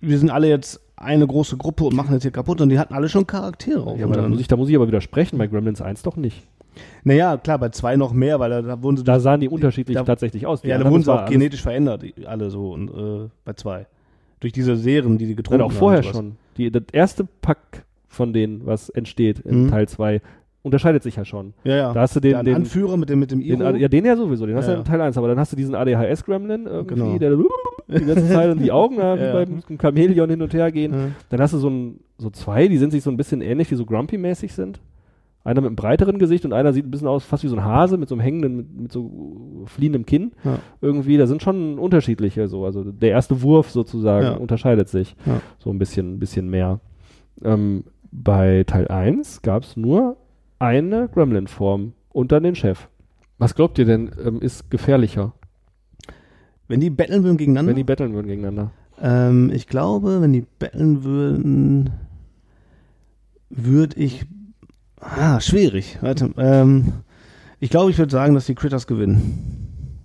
wir 0.00 0.18
sind 0.18 0.30
alle 0.30 0.48
jetzt 0.48 0.80
eine 0.96 1.26
große 1.26 1.56
Gruppe 1.56 1.84
und 1.84 1.94
machen 1.96 2.12
jetzt 2.12 2.22
hier 2.22 2.30
kaputt, 2.30 2.60
und 2.60 2.68
die 2.68 2.78
hatten 2.78 2.92
alle 2.92 3.08
schon 3.08 3.26
Charaktere. 3.26 3.96
Ja, 3.96 4.04
aber 4.04 4.16
da 4.16 4.28
muss, 4.28 4.40
ich, 4.40 4.48
da 4.48 4.56
muss 4.56 4.68
ich 4.68 4.76
aber 4.76 4.86
widersprechen, 4.86 5.38
bei 5.38 5.46
Gremlins 5.46 5.80
1 5.80 6.02
doch 6.02 6.16
nicht. 6.16 6.46
Naja, 7.04 7.36
klar, 7.36 7.58
bei 7.58 7.68
zwei 7.70 7.96
noch 7.96 8.12
mehr, 8.12 8.38
weil 8.40 8.50
da, 8.50 8.62
da 8.62 8.82
wurden 8.82 8.96
sie, 8.96 9.04
Da 9.04 9.20
sahen 9.20 9.40
die 9.40 9.48
unterschiedlich 9.48 9.96
da- 9.96 10.04
tatsächlich 10.04 10.46
aus. 10.46 10.62
Die 10.62 10.68
ja, 10.68 10.78
da 10.78 10.90
wurden 10.90 11.02
sie 11.02 11.12
auch 11.12 11.26
genetisch 11.28 11.62
verändert, 11.62 12.04
alle 12.26 12.50
so, 12.50 12.72
und, 12.72 12.88
äh, 12.90 13.28
bei 13.44 13.52
zwei. 13.54 13.86
Durch 14.40 14.52
diese 14.52 14.76
Serien, 14.76 15.18
die 15.18 15.24
die 15.26 15.30
Nein, 15.32 15.36
getrunken 15.36 15.62
auch 15.62 15.70
haben. 15.70 15.78
vorher 15.78 16.02
sowas. 16.02 16.16
schon. 16.16 16.36
Die, 16.56 16.70
das 16.70 16.82
erste 16.92 17.24
Pack 17.40 17.84
von 18.08 18.32
denen, 18.32 18.66
was 18.66 18.88
entsteht 18.90 19.38
in 19.40 19.64
Mhm. 19.64 19.70
Teil 19.70 19.88
2, 19.88 20.20
unterscheidet 20.62 21.02
sich 21.02 21.16
ja 21.16 21.24
schon. 21.24 21.54
Ja, 21.64 21.76
ja. 21.76 21.92
Da 21.92 22.00
hast 22.02 22.14
du 22.16 22.20
den, 22.20 22.44
den, 22.44 22.54
Anführer 22.54 22.96
mit 22.96 23.08
dem, 23.08 23.18
mit 23.20 23.30
dem 23.30 23.40
den, 23.40 23.60
Iro. 23.60 23.70
ja, 23.76 23.88
den 23.88 24.04
ja 24.04 24.16
sowieso, 24.16 24.46
den 24.46 24.54
hast 24.56 24.66
du 24.66 24.72
Ja, 24.72 24.76
ja 24.76 24.80
in 24.80 24.86
ja. 24.86 24.90
Teil 24.92 25.00
1, 25.00 25.16
aber 25.18 25.28
dann 25.28 25.38
hast 25.38 25.52
du 25.52 25.56
diesen 25.56 25.74
ADHS-Gremlin 25.74 26.66
irgendwie, 26.66 26.94
Genau. 26.94 27.18
der 27.18 27.36
die 28.00 28.04
ganze 28.06 28.28
Zeit 28.28 28.50
und 28.50 28.60
die 28.60 28.70
Augen 28.70 28.96
da 28.98 29.16
wie 29.18 29.22
Ja. 29.22 29.32
beim 29.32 29.78
Chamäleon 29.80 30.30
hin 30.30 30.42
und 30.42 30.52
her 30.54 30.70
gehen. 30.70 30.92
Ja. 30.92 30.98
Dann 31.30 31.40
hast 31.40 31.52
du 31.54 31.58
so, 31.58 31.68
ein, 31.68 32.00
so 32.18 32.30
zwei, 32.30 32.68
die 32.68 32.78
sind 32.78 32.90
sich 32.92 33.02
so 33.02 33.10
ein 33.10 33.16
bisschen 33.16 33.40
ähnlich, 33.40 33.68
die 33.68 33.74
so 33.76 33.84
Grumpy-mäßig 33.86 34.52
sind. 34.52 34.80
Einer 35.44 35.60
mit 35.60 35.68
einem 35.68 35.76
breiteren 35.76 36.18
Gesicht 36.18 36.44
und 36.44 36.52
einer 36.52 36.72
sieht 36.72 36.86
ein 36.86 36.90
bisschen 36.90 37.08
aus, 37.08 37.24
fast 37.24 37.42
wie 37.42 37.48
so 37.48 37.56
ein 37.56 37.64
Hase 37.64 37.96
mit 37.96 38.08
so 38.08 38.14
einem 38.14 38.20
hängenden, 38.22 38.56
mit, 38.56 38.80
mit 38.82 38.92
so 38.92 39.64
fliehendem 39.66 40.06
Kinn. 40.06 40.32
Ja. 40.44 40.58
Irgendwie, 40.80 41.16
da 41.16 41.26
sind 41.26 41.42
schon 41.42 41.78
unterschiedliche 41.78 42.46
so. 42.48 42.64
Also 42.64 42.84
der 42.84 43.10
erste 43.10 43.42
Wurf 43.42 43.70
sozusagen 43.70 44.24
Ja. 44.26 44.32
unterscheidet 44.36 44.88
sich 44.88 45.16
Ja. 45.26 45.40
so 45.58 45.70
ein 45.70 45.78
bisschen, 45.78 46.14
ein 46.14 46.18
bisschen 46.20 46.48
mehr. 46.48 46.78
Ähm, 47.42 47.84
bei 48.12 48.62
Teil 48.66 48.86
1 48.88 49.42
gab 49.42 49.64
es 49.64 49.76
nur 49.76 50.16
eine 50.60 51.08
Gremlin-Form 51.08 51.92
und 52.10 52.30
dann 52.30 52.44
den 52.44 52.54
Chef. 52.54 52.88
Was 53.38 53.54
glaubt 53.56 53.78
ihr 53.80 53.84
denn, 53.84 54.12
ähm, 54.24 54.40
ist 54.40 54.70
gefährlicher, 54.70 55.32
Wenn 56.68 56.78
die 56.78 56.90
betteln 56.90 57.24
würden 57.24 57.36
gegeneinander? 57.36 57.70
wenn 57.70 57.76
die 57.76 57.82
betteln 57.84 58.12
würden 58.14 58.28
gegeneinander? 58.28 58.70
Ähm, 59.00 59.50
ich 59.52 59.66
glaube, 59.66 60.20
wenn 60.20 60.32
die 60.32 60.46
betteln 60.60 61.02
würden, 61.02 61.90
würde 63.50 63.98
ich. 63.98 64.24
Ah, 65.02 65.40
schwierig. 65.40 65.98
Warte. 66.00 66.30
Ähm, 66.38 66.92
ich 67.60 67.70
glaube, 67.70 67.90
ich 67.90 67.98
würde 67.98 68.10
sagen, 68.12 68.34
dass 68.34 68.46
die 68.46 68.54
Critters 68.54 68.86
gewinnen. 68.86 69.98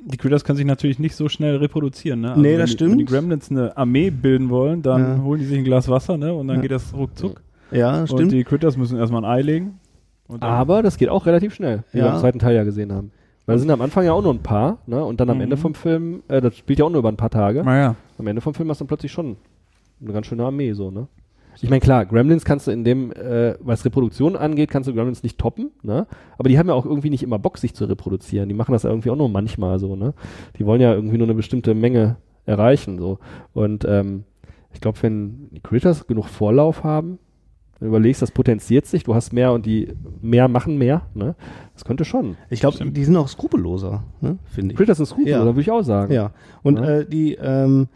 Die 0.00 0.16
Critters 0.16 0.44
können 0.44 0.56
sich 0.56 0.66
natürlich 0.66 0.98
nicht 0.98 1.14
so 1.16 1.28
schnell 1.28 1.56
reproduzieren, 1.56 2.20
ne? 2.20 2.34
Nee, 2.36 2.52
wenn 2.52 2.58
das 2.60 2.70
die, 2.70 2.74
stimmt. 2.76 2.92
Wenn 2.92 2.98
die 2.98 3.04
Gremlins 3.04 3.50
eine 3.50 3.76
Armee 3.76 4.10
bilden 4.10 4.48
wollen, 4.48 4.80
dann 4.82 5.18
Ja. 5.18 5.22
holen 5.22 5.40
die 5.40 5.46
sich 5.46 5.58
ein 5.58 5.64
Glas 5.64 5.88
Wasser, 5.88 6.16
ne? 6.16 6.32
Und 6.32 6.48
dann 6.48 6.56
Ja. 6.56 6.62
geht 6.62 6.70
das 6.70 6.94
ruckzuck. 6.94 7.42
Ja, 7.70 8.00
Und 8.00 8.08
stimmt. 8.08 8.32
die 8.32 8.44
Critters 8.44 8.76
müssen 8.76 8.96
erstmal 8.98 9.24
ein 9.24 9.30
Ei 9.30 9.42
legen. 9.42 9.80
Und 10.26 10.42
Aber 10.42 10.82
das 10.82 10.96
geht 10.96 11.08
auch 11.08 11.26
relativ 11.26 11.54
schnell, 11.54 11.84
wie 11.92 11.98
wir 11.98 12.06
Ja. 12.06 12.14
im 12.14 12.20
zweiten 12.20 12.38
Teil 12.38 12.54
ja 12.54 12.64
gesehen 12.64 12.92
haben. 12.92 13.10
Weil 13.46 13.56
es 13.56 13.62
sind 13.62 13.70
am 13.70 13.80
Anfang 13.80 14.04
ja 14.04 14.12
auch 14.12 14.22
nur 14.22 14.32
ein 14.34 14.42
paar, 14.42 14.78
ne? 14.86 15.02
Und 15.04 15.20
dann 15.20 15.30
am 15.30 15.38
Mhm. 15.38 15.42
Ende 15.44 15.56
vom 15.56 15.74
Film, 15.74 16.22
äh, 16.28 16.40
das 16.40 16.56
spielt 16.56 16.78
ja 16.78 16.84
auch 16.84 16.90
nur 16.90 16.98
über 17.00 17.08
ein 17.10 17.16
paar 17.16 17.30
Tage. 17.30 17.62
Naja. 17.64 17.94
Am 18.18 18.26
Ende 18.26 18.40
vom 18.40 18.54
Film 18.54 18.68
hast 18.70 18.80
du 18.80 18.84
dann 18.84 18.88
plötzlich 18.88 19.10
schon 19.12 19.36
eine 20.02 20.12
ganz 20.12 20.26
schöne 20.26 20.44
Armee, 20.44 20.72
so, 20.74 20.90
ne? 20.90 21.08
Ich 21.60 21.70
meine, 21.70 21.80
klar, 21.80 22.06
Gremlins 22.06 22.44
kannst 22.44 22.66
du 22.66 22.70
in 22.70 22.84
dem, 22.84 23.10
äh, 23.12 23.54
was 23.60 23.84
Reproduktion 23.84 24.36
angeht, 24.36 24.70
kannst 24.70 24.88
du 24.88 24.94
Gremlins 24.94 25.22
nicht 25.22 25.38
toppen, 25.38 25.70
ne? 25.82 26.06
Aber 26.38 26.48
die 26.48 26.58
haben 26.58 26.68
ja 26.68 26.74
auch 26.74 26.86
irgendwie 26.86 27.10
nicht 27.10 27.22
immer 27.22 27.38
Bock, 27.38 27.58
sich 27.58 27.74
zu 27.74 27.84
reproduzieren. 27.86 28.48
Die 28.48 28.54
machen 28.54 28.72
das 28.72 28.84
ja 28.84 28.90
irgendwie 28.90 29.10
auch 29.10 29.16
nur 29.16 29.28
manchmal 29.28 29.78
so, 29.78 29.96
ne? 29.96 30.14
Die 30.58 30.66
wollen 30.66 30.80
ja 30.80 30.94
irgendwie 30.94 31.18
nur 31.18 31.26
eine 31.26 31.34
bestimmte 31.34 31.74
Menge 31.74 32.16
erreichen, 32.46 32.98
so. 32.98 33.18
Und 33.54 33.84
ähm, 33.88 34.24
ich 34.72 34.80
glaube, 34.80 34.98
wenn 35.02 35.48
die 35.50 35.60
Critters 35.60 36.06
genug 36.06 36.26
Vorlauf 36.26 36.84
haben, 36.84 37.18
wenn 37.80 37.86
du 37.86 37.96
überlegst, 37.96 38.22
das 38.22 38.30
potenziert 38.32 38.86
sich, 38.86 39.04
du 39.04 39.14
hast 39.14 39.32
mehr 39.32 39.52
und 39.52 39.66
die 39.66 39.92
mehr 40.20 40.48
machen 40.48 40.78
mehr, 40.78 41.02
ne? 41.14 41.34
Das 41.74 41.84
könnte 41.84 42.04
schon. 42.04 42.36
Ich 42.50 42.60
glaube, 42.60 42.78
die 42.90 43.04
sind 43.04 43.16
auch 43.16 43.28
skrupelloser, 43.28 44.04
ne? 44.20 44.38
finde 44.44 44.72
ich. 44.72 44.76
Critters 44.78 44.98
sind 44.98 45.06
Skrupel, 45.06 45.28
Ja. 45.28 45.44
würde 45.44 45.60
ich 45.60 45.70
auch 45.70 45.82
sagen. 45.82 46.12
Ja. 46.12 46.32
Und 46.62 46.78
Ja. 46.78 46.98
Äh, 47.00 47.06
die 47.06 47.34
ähm, 47.34 47.88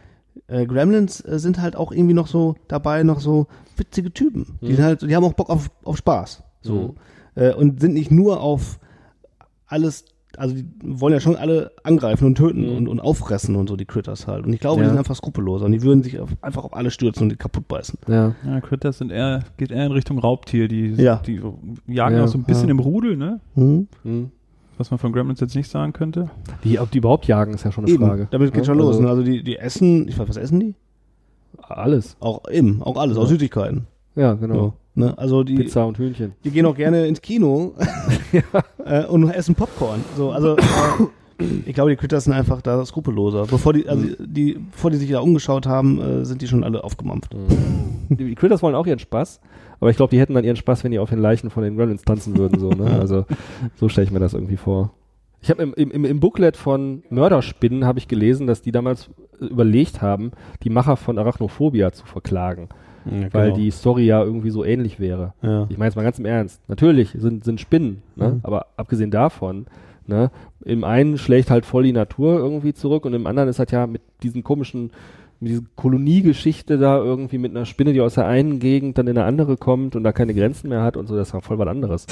äh, 0.47 0.67
Gremlins 0.67 1.21
äh, 1.21 1.39
sind 1.39 1.61
halt 1.61 1.77
auch 1.77 1.93
irgendwie 1.93 2.15
noch 2.15 2.27
so 2.27 2.55
dabei, 2.69 3.03
noch 3.03 3.21
so 3.21 3.47
witzige 3.77 4.13
Typen. 4.13 4.59
Die 4.61 4.67
Mhm. 4.73 4.75
sind 4.77 4.85
halt, 4.85 5.03
die 5.03 5.15
haben 5.17 5.25
auch 5.25 5.35
Bock 5.35 5.51
auf, 5.51 5.71
auf 5.85 5.97
Spaß. 5.97 6.43
So. 6.63 6.95
Äh, 7.35 7.55
und 7.55 7.81
sind 7.81 7.95
nicht 7.95 8.11
nur 8.11 8.41
auf 8.41 8.79
alles, 9.67 10.05
also 10.37 10.55
die 10.55 10.67
wollen 10.83 11.13
ja 11.15 11.21
schon 11.21 11.37
alle 11.37 11.73
angreifen 11.85 12.27
und 12.27 12.37
töten 12.37 12.63
Mhm. 12.71 12.77
und, 12.77 12.89
und 12.89 13.01
auffressen 13.01 13.57
und 13.57 13.69
so, 13.69 13.77
die 13.77 13.85
Critters 13.85 14.27
halt. 14.27 14.47
Und 14.47 14.53
ich 14.53 14.61
glaube, 14.61 14.81
Ja. 14.81 14.85
die 14.85 14.89
sind 14.91 14.99
einfach 14.99 15.17
skrupelloser 15.17 15.65
und 15.67 15.73
die 15.73 15.83
würden 15.83 16.03
sich 16.03 16.21
auf, 16.21 16.31
einfach 16.41 16.65
auf 16.65 16.75
alle 16.75 16.91
stürzen 16.91 17.25
und 17.25 17.29
die 17.31 17.37
kaputt 17.37 17.69
beißen. 17.69 17.99
Ja. 18.09 18.35
Ja, 18.47 18.61
Critters 18.61 18.99
sind 18.99 19.11
eher, 19.13 19.45
geht 19.57 19.71
eher 19.71 19.87
in 19.87 19.93
Richtung 19.93 20.19
Raubtier. 20.19 20.69
Die, 20.69 20.89
Ja. 20.95 21.17
die 21.27 21.41
jagen 21.87 22.17
Ja, 22.17 22.25
auch 22.25 22.29
so 22.29 22.39
ein 22.39 22.45
bisschen 22.45 22.69
ja. 22.69 22.73
im 22.73 22.79
Rudel, 22.81 23.17
ne? 23.17 23.41
Mhm. 23.55 23.89
Mhm. 24.73 24.79
Was 24.79 24.91
man 24.91 24.99
von 24.99 25.13
Gremlins 25.13 25.41
jetzt 25.41 25.55
nicht 25.55 25.71
sagen 25.71 25.93
könnte. 25.93 26.31
Die, 26.65 26.79
ob 26.79 26.91
die 26.91 26.99
überhaupt 26.99 27.27
jagen, 27.27 27.55
ist 27.55 27.65
ja 27.65 27.73
schon 27.73 27.85
eine 27.85 27.93
Eben, 27.95 28.07
Frage. 28.07 28.29
damit 28.31 28.53
geht 28.53 28.63
Ja, 28.63 28.65
schon 28.67 28.79
los. 28.79 28.89
also- 28.97 29.03
Ne? 29.03 29.09
Also 29.09 29.23
die, 29.23 29.43
die 29.43 29.57
essen, 29.59 30.09
ich 30.09 30.19
weiß, 30.19 30.29
was 30.29 30.37
essen 30.37 30.61
die? 30.61 30.75
Alles. 31.63 32.17
Auch 32.21 32.43
eben, 32.51 32.83
auch 32.83 32.97
alles, 32.97 33.17
auch 33.17 33.23
Ja. 33.23 33.29
Süßigkeiten. 33.29 33.87
Ja, 34.17 34.35
genau. 34.35 34.55
So, 34.55 34.75
ne? 34.95 35.17
Also 35.19 35.43
die, 35.45 35.55
Pizza 35.57 35.85
und 35.87 35.99
Hühnchen. 35.99 36.33
die 36.45 36.51
gehen 36.51 36.67
auch 36.67 36.75
gerne 36.77 37.07
ins 37.07 37.21
Kino 37.23 37.75
äh, 38.85 39.05
und 39.07 39.29
essen 39.31 39.55
Popcorn. 39.55 40.01
So, 40.17 40.31
also 40.33 40.57
äh, 40.57 41.45
ich 41.67 41.75
glaube, 41.75 41.91
die 41.91 41.97
Critters 41.97 42.25
sind 42.25 42.33
einfach 42.35 42.61
da 42.63 42.85
skrupelloser. 42.85 43.47
Bevor 43.47 43.73
die, 43.73 43.89
also 43.89 44.05
die, 44.19 44.59
bevor 44.71 44.91
die 44.91 44.97
sich 44.99 45.11
da 45.11 45.21
umgeschaut 45.21 45.67
haben, 45.67 46.01
äh, 46.01 46.25
sind 46.25 46.43
die 46.43 46.47
schon 46.49 46.63
alle 46.65 46.85
aufgemampft. 46.85 47.35
Die, 48.09 48.17
die 48.17 48.35
Critters 48.35 48.63
wollen 48.63 48.75
auch 48.75 48.87
ihren 48.87 48.99
Spaß, 48.99 49.41
aber 49.83 49.91
ich 49.91 49.97
glaube, 49.97 50.11
die 50.11 50.21
hätten 50.21 50.35
dann 50.35 50.45
ihren 50.45 50.55
Spaß, 50.55 50.85
wenn 50.85 50.93
die 50.93 51.01
auf 51.01 51.11
den 51.11 51.19
Leichen 51.19 51.51
von 51.51 51.65
den 51.65 51.77
Gremlins 51.77 52.03
tanzen 52.03 52.39
würden. 52.39 52.61
So, 52.61 52.71
ne? 52.71 52.85
Also 53.01 53.27
so 53.75 53.89
stelle 53.89 54.05
ich 54.05 54.13
mir 54.13 54.21
das 54.21 54.33
irgendwie 54.33 54.57
vor. 54.57 54.93
Ich 55.41 55.51
habe 55.51 55.61
im, 55.61 55.75
im, 55.75 56.05
im 56.05 56.21
Booklet 56.21 56.57
von 56.57 57.03
Mörderspinnen 57.11 57.85
habe 57.85 57.99
ich 57.99 58.07
gelesen, 58.07 58.47
dass 58.47 58.63
die 58.63 58.71
damals 58.71 59.11
äh, 59.41 59.47
überlegt 59.47 60.01
haben, 60.01 60.31
die 60.63 60.71
Macher 60.71 60.97
von 60.97 61.19
Arachnophobia 61.19 61.91
zu 61.91 62.07
verklagen, 62.07 62.69
weil 63.33 63.55
die 63.55 63.73
Story 63.73 64.07
ja 64.07 64.23
irgendwie 64.23 64.51
so 64.51 64.65
ähnlich 64.65 65.01
wäre. 65.01 65.35
Ja. 65.43 65.67
Ich 65.69 65.79
meine 65.79 65.89
jetzt 65.89 65.97
mal 65.97 66.05
ganz 66.05 66.21
im 66.21 66.27
Ernst. 66.27 66.61
Natürlich 66.69 67.11
sind, 67.19 67.43
sind 67.43 67.61
Spinnen, 67.61 68.05
ne? 68.15 68.29
Mhm. 68.29 68.41
aber 68.45 68.67
abgesehen 68.77 69.11
davon, 69.11 69.67
ne, 70.07 70.31
im 70.65 70.85
einen 70.85 71.19
schlägt 71.19 71.51
halt 71.51 71.67
voll 71.67 71.83
die 71.83 71.93
Natur 71.93 72.39
irgendwie 72.39 72.73
zurück 72.73 73.05
und 73.05 73.15
im 73.15 73.27
anderen 73.27 73.49
ist 73.49 73.59
halt 73.59 73.73
ja 73.73 73.89
mit 73.89 74.03
diesen 74.23 74.45
komischen, 74.45 74.93
mit 75.43 75.51
dieser 75.51 75.63
Koloniegeschichte 75.77 76.79
da 76.79 76.99
irgendwie 76.99 77.39
mit 77.39 77.51
einer 77.51 77.67
Spinne, 77.67 77.93
die 77.93 78.01
aus 78.01 78.15
der 78.15 78.27
einen 78.27 78.61
Gegend 78.61 78.97
dann 78.99 79.09
in 79.09 79.19
eine 79.19 79.27
andere 79.27 79.57
kommt 79.57 79.97
und 79.97 80.05
da 80.05 80.13
keine 80.13 80.35
Grenzen 80.35 80.69
mehr 80.69 80.83
hat 80.83 80.97
und 80.97 81.09
so, 81.09 81.17
das 81.17 81.33
ja 81.33 81.41
voll 81.41 81.59
was 81.59 81.67
anderes. 81.69 82.07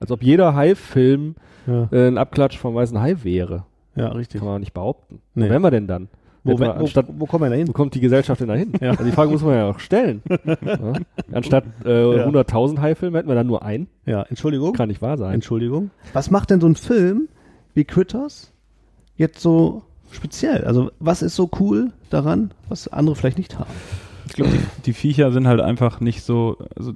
Als 0.00 0.10
ob 0.10 0.22
jeder 0.22 0.54
Hai-Film 0.54 1.34
Ja. 1.66 1.88
äh, 1.90 2.06
ein 2.08 2.18
Abklatsch 2.18 2.58
vom 2.58 2.74
weißen 2.74 3.00
Hai 3.00 3.16
wäre. 3.22 3.64
ja, 3.96 4.08
richtig. 4.08 4.40
Kann 4.40 4.48
man 4.48 4.60
nicht 4.60 4.74
behaupten. 4.74 5.20
Nee. 5.34 5.46
Wo 5.46 5.50
wären 5.50 5.62
wir 5.62 5.70
denn 5.70 5.86
dann? 5.86 6.08
Wo, 6.44 6.56
wo, 6.60 6.64
anstatt, 6.64 7.06
wo 7.18 7.26
kommen 7.26 7.42
wir 7.44 7.50
denn 7.50 7.62
wo 7.62 7.64
hin? 7.64 7.72
kommt 7.72 7.94
die 7.96 8.00
Gesellschaft 8.00 8.40
denn 8.40 8.48
da 8.48 8.54
hin? 8.54 8.72
Ja. 8.80 8.90
Also 8.90 9.02
die 9.02 9.10
Frage 9.10 9.32
muss 9.32 9.42
man 9.42 9.54
ja 9.54 9.68
auch 9.68 9.80
stellen. 9.80 10.22
ja? 10.44 10.92
Anstatt 11.32 11.64
äh, 11.84 12.16
Ja. 12.18 12.26
100.000 12.28 12.80
Haifilme 12.80 13.18
hätten 13.18 13.28
wir 13.28 13.34
dann 13.34 13.48
nur 13.48 13.64
einen. 13.64 13.88
Ja, 14.04 14.22
Entschuldigung. 14.22 14.72
Kann 14.74 14.88
nicht 14.88 15.02
wahr 15.02 15.16
sein. 15.18 15.34
Entschuldigung. 15.34 15.90
Was 16.12 16.30
macht 16.30 16.50
denn 16.50 16.60
so 16.60 16.68
ein 16.68 16.76
Film 16.76 17.28
wie 17.74 17.84
Critters 17.84 18.52
jetzt 19.16 19.40
so 19.40 19.82
speziell? 20.10 20.64
Also, 20.64 20.90
was 20.98 21.22
ist 21.22 21.36
so 21.36 21.50
cool 21.60 21.92
daran, 22.10 22.52
was 22.68 22.88
andere 22.88 23.16
vielleicht 23.16 23.38
nicht 23.38 23.58
haben? 23.58 23.70
Ich 24.26 24.32
glaube, 24.32 24.52
die, 24.52 24.82
die 24.86 24.92
Viecher 24.92 25.32
sind 25.32 25.46
halt 25.46 25.60
einfach 25.60 26.00
nicht 26.00 26.22
so, 26.22 26.56
also 26.76 26.92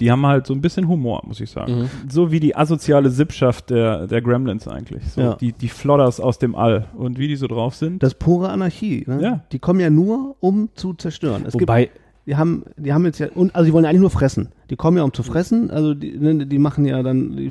die 0.00 0.10
haben 0.10 0.24
halt 0.26 0.46
so 0.46 0.54
ein 0.54 0.60
bisschen 0.60 0.88
Humor, 0.88 1.22
muss 1.26 1.40
ich 1.40 1.50
sagen. 1.50 1.80
Mhm. 1.82 1.90
So 2.08 2.30
wie 2.30 2.40
die 2.40 2.56
asoziale 2.56 3.10
Sippschaft 3.10 3.70
der, 3.70 4.06
der 4.06 4.22
Gremlins 4.22 4.68
eigentlich. 4.68 5.10
So 5.10 5.20
Ja. 5.20 5.34
die, 5.34 5.52
die 5.52 5.68
Flodders 5.68 6.20
aus 6.20 6.38
dem 6.38 6.54
All 6.54 6.86
und 6.96 7.18
wie 7.18 7.28
die 7.28 7.36
so 7.36 7.46
drauf 7.46 7.74
sind. 7.74 8.02
Das 8.02 8.12
ist 8.12 8.18
pure 8.18 8.48
Anarchie. 8.48 9.04
Ne? 9.06 9.22
Ja. 9.22 9.40
Die 9.52 9.58
kommen 9.58 9.80
ja 9.80 9.90
nur, 9.90 10.36
um 10.40 10.68
zu 10.74 10.94
zerstören. 10.94 11.44
Es 11.46 11.54
Wobei, 11.54 11.86
gibt, 11.86 12.00
die 12.26 12.36
haben, 12.36 12.64
die 12.76 12.92
haben 12.92 13.04
jetzt 13.04 13.18
ja, 13.18 13.28
und, 13.34 13.54
also 13.54 13.66
die 13.66 13.72
wollen 13.72 13.84
ja 13.84 13.90
eigentlich 13.90 14.00
nur 14.02 14.10
fressen. 14.10 14.48
Die 14.70 14.76
kommen 14.76 14.96
ja, 14.96 15.02
um 15.02 15.12
zu 15.12 15.24
fressen. 15.24 15.70
Also 15.70 15.94
die, 15.94 16.16
ne, 16.16 16.46
die 16.46 16.58
machen 16.58 16.84
ja 16.84 17.02
dann 17.02 17.36
die, 17.36 17.46
äh, 17.46 17.50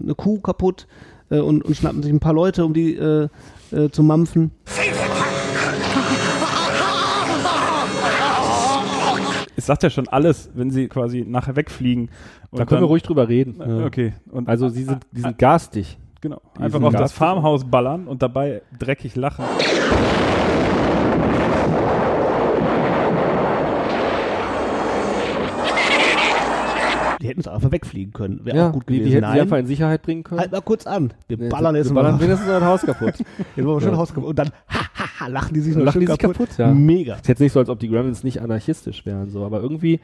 eine 0.00 0.14
Kuh 0.14 0.38
kaputt 0.38 0.86
äh, 1.30 1.40
und, 1.40 1.64
und 1.64 1.76
schnappen 1.76 2.02
sich 2.02 2.12
ein 2.12 2.20
paar 2.20 2.34
Leute, 2.34 2.64
um 2.64 2.74
die 2.74 2.94
äh, 2.94 3.28
äh, 3.72 3.90
zu 3.90 4.02
mampfen. 4.02 4.50
Es 9.58 9.66
sagt 9.66 9.82
ja 9.82 9.90
schon 9.90 10.06
alles, 10.08 10.50
wenn 10.54 10.70
sie 10.70 10.86
quasi 10.88 11.24
nachher 11.26 11.56
wegfliegen. 11.56 12.10
Und 12.50 12.58
da 12.60 12.64
können 12.66 12.78
wir 12.78 12.82
dann- 12.82 12.88
ruhig 12.88 13.02
drüber 13.02 13.28
reden. 13.28 13.60
Äh, 13.60 13.84
Okay. 13.84 14.12
Und 14.30 14.48
Also 14.48 14.68
sie 14.68 14.84
sind, 14.84 15.04
die 15.12 15.20
sind 15.22 15.38
garstig. 15.38 15.98
genau. 16.20 16.40
die 16.58 16.62
Einfach 16.62 16.80
auf 16.82 16.92
das 16.92 17.00
garstig. 17.00 17.18
Farmhaus 17.18 17.64
ballern 17.64 18.06
und 18.06 18.22
dabei 18.22 18.62
dreckig 18.78 19.16
lachen. 19.16 19.44
Die 27.20 27.28
hätten 27.28 27.40
es 27.40 27.48
einfach 27.48 27.72
wegfliegen 27.72 28.12
können. 28.12 28.44
Wäre 28.44 28.56
Ja, 28.56 28.68
auch 28.68 28.72
gut 28.72 28.88
die, 28.88 28.94
gewesen. 28.98 29.04
die 29.08 29.14
hätten 29.16 29.24
sie 29.26 29.30
Nein, 29.32 29.40
einfach 29.40 29.56
in 29.58 29.66
Sicherheit 29.66 30.02
bringen 30.02 30.22
können. 30.22 30.40
halt 30.40 30.52
mal 30.52 30.60
kurz 30.60 30.86
an. 30.86 31.12
Wir 31.28 31.38
Nee, 31.38 31.48
ballern 31.48 31.74
wir 31.74 31.82
jetzt 31.82 31.94
ballern 31.94 32.16
mal. 32.16 32.20
wenigstens 32.20 32.48
ein 32.50 32.64
Haus 32.64 32.82
kaputt. 32.82 33.14
Jetzt 33.56 33.66
wollen 33.66 33.76
wir 33.76 33.80
schon 33.80 33.92
Ja. 33.92 33.96
Haus 33.96 34.12
kaputt. 34.12 34.28
Und 34.30 34.38
dann 34.38 34.48
ha, 34.68 34.80
ha, 34.94 35.20
ha, 35.20 35.26
lachen 35.28 35.54
die 35.54 35.60
sich 35.60 35.74
noch 35.74 35.84
Lachen 35.84 35.92
schön 36.00 36.06
die 36.06 36.12
sich 36.12 36.18
kaputt, 36.18 36.48
ja. 36.58 36.72
Mega. 36.72 37.14
Ist 37.16 37.28
jetzt 37.28 37.40
nicht 37.40 37.52
so, 37.52 37.58
als 37.60 37.68
ob 37.68 37.78
die 37.78 37.88
Gremlins 37.88 38.22
nicht 38.24 38.40
anarchistisch 38.42 39.06
wären, 39.06 39.30
so, 39.30 39.44
aber 39.44 39.60
irgendwie 39.60 40.00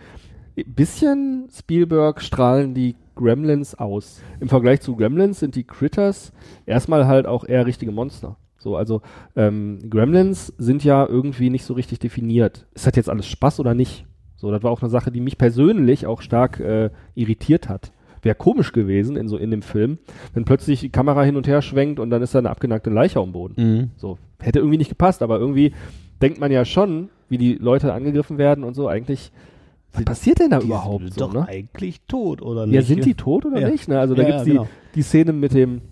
ein 0.57 0.75
bisschen 0.75 1.48
Spielberg 1.57 2.20
strahlen 2.22 2.75
die 2.75 2.96
Gremlins 3.14 3.75
aus. 3.75 4.20
Im 4.40 4.48
Vergleich 4.48 4.81
zu 4.81 4.96
Gremlins 4.96 5.40
sind 5.40 5.55
die 5.55 5.64
Critters 5.64 6.33
erstmal 6.66 7.07
halt 7.07 7.27
auch 7.27 7.44
eher 7.44 7.66
richtige 7.66 7.92
Monster. 7.92 8.37
So, 8.59 8.77
also 8.77 9.03
ähm, 9.37 9.79
Gremlins 9.90 10.53
sind 10.59 10.85
ja 10.85 11.05
irgendwie 11.07 11.51
nicht 11.51 11.64
so 11.64 11.75
richtig 11.75 11.98
definiert. 11.98 12.66
Ist 12.75 12.87
das 12.87 12.94
jetzt 12.96 13.11
alles 13.11 13.27
Spaß 13.27 13.61
oder 13.61 13.75
nicht? 13.75 14.07
So, 14.42 14.50
das 14.50 14.64
war 14.64 14.72
auch 14.72 14.83
eine 14.83 14.90
Sache, 14.90 15.12
die 15.12 15.20
mich 15.20 15.38
persönlich 15.38 16.05
auch 16.05 16.20
stark 16.20 16.59
äh, 16.59 16.90
irritiert 17.14 17.68
hat. 17.68 17.92
Wäre 18.22 18.35
komisch 18.35 18.72
gewesen 18.72 19.16
in 19.16 19.28
so 19.28 19.37
in 19.37 19.52
dem 19.52 19.62
Film, 19.62 19.98
wenn 20.35 20.44
plötzlich 20.44 20.81
die 20.81 20.90
Kamera 20.90 21.22
hin 21.22 21.37
und 21.37 21.46
her 21.46 21.62
schwenkt 21.62 22.00
und 22.00 22.11
dann 22.11 22.22
ist 22.22 22.35
da 22.35 22.40
eine 22.40 22.50
abgenackte 22.50 22.90
Leiche 22.90 23.20
am 23.20 23.31
Boden. 23.31 23.55
Mhm. 23.57 23.90
So, 23.96 24.18
hätte 24.40 24.59
irgendwie 24.59 24.78
nicht 24.78 24.88
gepasst, 24.88 25.22
aber 25.22 25.38
irgendwie 25.38 25.72
denkt 26.20 26.40
man 26.40 26.50
ja 26.50 26.64
schon, 26.64 27.09
wie 27.28 27.38
die 27.38 27.55
Leute 27.55 27.92
angegriffen 27.92 28.37
werden 28.37 28.64
und 28.64 28.74
so, 28.74 28.88
eigentlich, 28.88 29.31
was 29.92 30.05
passiert 30.05 30.40
denn 30.40 30.50
da 30.50 30.59
Die 30.59 30.66
überhaupt 30.66 31.05
sind 31.05 31.14
so, 31.14 31.26
doch 31.26 31.35
ne? 31.35 31.46
eigentlich 31.48 32.00
tot, 32.09 32.42
oder 32.42 32.66
nicht? 32.66 32.74
Ja, 32.74 32.83
sind 32.83 33.05
die 33.05 33.14
tot 33.14 33.46
oder 33.46 33.61
Ja. 33.61 33.68
nicht? 33.70 33.87
Ne? 33.88 34.00
Also 34.00 34.16
da 34.16 34.22
Ja, 34.22 34.28
gibt's 34.28 34.40
ja, 34.40 34.44
die, 34.46 34.50
genau. 34.59 34.68
die 34.96 35.02
Szene 35.02 35.33
mit 35.33 35.55
dem, 35.55 35.83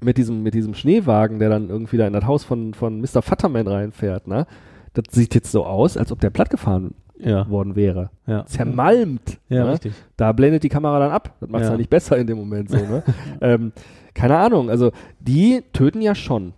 mit 0.00 0.18
diesem, 0.18 0.44
mit 0.44 0.54
diesem 0.54 0.74
Schneewagen, 0.74 1.40
der 1.40 1.48
dann 1.48 1.68
irgendwie 1.68 1.96
da 1.96 2.06
in 2.06 2.12
das 2.12 2.26
Haus 2.26 2.44
von, 2.44 2.74
von 2.74 3.00
Mr. 3.00 3.22
Futterman 3.22 3.66
reinfährt, 3.66 4.28
ne? 4.28 4.46
Das 4.94 5.04
sieht 5.10 5.34
jetzt 5.34 5.50
so 5.50 5.64
aus, 5.64 5.96
als 5.96 6.12
ob 6.12 6.20
der 6.20 6.30
plattgefahren 6.30 6.94
Ja. 7.24 7.48
worden 7.48 7.76
wäre. 7.76 8.10
Ja. 8.26 8.44
Zermalmt. 8.46 9.38
Ja, 9.48 9.64
ne? 9.64 9.72
richtig. 9.72 9.92
Da 10.16 10.32
blendet 10.32 10.62
die 10.62 10.68
Kamera 10.68 10.98
dann 10.98 11.10
ab. 11.12 11.34
Das 11.40 11.48
macht 11.48 11.62
es 11.62 11.68
Ja. 11.68 11.72
ja. 11.72 11.78
nicht 11.78 11.90
besser 11.90 12.16
in 12.18 12.26
dem 12.26 12.38
Moment 12.38 12.70
so, 12.70 12.76
ne? 12.76 13.02
ähm, 13.40 13.72
keine 14.14 14.36
Ahnung, 14.38 14.68
also 14.70 14.92
die 15.20 15.62
töten 15.72 16.00
ja 16.02 16.14
schon. 16.14 16.52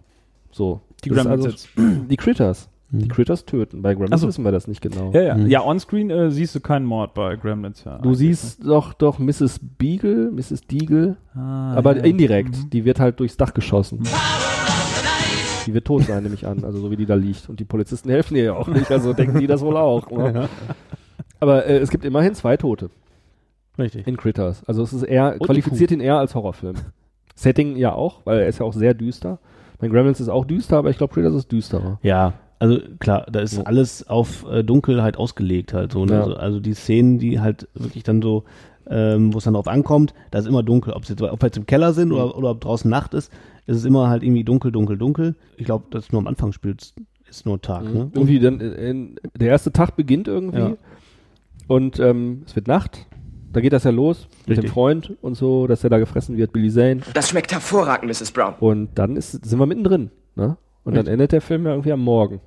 So. 0.50 0.80
Die 1.04 1.10
Gremlins 1.10 1.44
also, 1.44 1.48
jetzt. 1.48 1.68
Die 2.10 2.16
Critters. 2.16 2.68
Mhm. 2.90 2.98
Die 3.00 3.08
Critters 3.08 3.44
töten. 3.44 3.82
Bei 3.82 3.94
Gremlins 3.94 4.20
so. 4.20 4.28
wissen 4.28 4.44
wir 4.44 4.52
das 4.52 4.68
nicht 4.68 4.80
genau. 4.80 5.10
Ja, 5.12 5.20
ja. 5.22 5.34
Mhm. 5.36 5.46
Ja, 5.48 5.62
onscreen 5.62 6.10
äh, 6.10 6.30
siehst 6.30 6.54
du 6.54 6.60
keinen 6.60 6.86
Mord 6.86 7.14
bei 7.14 7.36
Gremlins. 7.36 7.84
Ja, 7.84 7.98
Du 7.98 8.14
siehst 8.14 8.64
doch 8.64 8.94
doch 8.94 9.18
Mrs. 9.18 9.60
Beagle, 9.78 10.30
Mrs. 10.32 10.62
Deagle, 10.70 11.16
ne? 11.34 11.40
Ah, 11.42 11.74
aber 11.74 11.96
ja. 11.96 12.04
indirekt. 12.04 12.56
Mhm. 12.56 12.70
Die 12.70 12.84
wird 12.84 13.00
halt 13.00 13.20
durchs 13.20 13.36
Dach 13.36 13.52
geschossen. 13.54 14.02
Die 15.66 15.74
wird 15.74 15.86
tot 15.86 16.02
sein, 16.04 16.22
nehme 16.22 16.34
ich 16.34 16.46
an, 16.46 16.64
also 16.64 16.78
so 16.78 16.90
wie 16.90 16.96
die 16.96 17.06
da 17.06 17.14
liegt. 17.14 17.48
Und 17.48 17.60
die 17.60 17.64
Polizisten 17.64 18.10
helfen 18.10 18.36
ihr 18.36 18.44
ja 18.44 18.54
auch 18.54 18.68
nicht, 18.68 18.90
also 18.90 19.12
denken 19.12 19.38
die 19.40 19.46
das 19.46 19.62
wohl 19.62 19.76
auch. 19.76 20.10
Ne? 20.10 20.48
Aber 21.40 21.66
äh, 21.66 21.78
es 21.78 21.90
gibt 21.90 22.04
immerhin 22.04 22.34
zwei 22.34 22.56
Tote 22.56 22.90
Richtig. 23.78 24.06
in 24.06 24.16
Critters. 24.16 24.62
Also 24.66 24.82
es 24.82 24.92
ist 24.92 25.02
eher, 25.02 25.32
die 25.32 25.44
qualifiziert 25.44 25.90
ihn 25.90 26.00
eher 26.00 26.16
als 26.18 26.34
Horrorfilm. 26.34 26.76
Setting 27.34 27.76
ja 27.76 27.92
auch, 27.92 28.20
weil 28.24 28.40
er 28.40 28.46
ist 28.48 28.60
ja 28.60 28.66
auch 28.66 28.72
sehr 28.72 28.94
düster. 28.94 29.38
Mein 29.80 29.90
Gremlins 29.90 30.20
ist 30.20 30.28
auch 30.28 30.44
düster, 30.44 30.76
aber 30.78 30.90
ich 30.90 30.98
glaube 30.98 31.12
Critters 31.12 31.34
ist 31.34 31.50
düsterer. 31.50 31.98
Ja, 32.02 32.34
also 32.60 32.78
klar, 33.00 33.26
da 33.30 33.40
ist 33.40 33.56
Ja. 33.56 33.64
alles 33.64 34.08
auf 34.08 34.46
äh, 34.48 34.62
Dunkelheit 34.62 35.16
ausgelegt 35.16 35.74
halt 35.74 35.92
so. 35.92 36.04
Ne? 36.04 36.12
Ja. 36.12 36.20
Also, 36.22 36.36
also 36.36 36.60
die 36.60 36.74
Szenen, 36.74 37.18
die 37.18 37.40
halt 37.40 37.68
wirklich 37.74 38.04
dann 38.04 38.22
so, 38.22 38.44
ähm, 38.88 39.34
wo 39.34 39.38
es 39.38 39.44
dann 39.44 39.54
drauf 39.54 39.66
ankommt, 39.66 40.14
da 40.30 40.38
ist 40.38 40.46
immer 40.46 40.62
dunkel. 40.62 40.92
Ob 40.92 41.04
jetzt, 41.06 41.20
ob 41.20 41.42
wir 41.42 41.46
jetzt 41.46 41.56
im 41.56 41.66
Keller 41.66 41.92
sind 41.92 42.12
oder, 42.12 42.36
oder 42.36 42.50
ob 42.50 42.60
draußen 42.60 42.88
Nacht 42.88 43.12
ist, 43.14 43.32
ist 43.66 43.76
es 43.76 43.84
immer 43.84 44.08
halt 44.08 44.22
irgendwie 44.22 44.44
dunkel, 44.44 44.72
dunkel, 44.72 44.98
dunkel. 44.98 45.34
Ich 45.56 45.64
glaube, 45.64 45.86
das 45.90 46.04
ist 46.06 46.12
nur 46.12 46.20
am 46.20 46.26
Anfang 46.26 46.52
spielt, 46.52 46.92
ist 47.28 47.46
nur 47.46 47.60
Tag. 47.60 47.84
Ne? 47.84 48.10
Irgendwie 48.14 48.38
dann, 48.38 48.60
in, 48.60 48.72
in, 48.74 49.16
der 49.38 49.48
erste 49.48 49.72
Tag 49.72 49.96
beginnt 49.96 50.28
irgendwie 50.28 50.58
Ja. 50.58 50.76
und 51.66 51.98
ähm, 51.98 52.42
es 52.46 52.54
wird 52.56 52.68
Nacht. 52.68 53.06
Da 53.52 53.60
geht 53.60 53.72
das 53.72 53.84
ja 53.84 53.90
los 53.92 54.26
mit 54.46 54.58
Richtig. 54.58 54.70
dem 54.70 54.72
Freund 54.72 55.16
und 55.22 55.36
so, 55.36 55.66
dass 55.68 55.84
er 55.84 55.90
da 55.90 55.98
gefressen 55.98 56.36
wird, 56.36 56.52
Billy 56.52 56.70
Zane. 56.70 57.00
Das 57.14 57.28
schmeckt 57.28 57.52
hervorragend, 57.52 58.08
Mrs. 58.10 58.32
Brown. 58.32 58.54
Und 58.58 58.90
dann 58.96 59.16
ist, 59.16 59.30
sind 59.44 59.58
wir 59.58 59.66
mittendrin. 59.66 60.10
Ne? 60.34 60.56
Und 60.82 60.94
dann 60.94 61.02
Richtig. 61.02 61.12
endet 61.12 61.32
der 61.32 61.40
Film 61.40 61.64
ja 61.64 61.70
irgendwie 61.70 61.92
am 61.92 62.00
Morgen. 62.00 62.40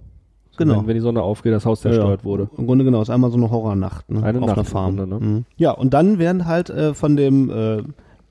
So, 0.51 0.57
Genau. 0.57 0.79
Wenn, 0.81 0.87
wenn 0.87 0.95
die 0.95 1.01
Sonne 1.01 1.21
aufgeht, 1.21 1.53
das 1.53 1.65
Haus 1.65 1.79
zerstört 1.81 2.19
Ja, 2.21 2.25
wurde. 2.25 2.49
Im 2.57 2.67
Grunde 2.67 2.83
genau, 2.83 3.01
ist 3.01 3.09
einmal 3.09 3.31
so 3.31 3.37
eine 3.37 3.49
Horrornacht 3.49 4.09
ne? 4.09 4.21
Eine 4.21 4.39
auf 4.39 4.47
Nacht 4.47 4.57
einer 4.57 4.65
Farm. 4.65 4.97
Grunde, 4.97 5.15
ne? 5.15 5.25
Mhm. 5.25 5.45
Ja, 5.55 5.71
und 5.71 5.93
dann 5.93 6.19
werden 6.19 6.45
halt 6.45 6.69
äh, 6.69 6.93
von 6.93 7.15
dem 7.15 7.49
äh, 7.49 7.83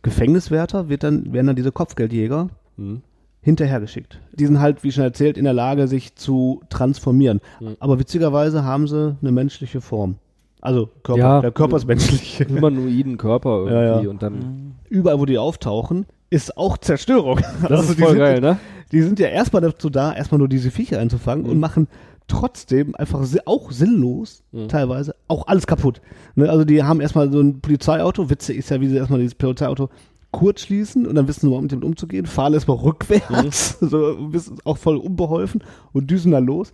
Gefängniswärter 0.02 0.88
wird 0.88 1.02
dann, 1.02 1.32
werden 1.32 1.48
dann 1.48 1.56
diese 1.56 1.72
Kopfgeldjäger 1.72 2.48
Mhm. 2.76 3.02
hinterhergeschickt. 3.42 4.20
Die 4.34 4.46
sind 4.46 4.60
halt, 4.60 4.82
wie 4.82 4.90
schon 4.92 5.04
erzählt, 5.04 5.38
in 5.38 5.44
der 5.44 5.52
Lage, 5.52 5.86
sich 5.86 6.16
zu 6.16 6.60
transformieren. 6.68 7.40
Mhm. 7.60 7.76
Aber 7.78 7.98
witzigerweise 7.98 8.64
haben 8.64 8.88
sie 8.88 9.16
eine 9.22 9.32
menschliche 9.32 9.80
Form. 9.80 10.16
Also 10.60 10.88
Körper, 11.04 11.20
Ja. 11.20 11.40
der 11.42 11.52
Körper 11.52 11.76
ist 11.76 11.86
menschlich. 11.86 12.44
Humanoiden 12.48 13.18
Körper 13.18 13.50
irgendwie 13.58 13.74
Ja, 13.74 14.02
ja. 14.02 14.10
und 14.10 14.22
dann 14.22 14.74
Überall, 14.88 15.20
wo 15.20 15.26
die 15.26 15.38
auftauchen, 15.38 16.06
ist 16.30 16.56
auch 16.56 16.76
Zerstörung. 16.78 17.40
das 17.62 17.70
Also 17.70 17.82
ist 17.90 17.98
die 17.98 18.02
voll 18.02 18.10
sind, 18.12 18.18
geil, 18.18 18.40
ne? 18.40 18.58
Die 18.92 19.02
sind 19.02 19.18
ja 19.20 19.28
erstmal 19.28 19.62
dazu 19.62 19.90
da, 19.90 20.12
erstmal 20.12 20.38
nur 20.38 20.48
diese 20.48 20.70
Viecher 20.72 20.98
einzufangen 20.98 21.44
Mhm. 21.44 21.50
und 21.52 21.60
machen 21.60 21.88
trotzdem 22.28 22.96
einfach 22.96 23.24
auch 23.44 23.70
sinnlos 23.70 24.42
Mhm. 24.50 24.66
teilweise 24.68 25.14
auch 25.28 25.46
alles 25.46 25.66
kaputt. 25.68 26.00
Ne, 26.34 26.50
also 26.50 26.64
die 26.64 26.82
haben 26.82 27.00
erstmal 27.00 27.30
so 27.30 27.40
ein 27.40 27.60
Polizeiauto, 27.60 28.28
witzig 28.30 28.56
ist 28.58 28.70
ja, 28.70 28.80
wie 28.80 28.88
sie 28.88 28.96
erstmal 28.96 29.20
dieses 29.20 29.36
Polizeiauto 29.36 29.88
kurz 30.30 30.62
schließen 30.62 31.06
und 31.06 31.14
dann 31.14 31.28
wissen 31.28 31.40
sie 31.42 31.46
überhaupt 31.46 31.62
mit 31.62 31.72
dem 31.72 31.82
umzugehen, 31.82 32.26
fahren 32.26 32.54
erstmal 32.54 32.76
rückwärts, 32.78 33.80
Mhm. 33.80 33.88
so 33.88 34.32
wissen 34.32 34.58
auch 34.64 34.78
voll 34.78 34.96
unbeholfen 34.96 35.62
und 35.92 36.10
düsen 36.10 36.32
dann 36.32 36.44
los. 36.46 36.72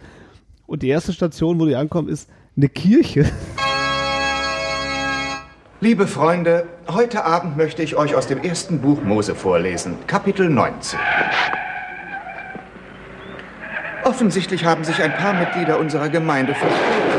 Und 0.67 0.83
die 0.83 0.89
erste 0.89 1.13
Station, 1.13 1.61
wo 1.61 1.67
die 1.67 1.77
ankommen, 1.77 2.09
ist 2.09 2.29
eine 2.57 2.69
Kirche. 2.69 3.31
Liebe 5.81 6.07
Freunde, 6.07 6.67
heute 6.89 7.25
Abend 7.25 7.57
möchte 7.57 7.83
ich 7.83 7.97
euch 7.97 8.15
aus 8.15 8.29
dem 8.29 8.39
ersten 8.41 8.79
Buch 8.81 9.03
Mose 9.03 9.35
vorlesen, 9.35 9.97
Kapitel 10.07 10.49
19. 10.49 10.99
Offensichtlich 14.05 14.65
haben 14.65 14.85
sich 14.85 15.03
ein 15.03 15.13
paar 15.13 15.35
Mitglieder 15.35 15.79
unserer 15.79 16.09
Gemeinde 16.09 16.55
verstritten. 16.55 17.12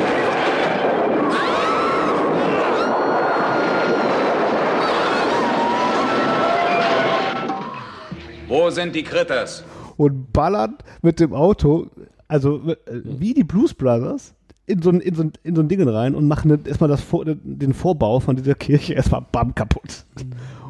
Wo 8.54 8.70
sind 8.70 8.94
die 8.96 9.04
Critters? 9.04 9.64
und 9.98 10.34
ballern 10.34 10.76
mit 11.02 11.20
dem 11.20 11.34
Auto, 11.34 11.88
also 12.28 12.62
äh, 12.68 12.76
wie 13.04 13.34
die 13.34 13.44
Blues 13.44 13.74
Brothers, 13.74 14.34
in 14.66 14.82
so 14.82 14.92
ein, 14.92 15.02
in 15.02 15.14
so 15.14 15.24
ein, 15.24 15.34
in 15.44 15.56
so 15.56 15.62
ein 15.62 15.68
Ding 15.68 15.88
rein 15.88 16.16
und 16.16 16.28
machen 16.28 16.64
erstmal 16.66 16.90
das 16.90 17.02
Vor, 17.02 17.26
den 17.26 17.74
Vorbau 17.74 18.22
von 18.22 18.38
dieser 18.38 18.56
Kirche 18.56 18.94
erstmal 18.96 19.26
bam 19.32 19.54
kaputt. 19.54 20.06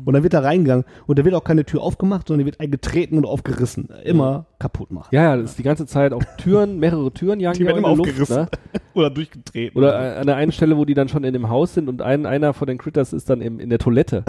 Und 0.03 0.13
dann 0.13 0.23
wird 0.23 0.33
da 0.33 0.39
reingegangen 0.39 0.83
und 1.05 1.19
da 1.19 1.23
wird 1.23 1.35
auch 1.35 1.43
keine 1.43 1.63
Tür 1.63 1.81
aufgemacht, 1.81 2.27
sondern 2.27 2.39
die 2.39 2.45
wird 2.45 2.59
eingetreten 2.59 3.17
und 3.17 3.25
aufgerissen. 3.25 3.89
Immer 4.03 4.47
kaputt 4.59 4.91
machen. 4.91 5.09
Ja, 5.11 5.23
ja, 5.23 5.37
das 5.37 5.51
ist 5.51 5.59
die 5.59 5.63
ganze 5.63 5.85
Zeit 5.85 6.11
auch 6.11 6.23
Türen, 6.37 6.79
mehrere 6.79 7.11
Türen 7.13 7.39
jagen 7.39 7.59
Die 7.59 7.65
werden 7.65 7.77
immer 7.77 7.91
die 7.91 7.97
Luft, 7.97 8.09
aufgerissen. 8.09 8.35
Ne? 8.35 8.49
Oder 8.95 9.09
durchgetreten. 9.11 9.77
Oder 9.77 10.15
äh, 10.15 10.19
an 10.19 10.25
der 10.25 10.35
einen 10.37 10.51
Stelle, 10.51 10.75
wo 10.75 10.85
die 10.85 10.95
dann 10.95 11.07
schon 11.07 11.23
in 11.23 11.33
dem 11.33 11.49
Haus 11.49 11.75
sind 11.75 11.87
und 11.87 12.01
ein, 12.01 12.25
einer 12.25 12.53
von 12.53 12.67
den 12.67 12.79
Critters 12.79 13.13
ist 13.13 13.29
dann 13.29 13.41
im, 13.41 13.59
in 13.59 13.69
der 13.69 13.79
Toilette. 13.79 14.25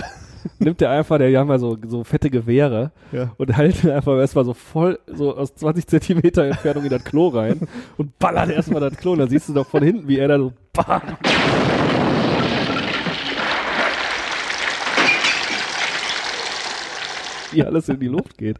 Nimmt 0.58 0.80
er 0.82 0.90
einfach, 0.90 1.18
der, 1.18 1.28
die 1.30 1.38
haben 1.38 1.48
ja 1.48 1.58
so, 1.58 1.76
so 1.86 2.04
fette 2.04 2.30
Gewehre 2.30 2.92
Ja. 3.12 3.32
und 3.36 3.56
hält 3.56 3.84
einfach 3.86 4.16
erstmal 4.18 4.44
so 4.44 4.54
voll, 4.54 4.98
so 5.06 5.36
aus 5.36 5.54
20 5.54 5.86
Zentimeter 5.86 6.44
Entfernung 6.44 6.84
in 6.84 6.90
das 6.90 7.04
Klo 7.04 7.28
rein 7.28 7.60
und 7.96 8.18
ballert 8.18 8.50
erstmal 8.50 8.80
das 8.80 8.96
Klo 8.98 9.12
und 9.12 9.18
dann 9.18 9.28
siehst 9.28 9.48
du 9.48 9.52
doch 9.54 9.66
von 9.66 9.82
hinten, 9.82 10.08
wie 10.08 10.18
er 10.18 10.28
da 10.28 10.38
so 10.38 10.52
bam, 10.72 11.02
wie 17.52 17.62
alles 17.62 17.88
in 17.88 18.00
die 18.00 18.08
Luft 18.08 18.36
geht. 18.36 18.56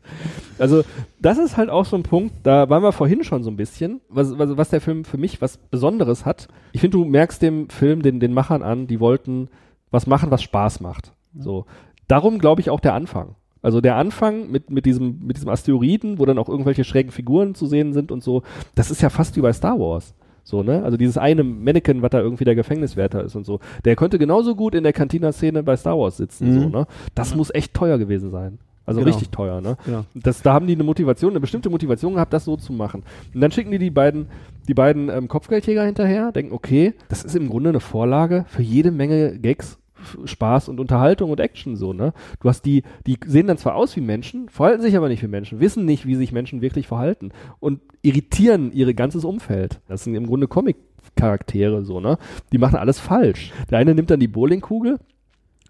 Also, 0.58 0.82
das 1.20 1.38
ist 1.38 1.56
halt 1.56 1.68
auch 1.68 1.84
so 1.84 1.96
ein 1.96 2.04
Punkt, 2.04 2.32
da 2.44 2.68
waren 2.70 2.82
wir 2.82 2.92
vorhin 2.92 3.24
schon 3.24 3.42
so 3.42 3.50
ein 3.50 3.56
bisschen, 3.56 4.00
was, 4.08 4.38
was, 4.38 4.56
was 4.56 4.68
der 4.70 4.80
Film 4.80 5.04
für 5.04 5.18
mich 5.18 5.40
was 5.42 5.56
Besonderes 5.56 6.24
hat. 6.24 6.46
Ich 6.72 6.80
finde, 6.80 6.98
du 6.98 7.04
merkst 7.04 7.42
dem 7.42 7.68
Film, 7.70 8.02
den, 8.02 8.20
den 8.20 8.32
Machern 8.32 8.62
an, 8.62 8.86
die 8.86 9.00
wollten 9.00 9.48
was 9.90 10.06
machen, 10.06 10.30
was 10.30 10.42
Spaß 10.42 10.80
macht. 10.80 11.12
So. 11.38 11.66
Darum 12.08 12.38
glaube 12.38 12.60
ich 12.60 12.70
auch 12.70 12.80
der 12.80 12.94
Anfang. 12.94 13.34
Also 13.62 13.80
der 13.80 13.96
Anfang 13.96 14.50
mit, 14.50 14.70
mit, 14.70 14.84
diesem, 14.84 15.20
mit 15.26 15.36
diesem 15.36 15.48
Asteroiden, 15.48 16.18
wo 16.18 16.26
dann 16.26 16.38
auch 16.38 16.48
irgendwelche 16.50 16.84
schrägen 16.84 17.10
Figuren 17.12 17.54
zu 17.54 17.66
sehen 17.66 17.92
sind 17.94 18.12
und 18.12 18.22
so, 18.22 18.42
das 18.74 18.90
ist 18.90 19.00
ja 19.00 19.08
fast 19.08 19.36
wie 19.36 19.40
bei 19.40 19.52
Star 19.54 19.78
Wars. 19.80 20.14
So, 20.42 20.62
ne? 20.62 20.82
Also 20.84 20.98
dieses 20.98 21.16
eine 21.16 21.42
Mannequin, 21.42 22.02
was 22.02 22.10
da 22.10 22.20
irgendwie 22.20 22.44
der 22.44 22.54
Gefängniswärter 22.54 23.24
ist 23.24 23.34
und 23.34 23.46
so, 23.46 23.60
der 23.86 23.96
könnte 23.96 24.18
genauso 24.18 24.54
gut 24.54 24.74
in 24.74 24.82
der 24.82 24.92
Cantina-Szene 24.92 25.62
bei 25.62 25.76
Star 25.76 25.98
Wars 25.98 26.18
sitzen, 26.18 26.48
Mhm. 26.54 26.60
so, 26.60 26.68
ne? 26.68 26.86
Das 27.14 27.34
muss 27.34 27.48
echt 27.54 27.72
teuer 27.72 27.96
gewesen 27.96 28.30
sein. 28.30 28.58
Also 28.84 29.00
Genau. 29.00 29.10
richtig 29.12 29.30
teuer, 29.30 29.62
ne? 29.62 29.78
Genau. 29.86 30.04
Das, 30.14 30.42
da 30.42 30.52
haben 30.52 30.66
die 30.66 30.74
eine 30.74 30.84
Motivation, 30.84 31.30
eine 31.30 31.40
bestimmte 31.40 31.70
Motivation 31.70 32.12
gehabt, 32.12 32.34
das 32.34 32.44
so 32.44 32.58
zu 32.58 32.74
machen. 32.74 33.02
Und 33.34 33.40
dann 33.40 33.50
schicken 33.50 33.70
die 33.70 33.78
die 33.78 33.88
beiden, 33.88 34.26
die 34.68 34.74
beiden 34.74 35.08
ähm, 35.08 35.26
Kopfgeldjäger 35.26 35.82
hinterher, 35.86 36.32
denken, 36.32 36.52
okay, 36.52 36.92
das 37.08 37.24
ist 37.24 37.34
im 37.34 37.48
Grunde 37.48 37.70
eine 37.70 37.80
Vorlage 37.80 38.44
für 38.48 38.60
jede 38.60 38.90
Menge 38.90 39.38
Gags, 39.38 39.78
Spaß 40.24 40.68
und 40.68 40.80
Unterhaltung 40.80 41.30
und 41.30 41.40
Action 41.40 41.76
so, 41.76 41.92
ne? 41.92 42.12
Du 42.40 42.48
hast 42.48 42.62
die, 42.64 42.82
die 43.06 43.18
sehen 43.26 43.46
dann 43.46 43.58
zwar 43.58 43.74
aus 43.74 43.96
wie 43.96 44.00
Menschen, 44.00 44.48
verhalten 44.48 44.82
sich 44.82 44.96
aber 44.96 45.08
nicht 45.08 45.22
wie 45.22 45.28
Menschen, 45.28 45.60
wissen 45.60 45.84
nicht, 45.84 46.06
wie 46.06 46.14
sich 46.14 46.32
Menschen 46.32 46.60
wirklich 46.62 46.86
verhalten 46.86 47.30
und 47.60 47.80
irritieren 48.02 48.72
ihr 48.72 48.92
ganzes 48.94 49.24
Umfeld. 49.24 49.80
Das 49.88 50.04
sind 50.04 50.14
im 50.14 50.26
Grunde 50.26 50.46
Comic-Charaktere 50.48 51.84
so, 51.84 52.00
ne? 52.00 52.18
Die 52.52 52.58
machen 52.58 52.76
alles 52.76 52.98
falsch. 53.00 53.52
Der 53.70 53.78
eine 53.78 53.94
nimmt 53.94 54.10
dann 54.10 54.20
die 54.20 54.28
Bowlingkugel 54.28 54.98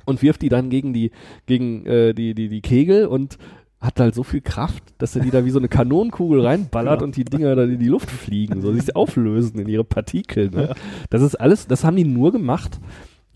und 0.05 0.23
wirft 0.23 0.43
die 0.43 0.49
dann 0.49 0.71
gegen 0.71 0.93
die, 0.93 1.11
gegen 1.47 1.87
äh, 1.87 2.13
die, 2.15 2.35
die, 2.35 2.49
die 2.49 2.61
Kegel 2.61 3.07
und 3.07 3.39
hat 3.81 4.01
halt 4.01 4.15
so 4.15 4.23
viel 4.23 4.41
Kraft, 4.41 4.83
dass 4.97 5.15
er 5.15 5.23
die 5.23 5.31
da 5.31 5.45
wie 5.45 5.51
so 5.51 5.59
eine 5.59 5.69
Kanonenkugel 5.69 6.41
reinballert 6.41 7.01
Genau. 7.01 7.05
und 7.05 7.17
die 7.17 7.25
Dinger 7.25 7.55
dann 7.55 7.71
in 7.71 7.79
die 7.79 7.89
Luft 7.89 8.11
fliegen, 8.11 8.63
so 8.63 8.73
sich 8.73 8.97
auflösen 8.97 9.61
in 9.61 9.69
ihre 9.69 9.85
Partikel. 9.85 10.49
Ne? 10.51 10.75
Das 11.11 11.21
ist 11.21 11.35
alles, 11.35 11.67
das 11.67 11.85
haben 11.85 11.97
die 11.97 12.05
nur 12.05 12.33
gemacht, 12.33 12.81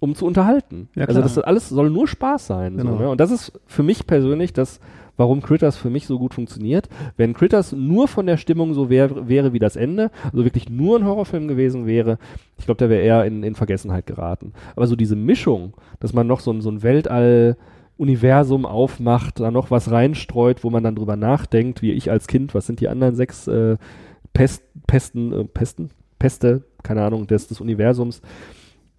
um 0.01 0.15
zu 0.15 0.27
unterhalten. 0.27 0.89
Ja, 0.95 1.07
also 1.07 1.21
das 1.21 1.39
alles 1.39 1.69
soll 1.69 1.91
nur 1.91 2.07
Spaß 2.07 2.47
sein. 2.47 2.77
Genau. 2.77 2.93
So, 2.93 2.99
ne? 2.99 3.11
Und 3.11 3.21
das 3.21 3.31
ist 3.31 3.53
für 3.67 3.83
mich 3.83 4.07
persönlich 4.07 4.53
das, 4.53 4.81
warum 5.17 5.43
Critters 5.43 5.77
für 5.77 5.91
mich 5.91 6.07
so 6.07 6.19
gut 6.19 6.35
funktioniert. 6.35 6.89
Wenn 7.17 7.35
Critters 7.35 7.73
nur 7.73 8.07
von 8.07 8.27
der 8.27 8.37
Stimmung 8.37 8.75
so 8.75 8.89
wär, 8.91 9.29
wäre 9.29 9.53
wie 9.53 9.59
das 9.59 9.75
Ende, 9.77 10.11
also 10.25 10.45
wirklich 10.45 10.71
nur 10.71 10.99
ein 10.99 11.05
Horrorfilm 11.05 11.49
gewesen 11.49 11.87
wäre, 11.87 12.19
ich 12.59 12.65
glaube, 12.67 12.79
der 12.79 12.89
wäre 12.91 13.03
eher 13.03 13.25
in, 13.25 13.43
in 13.43 13.55
Vergessenheit 13.57 14.07
geraten. 14.07 14.53
Aber 14.77 14.87
so 14.87 14.95
diese 14.95 15.17
Mischung, 15.17 15.75
dass 15.99 16.13
man 16.13 16.27
noch 16.29 16.41
so, 16.41 16.53
ein- 16.53 16.61
so 16.61 16.71
ein 16.71 16.83
Weltall 16.83 17.57
Universum 17.97 18.65
aufmacht, 18.65 19.41
da 19.41 19.51
noch 19.51 19.73
was 19.73 19.91
reinstreut, 19.91 20.63
wo 20.63 20.71
man 20.71 20.85
dann 20.85 20.95
drüber 20.95 21.17
nachdenkt, 21.17 21.83
wie 21.83 21.91
ich 21.91 22.13
als 22.13 22.29
Kind, 22.29 22.55
was 22.55 22.67
sind 22.67 22.79
die 22.79 22.87
anderen 22.89 23.17
sechs 23.17 23.49
äh, 23.49 23.77
Pest, 24.33 24.63
Pesten, 24.87 25.33
äh, 25.33 25.45
Pesten, 25.45 25.91
Peste, 26.21 26.63
keine 26.85 27.03
Ahnung, 27.03 27.27
des, 27.27 27.49
des 27.49 27.61
Universums. 27.61 28.23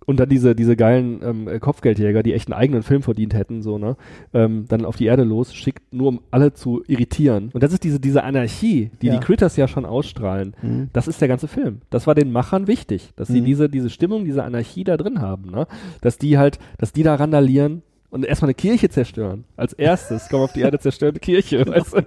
Und 0.06 0.20
dann 0.20 0.28
diese, 0.30 0.56
diese 0.56 0.76
geilen 0.76 1.20
ähm, 1.24 1.48
äh, 1.48 1.60
Kopfgeldjäger, 1.60 2.24
die 2.24 2.34
echt 2.34 2.48
einen 2.52 2.60
eigenen 2.60 2.82
Film 2.82 3.04
verdient 3.04 3.36
hätten, 3.36 3.62
so, 3.62 3.78
ne? 3.78 3.96
Ähm, 4.34 4.66
dann 4.68 4.86
auf 4.86 4.96
die 4.96 5.06
Erde 5.06 5.24
los, 5.24 5.54
schickt, 5.54 5.94
nur 5.94 6.08
um 6.08 6.22
alle 6.32 6.54
zu 6.54 6.82
irritieren. 6.88 7.52
Und 7.54 7.62
das 7.62 7.74
ist 7.74 7.84
diese, 7.84 8.00
diese 8.00 8.24
Anarchie, 8.24 8.90
die 9.02 9.08
Ja. 9.08 9.14
die 9.14 9.20
Critters 9.20 9.56
ja 9.56 9.68
schon 9.68 9.86
ausstrahlen. 9.86 10.56
Mhm. 10.64 10.90
Das 10.94 11.08
ist 11.08 11.22
der 11.22 11.28
ganze 11.28 11.48
Film. 11.48 11.82
Das 11.92 12.08
war 12.08 12.16
den 12.16 12.32
Machern 12.32 12.66
wichtig, 12.68 13.12
dass 13.18 13.28
sie 13.28 13.42
Mhm. 13.42 13.46
diese, 13.46 13.70
diese 13.70 13.90
Stimmung, 13.92 14.26
diese 14.26 14.44
Anarchie 14.44 14.84
da 14.84 14.98
drin 14.98 15.22
haben, 15.22 15.52
ne? 15.52 15.68
Dass 16.02 16.18
die 16.18 16.40
halt, 16.40 16.58
dass 16.80 16.92
die 16.92 17.04
da 17.04 17.14
randalieren 17.16 17.84
und 18.10 18.26
erstmal 18.26 18.48
eine 18.48 18.56
Kirche 18.56 18.90
zerstören. 18.90 19.44
Als 19.58 19.74
erstes 19.74 20.28
kommen 20.30 20.44
auf 20.44 20.54
die 20.54 20.62
Erde 20.62 20.80
zerstört 20.80 21.12
eine 21.14 21.20
Kirche, 21.20 21.64
weißt 21.68 21.94
du? 21.98 22.02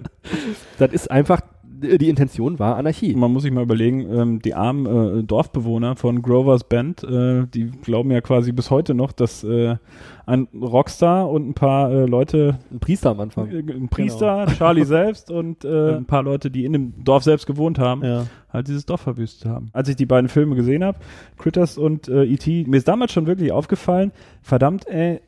Das 0.78 0.92
ist 0.92 1.08
einfach, 1.08 1.40
die 1.82 2.08
Intention 2.08 2.58
war 2.58 2.76
Anarchie. 2.76 3.14
Man 3.14 3.32
muss 3.32 3.42
sich 3.42 3.52
mal 3.52 3.62
überlegen, 3.62 4.00
ähm, 4.12 4.42
die 4.42 4.54
armen 4.54 4.86
äh, 5.20 5.22
Dorfbewohner 5.24 5.96
von 5.96 6.22
Grovers 6.22 6.64
Band, 6.64 7.02
äh, 7.04 7.46
die 7.52 7.70
glauben 7.70 8.10
ja 8.10 8.20
quasi 8.20 8.52
bis 8.52 8.70
heute 8.70 8.94
noch, 8.94 9.12
dass 9.12 9.44
äh, 9.44 9.76
ein 10.24 10.48
Rockstar 10.54 11.28
und 11.28 11.48
ein 11.48 11.54
paar 11.54 11.90
äh, 11.90 12.06
Leute, 12.06 12.58
Ein 12.70 12.78
Priester 12.80 13.10
am 13.10 13.20
Anfang. 13.20 13.50
äh, 13.50 13.58
ein 13.58 13.88
Priester, 13.88 14.46
Charlie 14.58 14.84
selbst 14.84 15.30
und 15.30 15.64
äh, 15.64 15.96
ein 15.96 16.04
paar 16.06 16.22
Leute, 16.22 16.50
die 16.50 16.64
in 16.64 16.72
dem 16.72 17.04
Dorf 17.04 17.24
selbst 17.24 17.46
gewohnt 17.46 17.78
haben, 17.78 18.04
Ja. 18.04 18.26
halt 18.52 18.68
dieses 18.68 18.86
Dorf 18.86 19.00
verwüstet 19.02 19.50
haben. 19.50 19.70
Als 19.72 19.88
ich 19.88 19.96
die 19.96 20.06
beiden 20.06 20.28
Filme 20.28 20.54
gesehen 20.54 20.84
habe, 20.84 20.98
Critters 21.38 21.76
und 21.78 22.08
äh, 22.08 22.24
E.T., 22.24 22.64
mir 22.68 22.76
ist 22.76 22.88
damals 22.88 23.12
schon 23.12 23.26
wirklich 23.26 23.52
aufgefallen, 23.52 24.12
verdammt, 24.42 24.86
ey, 24.86 25.20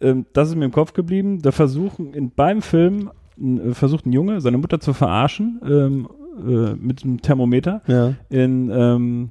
ähm, 0.00 0.26
das 0.32 0.48
ist 0.48 0.56
mir 0.56 0.64
im 0.64 0.72
Kopf 0.72 0.94
geblieben, 0.94 1.42
da 1.42 1.52
versuchen 1.52 2.14
in 2.14 2.30
beim 2.30 2.62
Film 2.62 3.10
n- 3.40 3.70
äh, 3.70 3.74
versucht 3.74 4.06
ein 4.06 4.12
Junge, 4.12 4.40
seine 4.40 4.58
Mutter 4.58 4.80
zu 4.80 4.92
verarschen 4.92 5.60
ähm, 5.68 6.08
äh, 6.46 6.74
mit 6.74 7.04
einem 7.04 7.20
Thermometer. 7.22 7.82
Ja. 7.86 8.14
In 8.28 8.70
ähm, 8.72 9.30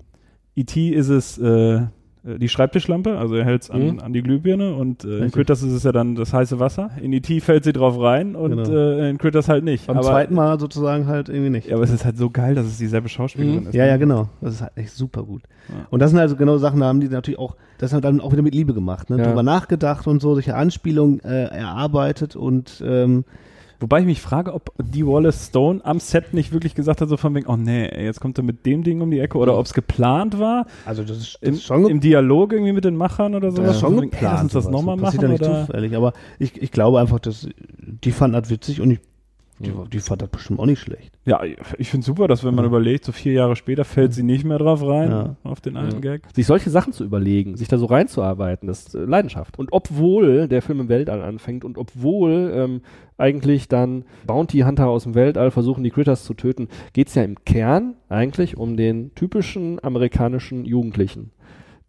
E.T. 0.55 0.89
ist 0.89 1.10
es 1.10 1.38
äh, 1.38 1.82
die 2.22 2.49
Schreibtischlampe, 2.49 3.18
also 3.18 3.36
er 3.36 3.45
hält 3.45 3.62
es 3.64 3.70
an, 3.72 3.93
Mhm. 3.93 3.99
an 4.01 4.12
die 4.12 4.22
Glühbirne 4.22 4.76
und 4.76 5.05
äh, 5.05 5.20
in. 5.20 5.32
Critters 5.32 5.64
ist 5.64 5.72
es 5.72 5.84
ja 5.84 5.93
dann 5.93 6.16
das 6.16 6.34
heiße 6.34 6.60
Wasser. 6.60 6.91
In 7.01 7.14
E.T. 7.14 7.39
fällt 7.39 7.64
sie 7.64 7.72
drauf 7.72 7.97
rein 7.99 8.36
und 8.36 8.51
Genau. 8.62 8.70
äh, 8.70 9.10
in 9.10 9.18
Critters 9.18 9.47
halt 9.47 9.64
nicht. 9.64 9.88
Beim 9.88 9.97
aber, 9.97 10.05
zweiten 10.07 10.36
Mal 10.36 10.60
sozusagen 10.60 11.07
halt 11.07 11.30
irgendwie 11.30 11.49
nicht. 11.49 11.70
Ja, 11.70 11.76
aber 11.76 11.86
es 11.86 11.91
ist 11.91 12.03
halt 12.03 12.18
so 12.18 12.30
geil, 12.30 12.55
dass 12.55 12.66
es 12.66 12.78
dieselbe 12.78 13.07
Schauspielerin 13.07 13.68
ist. 13.68 13.74
Ja, 13.74 13.86
ja, 13.86 13.95
genau. 13.95 14.28
Das 14.41 14.55
ist 14.55 14.62
halt 14.62 14.74
echt 14.76 14.91
super 14.91 15.24
gut. 15.24 15.43
Ja. 15.70 15.76
Und 15.91 16.01
das 16.01 16.12
sind 16.12 16.20
also 16.20 16.36
genau 16.36 16.57
Sachen, 16.57 16.82
da 16.82 16.88
haben 16.88 16.99
die 16.99 17.07
natürlich 17.07 17.39
auch, 17.39 17.55
das 17.78 17.93
hat 17.93 18.03
dann 18.03 18.20
auch 18.20 18.34
wieder 18.34 18.41
mit 18.43 18.53
Liebe 18.53 18.74
gemacht, 18.74 19.10
ne? 19.10 19.18
Ja. 19.18 19.24
Drüber 19.24 19.41
nachgedacht 19.43 20.05
und 20.05 20.22
so, 20.22 20.34
solche 20.34 20.55
Anspielungen 20.55 21.22
äh, 21.22 21.45
erarbeitet 21.45 22.36
und 22.36 22.84
ähm, 22.86 23.24
Wobei 23.82 24.01
ich 24.01 24.05
mich 24.05 24.21
frage, 24.21 24.53
ob 24.53 24.73
die 24.77 25.05
Wallace 25.07 25.47
Stone 25.47 25.80
am 25.86 25.99
Set 25.99 26.34
nicht 26.34 26.51
wirklich 26.51 26.75
gesagt 26.75 26.99
hat, 26.99 27.07
so 27.07 27.15
von 27.15 27.34
wegen, 27.34 27.47
oh 27.47 27.55
nee, 27.55 27.86
jetzt 28.03 28.19
kommt 28.19 28.38
er 28.38 28.43
mit 28.43 28.65
dem 28.65 28.84
Ding 28.84 28.99
um 29.01 29.09
die 29.09 29.19
Ecke 29.19 29.38
oder 29.38 29.57
ob 29.57 29.65
es 29.65 29.73
geplant 29.73 30.38
war. 30.38 30.65
also 30.86 31.03
das 31.03 31.17
ist, 31.17 31.34
das 31.36 31.49
Im, 31.49 31.55
schon 31.55 31.88
Im 31.88 31.99
Dialog 32.01 32.51
irgendwie 32.51 32.73
mit 32.73 32.84
den 32.84 32.95
Machern 32.97 33.36
oder 33.36 33.47
das 33.47 33.55
sowas. 33.55 33.75
ist 33.75 33.80
schon 33.82 33.93
Von 33.95 34.01
wegen, 34.03 34.11
ey, 34.11 34.19
geplant. 34.19 34.34
Lass 34.34 34.43
uns 34.43 34.53
das 34.53 34.69
nochmal 34.69 34.97
Passiert 34.97 35.23
machen. 35.23 35.32
ja 35.32 35.38
nicht 35.39 35.49
Oder? 35.49 35.65
zufällig, 35.65 35.95
aber 35.95 36.13
ich, 36.39 36.61
ich 36.61 36.71
glaube 36.71 36.99
einfach, 36.99 37.19
dass 37.19 37.47
die 37.77 38.11
fanden 38.11 38.34
das 38.41 38.49
witzig 38.49 38.82
und 38.82 38.91
ich, 38.91 38.99
die, 39.60 39.72
die 39.91 39.99
fand 39.99 40.22
das 40.22 40.30
bestimmt 40.30 40.60
auch 40.60 40.66
nicht 40.66 40.80
schlecht. 40.80 41.12
Ja, 41.26 41.41
ich 41.78 41.89
finde 41.89 42.05
super, 42.05 42.28
dass 42.28 42.43
wenn 42.43 42.55
man 42.55 42.66
überlegt, 42.66 43.03
so 43.05 43.12
vier 43.12 43.34
Jahre 43.34 43.55
später 43.55 43.84
fällt 43.86 44.14
sie 44.14 44.24
nicht 44.24 44.45
mehr 44.45 44.57
drauf 44.57 44.82
rein, 44.82 45.12
Ja. 45.12 45.36
auf 45.43 45.60
den 45.62 45.76
alten 45.78 46.01
Gag. 46.01 46.22
Sich 46.34 46.45
solche 46.45 46.70
Sachen 46.70 46.93
zu 46.93 47.03
überlegen, 47.03 47.57
sich 47.57 47.68
da 47.68 47.78
so 47.78 47.86
reinzuarbeiten, 47.86 48.68
das 48.68 48.88
ist 48.88 48.95
äh, 48.95 48.99
Leidenschaft. 49.03 49.60
Und 49.60 49.70
obwohl 49.72 50.47
der 50.47 50.62
Film 50.62 50.80
im 50.80 50.89
Weltall 50.89 51.22
anfängt 51.22 51.66
und 51.66 51.78
obwohl 51.78 52.51
ähm, 52.55 52.82
eigentlich 53.18 53.68
dann 53.68 54.05
Bounty 54.26 54.60
Hunter 54.60 54.88
aus 54.88 55.03
dem 55.03 55.14
Weltall 55.16 55.51
versuchen, 55.51 55.84
die 55.84 55.91
Critters 55.91 56.24
zu 56.24 56.34
töten, 56.34 56.70
geht's 56.93 57.16
ja 57.16 57.24
im 57.24 57.43
Kern 57.43 57.95
eigentlich 58.07 58.55
um 58.57 58.78
den 58.78 59.14
typischen 59.16 59.84
amerikanischen 59.84 60.64
Jugendlichen, 60.66 61.32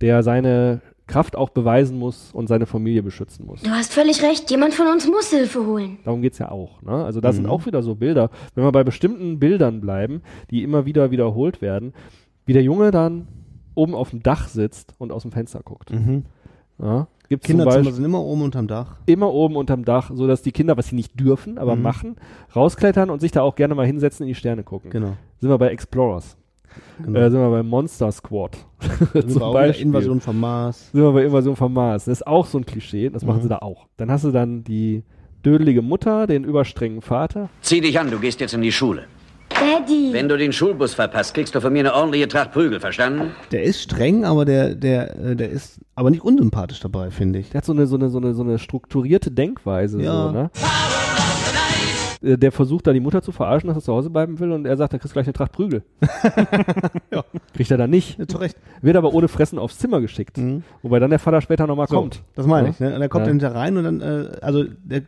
der 0.01 0.23
seine 0.23 0.81
Kraft 1.11 1.37
auch 1.37 1.51
beweisen 1.51 1.99
muss 1.99 2.31
und 2.33 2.47
seine 2.49 2.67
Familie 2.67 3.03
beschützen 3.03 3.47
muss. 3.47 3.63
Du 3.63 3.71
hast 3.71 3.93
völlig 3.93 4.23
recht. 4.23 4.51
Jemand 4.51 4.75
von 4.75 4.87
uns 4.87 5.07
muss 5.07 5.31
Hilfe 5.31 5.67
holen. 5.67 5.99
Darum 6.05 6.23
geht's 6.23 6.39
ja 6.39 6.51
auch. 6.51 6.81
Ne? 6.83 6.93
Also 7.05 7.21
da 7.21 7.33
sind 7.33 7.45
Mhm. 7.45 7.51
auch 7.51 7.67
wieder 7.67 7.83
so 7.83 7.95
Bilder, 7.95 8.31
wenn 8.55 8.65
wir 8.65 8.73
bei 8.73 8.85
bestimmten 8.85 9.39
Bildern 9.39 9.81
bleiben, 9.81 10.23
die 10.51 10.63
immer 10.63 10.87
wieder 10.87 11.11
wiederholt 11.11 11.61
werden, 11.61 11.93
wie 12.47 12.53
der 12.53 12.63
Junge 12.63 12.91
dann 12.91 13.29
oben 13.75 13.95
auf 13.95 14.11
dem 14.11 14.23
Dach 14.23 14.49
sitzt 14.49 14.95
und 14.99 15.13
aus 15.13 15.23
dem 15.23 15.33
Fenster 15.33 15.61
guckt. 15.65 15.91
Mhm. 15.93 16.25
Ja? 16.81 17.07
Gibt's 17.29 17.47
Kinderzimmer 17.47 17.77
Beispiel 17.77 17.93
sind 17.95 18.05
immer 18.05 18.21
oben 18.23 18.43
unterm 18.43 18.67
Dach. 18.67 18.97
immer 19.07 19.33
oben 19.33 19.55
unterm 19.57 19.85
Dach, 19.85 20.11
so 20.13 20.27
dass 20.27 20.43
die 20.43 20.51
Kinder, 20.51 20.77
was 20.77 20.89
sie 20.89 20.97
nicht 20.97 21.19
dürfen, 21.21 21.59
aber 21.59 21.77
Mhm. 21.77 21.83
machen, 21.83 22.17
rausklettern 22.57 23.09
und 23.11 23.21
sich 23.21 23.31
da 23.31 23.43
auch 23.43 23.55
gerne 23.55 23.75
mal 23.77 23.87
hinsetzen 23.87 24.25
in 24.25 24.29
die 24.29 24.35
Sterne 24.35 24.65
gucken. 24.65 24.91
Genau. 24.91 25.13
Sind 25.39 25.49
wir 25.49 25.59
bei 25.59 25.69
Explorers. 25.69 26.37
Genau. 27.03 27.19
Äh, 27.21 27.31
sind 27.31 27.41
wir 27.41 27.51
bei 27.51 27.63
Monster 27.63 28.11
Squad. 28.13 28.57
Sind 29.13 29.35
wir 29.35 29.43
auch 29.47 29.55
wieder 29.55 29.77
Invasion 29.77 30.21
vom 30.21 30.41
Mars. 30.41 30.91
Sind 30.93 31.03
wir 31.03 31.13
bei 31.13 31.25
Invasion 31.25 31.57
vom 31.57 31.73
Mars. 31.73 32.05
Das 32.07 32.19
ist 32.21 32.27
auch 32.27 32.47
so 32.47 32.59
ein 32.59 32.67
Klischee, 32.67 33.11
das 33.11 33.25
machen 33.25 33.39
Mhm. 33.39 33.43
sie 33.43 33.49
da 33.49 33.59
auch. 33.59 33.87
Dann 33.97 34.11
hast 34.11 34.25
du 34.25 34.31
dann 34.31 34.65
die 34.65 35.03
dödelige 35.45 35.83
Mutter, 35.83 36.27
den 36.27 36.45
überstrengen 36.45 37.01
Vater. 37.01 37.49
Zieh 37.63 37.81
dich 37.81 37.99
an, 37.99 38.11
du 38.11 38.19
gehst 38.19 38.41
jetzt 38.41 38.55
in 38.55 38.63
die 38.63 38.73
Schule. 38.73 39.05
Daddy. 39.49 40.11
Wenn 40.13 40.29
du 40.29 40.39
den 40.39 40.53
Schulbus 40.53 40.95
verpasst, 40.95 41.35
kriegst 41.35 41.55
du 41.55 41.61
von 41.61 41.73
mir 41.73 41.81
eine 41.81 41.93
ordentliche 41.95 42.29
Tracht 42.29 42.53
Prügel, 42.53 42.79
verstanden? 42.81 43.33
Der 43.51 43.63
ist 43.65 43.83
streng, 43.83 44.25
aber 44.25 44.45
der, 44.45 44.75
der, 44.75 45.19
äh, 45.19 45.37
der 45.37 45.51
ist 45.51 45.81
aber 45.97 46.11
nicht 46.11 46.23
unsympathisch 46.23 46.81
dabei, 46.81 47.11
finde 47.11 47.41
ich. 47.41 47.51
Der 47.51 47.59
hat 47.59 47.65
so 47.65 47.73
eine, 47.73 47.87
so 47.87 47.97
eine, 47.97 48.09
so 48.11 48.19
eine, 48.19 48.33
so 48.33 48.43
eine 48.43 48.59
strukturierte 48.59 49.31
Denkweise. 49.33 50.01
Ja. 50.01 50.27
So, 50.29 50.33
ne? 50.33 50.51
Äh, 52.23 52.37
Der 52.37 52.53
versucht 52.53 52.87
da 52.87 52.93
die 52.93 53.01
Mutter 53.01 53.23
zu 53.23 53.33
verarschen, 53.33 53.69
dass 53.69 53.77
er 53.79 53.83
zu 53.83 53.93
Hause 53.93 54.11
bleiben 54.11 54.39
will 54.39 54.53
und 54.53 54.67
er 54.67 54.77
sagt, 54.77 54.93
er 54.93 54.99
kriegst 54.99 55.13
gleich 55.15 55.27
eine 55.27 55.33
Tracht 55.33 55.53
Prügel. 55.53 55.83
Ja. 57.13 57.25
Kriegt 57.55 57.71
er 57.71 57.77
dann 57.79 57.91
nicht. 57.91 58.19
Ja, 58.19 58.27
zu 58.29 58.39
Recht. 58.39 58.57
Wird 58.83 58.97
aber 58.97 59.13
ohne 59.15 59.27
Fressen 59.29 59.59
aufs 59.59 59.79
Zimmer 59.79 60.01
geschickt. 60.01 60.39
Wobei 60.83 60.99
dann 61.01 61.11
der 61.11 61.19
Vater 61.19 61.41
später 61.41 61.67
nochmal 61.67 61.89
So, 61.89 61.97
kommt. 62.01 62.23
Das 62.37 62.47
meine 62.47 62.69
Ja? 62.69 62.73
ich. 62.75 62.81
Ne? 62.81 62.95
Und 62.95 63.03
er 63.03 63.09
kommt 63.09 63.27
Ja. 63.27 63.33
dann 63.33 63.41
hinter 63.41 63.55
rein 63.55 63.77
und 63.77 63.85
dann, 63.85 64.01
äh, 64.01 64.31
also 64.43 64.65
der, 64.85 65.03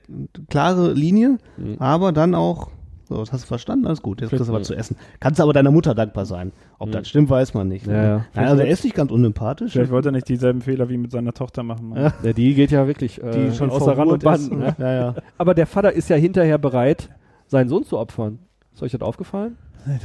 klare 0.51 0.93
Linie, 0.93 1.39
Mhm. 1.57 1.77
aber 1.79 2.13
dann 2.13 2.35
auch, 2.35 2.71
so, 3.09 3.17
das 3.19 3.33
hast 3.33 3.45
du 3.45 3.49
verstanden, 3.49 3.87
alles 3.87 4.01
gut, 4.03 4.21
jetzt 4.21 4.31
kriegst 4.31 4.49
du 4.49 4.53
was 4.53 4.61
Mhm. 4.61 4.65
zu 4.65 4.75
essen. 4.75 4.97
Kannst 5.21 5.41
aber 5.41 5.53
deiner 5.53 5.71
Mutter 5.71 5.95
dankbar 5.95 6.25
sein. 6.27 6.53
Ob 6.79 6.89
Mhm. 6.89 6.93
das 6.93 7.09
stimmt, 7.09 7.29
weiß 7.31 7.53
man 7.55 7.69
nicht. 7.69 7.87
Ja, 7.87 8.03
ja. 8.03 8.25
Nein, 8.35 8.47
also 8.49 8.63
er 8.63 8.69
ist 8.69 8.85
nicht 8.85 8.95
ganz 8.97 9.11
unsympathisch. 9.11 9.73
Vielleicht 9.73 9.91
wollte 9.91 10.09
er 10.09 10.13
nicht 10.13 10.29
dieselben 10.29 10.61
Fehler 10.63 10.89
wie 10.89 10.97
mit 10.97 11.11
seiner 11.11 11.33
Tochter 11.33 11.63
machen. 11.63 11.93
Ja. 11.97 12.13
Ja, 12.23 12.33
die 12.33 12.55
geht 12.55 12.71
ja 12.71 12.87
wirklich 12.87 13.23
äh, 13.23 13.31
Die 13.51 13.55
schon 13.57 13.71
außer 13.71 13.97
Rand 13.99 14.13
und. 14.13 14.25
Band. 14.25 14.53
Ne? 14.59 14.75
Ja, 14.79 14.93
ja. 14.93 15.15
Aber 15.39 15.55
der 15.55 15.67
Vater 15.67 15.93
ist 15.93 16.09
ja 16.09 16.17
hinterher 16.17 16.59
bereit, 16.59 17.11
seinen 17.47 17.69
Sohn 17.69 17.85
zu 17.85 17.99
opfern. 17.99 18.39
Ist 18.75 18.83
euch 18.83 18.93
das 18.93 19.03
aufgefallen? 19.03 19.57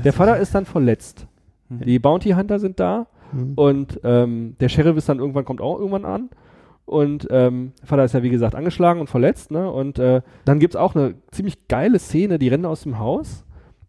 der 0.04 0.12
Vater 0.14 0.38
ist 0.38 0.56
dann 0.56 0.66
verletzt. 0.66 1.28
Die 1.70 2.00
Bounty 2.00 2.32
Hunter 2.32 2.60
sind 2.60 2.80
da 2.80 3.08
Mhm. 3.32 3.54
und 3.56 4.00
ähm, 4.06 4.56
der 4.60 4.70
Sheriff 4.70 4.95
ist 4.98 5.10
dann 5.10 5.20
irgendwann, 5.20 5.43
kommt 5.45 5.60
auch 5.62 5.78
irgendwann 5.78 6.06
an. 6.06 6.30
Und 6.88 7.28
ähm, 7.32 7.74
der 7.82 7.88
Vater 7.88 8.06
ist 8.06 8.14
ja 8.14 8.24
wie 8.24 8.30
gesagt 8.30 8.56
angeschlagen 8.56 9.00
und 9.02 9.10
verletzt, 9.10 9.52
ne? 9.52 9.70
Und 9.70 10.00
äh, 10.00 10.22
dann 10.46 10.60
gibt's 10.60 10.76
auch 10.78 10.96
eine 10.96 11.16
ziemlich 11.32 11.68
geile 11.68 12.00
Szene, 12.00 12.40
die 12.40 12.48
rennen 12.48 12.66
aus 12.66 12.84
dem 12.84 12.98
Haus 12.98 13.44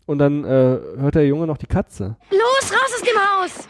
und 0.07 0.19
dann 0.19 0.45
äh, 0.45 0.79
hört 0.99 1.15
der 1.15 1.27
Junge 1.27 1.47
noch 1.47 1.59
die 1.59 1.67
Katze. 1.69 2.17
Los, 2.31 2.73
raus 2.73 2.93
aus 2.95 3.03
dem 3.03 3.17
Haus! 3.17 3.69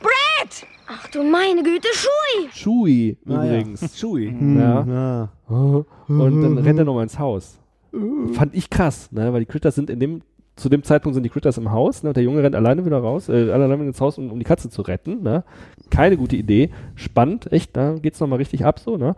Brad! 0.00 0.66
Ach 0.86 1.08
du 1.08 1.22
meine 1.22 1.62
Güte, 1.62 1.88
Schui! 1.94 2.48
Chewie 2.52 3.16
Ah, 3.26 3.44
ja. 3.44 3.44
übrigens. 3.60 3.80
Chewie. 4.00 4.34
Ja. 4.58 4.84
Ja. 4.86 5.28
Und 6.08 6.42
dann 6.42 6.58
rennt 6.58 6.78
er 6.78 6.84
nochmal 6.84 7.04
ins 7.04 7.18
Haus. 7.18 7.58
Fand 8.32 8.54
ich 8.54 8.70
krass, 8.70 9.10
ne? 9.12 9.32
weil 9.32 9.40
die 9.40 9.46
Critters 9.46 9.74
sind 9.74 9.90
in 9.90 10.00
dem, 10.00 10.22
zu 10.56 10.68
dem 10.68 10.82
Zeitpunkt 10.82 11.14
sind 11.14 11.22
die 11.22 11.30
Critters 11.30 11.56
im 11.58 11.72
Haus, 11.72 12.02
ne? 12.02 12.10
und 12.10 12.16
der 12.16 12.24
Junge 12.24 12.42
rennt 12.42 12.54
alleine 12.54 12.84
wieder 12.84 12.98
raus, 12.98 13.28
äh, 13.28 13.50
alleine 13.50 13.74
ins 13.84 14.00
Haus, 14.00 14.18
um, 14.18 14.30
um 14.30 14.38
die 14.38 14.44
Katze 14.44 14.68
zu 14.68 14.82
retten. 14.82 15.22
Ne? 15.22 15.44
Keine 15.90 16.16
gute 16.16 16.36
Idee. 16.36 16.70
Spannend, 16.94 17.50
echt, 17.52 17.76
da 17.76 17.94
geht's 17.94 18.20
nochmal 18.20 18.38
richtig 18.38 18.64
ab, 18.64 18.78
so, 18.78 18.96
ne? 18.96 19.14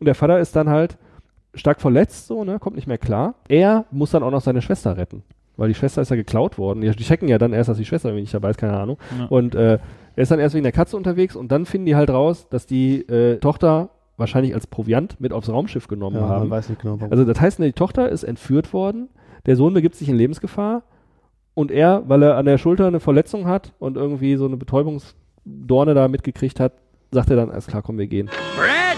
Und 0.00 0.06
der 0.06 0.14
Vater 0.14 0.38
ist 0.40 0.54
dann 0.56 0.68
halt 0.68 0.98
stark 1.54 1.80
verletzt, 1.80 2.26
so, 2.26 2.44
ne? 2.44 2.58
Kommt 2.58 2.76
nicht 2.76 2.86
mehr 2.86 2.98
klar. 2.98 3.34
Er 3.48 3.86
muss 3.90 4.10
dann 4.10 4.22
auch 4.22 4.30
noch 4.30 4.42
seine 4.42 4.60
Schwester 4.60 4.96
retten. 4.96 5.22
Weil 5.56 5.68
die 5.68 5.74
Schwester 5.74 6.02
ist 6.02 6.10
ja 6.10 6.16
geklaut 6.16 6.58
worden. 6.58 6.80
Die, 6.80 6.90
die 6.90 7.04
checken 7.04 7.28
ja 7.28 7.38
dann 7.38 7.52
erst, 7.52 7.68
dass 7.70 7.76
die 7.78 7.84
Schwester 7.84 8.08
irgendwie 8.08 8.22
nicht 8.22 8.34
dabei 8.34 8.50
ist, 8.50 8.58
keine 8.58 8.76
Ahnung. 8.76 8.98
Ja. 9.18 9.26
Und 9.26 9.54
äh, 9.54 9.78
er 10.16 10.22
ist 10.22 10.30
dann 10.30 10.40
erst 10.40 10.54
wegen 10.54 10.64
der 10.64 10.72
Katze 10.72 10.96
unterwegs 10.96 11.36
und 11.36 11.50
dann 11.52 11.64
finden 11.64 11.86
die 11.86 11.96
halt 11.96 12.10
raus, 12.10 12.48
dass 12.50 12.66
die 12.66 13.02
äh, 13.08 13.38
Tochter 13.38 13.90
wahrscheinlich 14.16 14.54
als 14.54 14.66
Proviant 14.66 15.20
mit 15.20 15.32
aufs 15.32 15.48
Raumschiff 15.48 15.88
genommen 15.88 16.16
Ja, 16.16 16.28
haben. 16.28 16.40
man 16.48 16.50
weiß 16.50 16.68
nicht 16.68 16.82
genau, 16.82 17.00
warum. 17.00 17.10
Also 17.12 17.24
das 17.24 17.40
heißt, 17.40 17.58
die 17.60 17.72
Tochter 17.72 18.08
ist 18.08 18.24
entführt 18.24 18.72
worden, 18.72 19.08
der 19.46 19.56
Sohn 19.56 19.74
begibt 19.74 19.94
sich 19.94 20.08
in 20.08 20.16
Lebensgefahr 20.16 20.82
und 21.54 21.70
er, 21.70 22.02
weil 22.08 22.22
er 22.22 22.36
an 22.36 22.46
der 22.46 22.58
Schulter 22.58 22.86
eine 22.86 23.00
Verletzung 23.00 23.46
hat 23.46 23.72
und 23.78 23.96
irgendwie 23.96 24.36
so 24.36 24.46
eine 24.46 24.56
Betäubungsdorne 24.56 25.94
da 25.94 26.08
mitgekriegt 26.08 26.60
hat, 26.60 26.72
sagt 27.10 27.30
er 27.30 27.36
dann, 27.36 27.50
alles 27.50 27.66
klar, 27.66 27.82
komm, 27.82 27.98
wir 27.98 28.06
gehen. 28.06 28.26
Brad! 28.26 28.96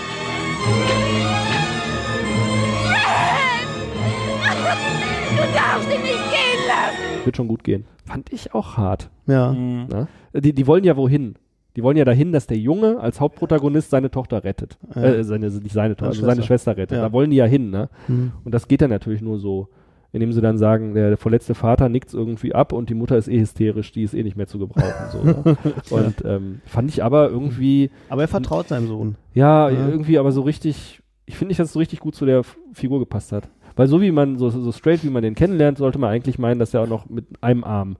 Du 5.37 5.43
darfst 5.53 5.89
ihn 5.95 6.03
nicht 6.03 6.31
gehen 6.31 6.67
lassen! 6.67 7.25
Wird 7.25 7.37
schon 7.37 7.49
gut 7.49 7.65
gehen. 7.65 7.85
Fand 8.05 8.33
ich 8.33 8.55
auch 8.55 8.77
hart. 8.77 9.11
Ja. 9.27 9.53
Mhm. 9.53 10.07
Die, 10.33 10.53
die 10.53 10.67
wollen 10.67 10.85
ja 10.85 10.97
wohin? 10.97 11.35
Die 11.75 11.83
wollen 11.83 11.97
ja 11.97 12.05
dahin, 12.07 12.33
dass 12.33 12.47
der 12.47 12.57
Junge 12.57 13.01
als 13.01 13.21
Hauptprotagonist 13.21 13.91
seine 13.91 14.11
Tochter 14.11 14.45
rettet. 14.45 14.79
Ja. 14.95 15.03
Äh, 15.03 15.25
seine, 15.25 15.51
nicht 15.51 15.73
seine 15.73 15.95
Tochter, 15.95 16.07
also 16.07 16.21
Schwester. 16.21 16.35
seine 16.35 16.47
Schwester 16.47 16.77
rettet. 16.77 16.97
Ja. 16.97 17.03
Da 17.03 17.13
wollen 17.13 17.31
die 17.31 17.37
ja 17.37 17.45
hin, 17.45 17.71
ne? 17.71 17.91
Mhm. 18.09 18.33
Und 18.45 18.55
das 18.55 18.67
geht 18.69 18.81
dann 18.81 18.91
natürlich 18.91 19.21
nur 19.21 19.39
so, 19.39 19.69
indem 20.13 20.33
sie 20.33 20.41
dann 20.41 20.59
sagen, 20.59 20.95
der, 20.95 21.17
verletzte 21.17 21.55
Vater 21.55 21.89
nickt 21.89 22.15
irgendwie 22.15 22.55
ab 22.55 22.73
und 22.73 22.89
die 22.91 22.95
Mutter 22.95 23.17
ist 23.17 23.29
eh 23.29 23.41
hysterisch, 23.41 23.93
die 23.93 24.03
ist 24.03 24.15
eh 24.15 24.23
nicht 24.23 24.37
mehr 24.37 24.47
zu 24.47 24.59
gebrauchen. 24.59 24.93
So, 25.13 25.23
ne? 25.23 25.57
Und 25.91 26.25
ähm, 26.25 26.61
fand 26.65 26.91
ich 26.91 27.03
aber 27.05 27.29
irgendwie, 27.29 27.91
Aber 28.09 28.23
er 28.23 28.29
vertraut 28.29 28.69
seinem 28.69 28.87
Sohn. 28.87 29.17
ja, 29.35 29.69
Ja. 29.69 29.89
irgendwie 29.89 30.19
aber 30.19 30.33
so 30.33 30.43
richtig, 30.43 31.01
ich 31.27 31.37
finde 31.37 31.51
nicht, 31.51 31.61
dass 31.61 31.69
es 31.69 31.73
so 31.75 31.79
richtig 31.81 32.01
gut 32.01 32.15
zu 32.15 32.25
der 32.27 32.43
Figur 32.73 32.99
gepasst 32.99 33.33
hat. 33.33 33.49
Weil 33.75 33.89
so 33.89 34.01
wie 34.01 34.11
man, 34.11 34.39
so, 34.39 34.49
so 34.49 34.73
straight 34.73 35.05
wie 35.05 35.11
man 35.11 35.23
den 35.23 35.35
kennenlernt, 35.35 35.77
sollte 35.79 35.99
man 35.99 36.11
eigentlich 36.11 36.39
meinen, 36.39 36.59
dass 36.59 36.73
er 36.73 36.81
auch 36.83 36.89
noch 36.89 37.09
mit 37.11 37.27
einem 37.43 37.63
Arm 37.63 37.97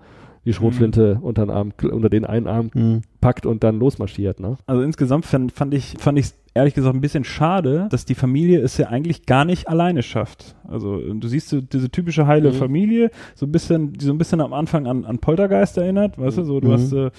die 0.47 0.53
Schrotflinte 0.55 1.19
unter, 1.21 1.45
den 1.45 1.51
Arm, 1.51 1.73
unter 1.83 2.09
den 2.09 2.25
einen 2.25 2.47
Arm 2.47 2.71
Mhm. 2.73 3.03
packt 3.21 3.45
und 3.45 3.63
dann 3.65 3.79
losmarschiert, 3.79 4.41
ne? 4.41 4.57
Also 4.67 4.81
insgesamt 4.83 5.27
fand, 5.27 5.53
fand 5.53 5.75
ich 5.75 5.97
fand 5.99 6.19
ich 6.19 6.31
ehrlich 6.55 6.73
gesagt 6.73 6.95
ein 6.95 7.03
bisschen 7.03 7.25
schade, 7.25 7.87
dass 7.91 8.07
die 8.07 8.15
Familie 8.15 8.61
es 8.61 8.79
ja 8.79 8.87
eigentlich 8.89 9.27
gar 9.27 9.45
nicht 9.45 9.69
alleine 9.69 10.03
schafft. 10.03 10.57
Also 10.67 10.99
du 10.99 11.29
siehst 11.29 11.51
so 11.51 11.61
diese 11.61 11.91
typische 11.91 12.27
heile 12.27 12.49
Mhm. 12.51 12.55
Familie, 12.55 13.11
so 13.35 13.45
ein 13.45 13.53
bisschen, 13.53 13.93
die 13.93 14.05
so 14.07 14.13
ein 14.13 14.17
bisschen 14.19 14.41
am 14.41 14.55
Anfang 14.55 14.87
an, 14.87 15.05
an 15.05 15.19
Poltergeist 15.19 15.77
erinnert, 15.77 16.17
weißt 16.19 16.39
du, 16.39 16.45
so 16.45 16.61
du 16.61 16.69
Mhm. 16.69 16.73
hast 16.73 16.93
äh, 16.93 17.11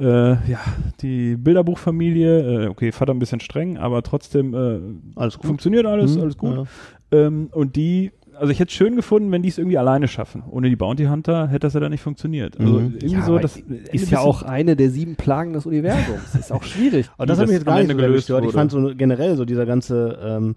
äh, 0.00 0.36
ja 0.50 0.58
die 1.00 1.36
Bilderbuchfamilie, 1.36 2.64
äh, 2.64 2.68
okay, 2.68 2.92
Vater 2.92 3.14
ein 3.14 3.18
bisschen 3.20 3.40
streng, 3.40 3.78
aber 3.78 4.02
trotzdem 4.02 4.52
äh, 4.54 4.80
Alles 5.16 5.36
funktioniert 5.36 5.86
alles, 5.86 6.16
Mhm. 6.16 6.22
alles 6.22 6.36
gut. 6.36 6.56
Ja. 6.56 6.64
Ähm, 7.12 7.48
und 7.52 7.76
die, 7.76 8.10
also 8.38 8.50
ich 8.52 8.58
hätte 8.60 8.68
es 8.70 8.74
schön 8.74 8.96
gefunden, 8.96 9.30
wenn 9.32 9.42
die 9.42 9.48
es 9.48 9.58
irgendwie 9.58 9.78
alleine 9.78 10.08
schaffen. 10.08 10.42
Ohne 10.50 10.68
die 10.68 10.76
Bounty 10.76 11.04
Hunter 11.04 11.48
hätte 11.48 11.60
das 11.60 11.74
ja 11.74 11.80
dann 11.80 11.90
nicht 11.92 12.00
funktioniert. 12.02 12.58
Also 12.58 12.72
Mhm. 12.80 12.94
irgendwie 13.00 13.06
Ja, 13.14 13.22
so, 13.22 13.38
das 13.38 13.56
Ist 13.92 14.10
ja 14.10 14.20
auch 14.20 14.42
eine 14.42 14.76
der 14.76 14.90
sieben 14.90 15.16
Plagen 15.16 15.52
des 15.52 15.66
Universums. 15.66 16.34
ist 16.38 16.52
auch 16.52 16.62
schwierig. 16.62 17.08
Aber 17.16 17.26
das 17.26 17.38
Wie 17.38 17.42
hat 17.42 17.48
mich 17.48 17.54
das 17.58 17.64
jetzt 17.64 17.66
gar 17.66 17.78
nicht 17.82 17.90
so 17.90 18.12
gestört. 18.12 18.44
Ich 18.44 18.52
fand 18.52 18.70
so 18.70 18.92
generell 18.96 19.36
so 19.36 19.44
dieser 19.44 19.66
ganze, 19.66 20.18
ähm, 20.22 20.56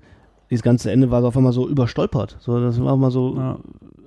dieses 0.50 0.64
ganze 0.64 0.92
Ende 0.92 1.12
war 1.12 1.22
so 1.22 1.28
auf 1.28 1.38
einmal 1.38 1.54
so 1.54 1.68
überstolpert. 1.68 2.38
So, 2.40 2.60
das 2.60 2.82
war 2.82 2.96
mal 2.98 3.12
so, 3.12 3.36
Ja. 3.36 3.60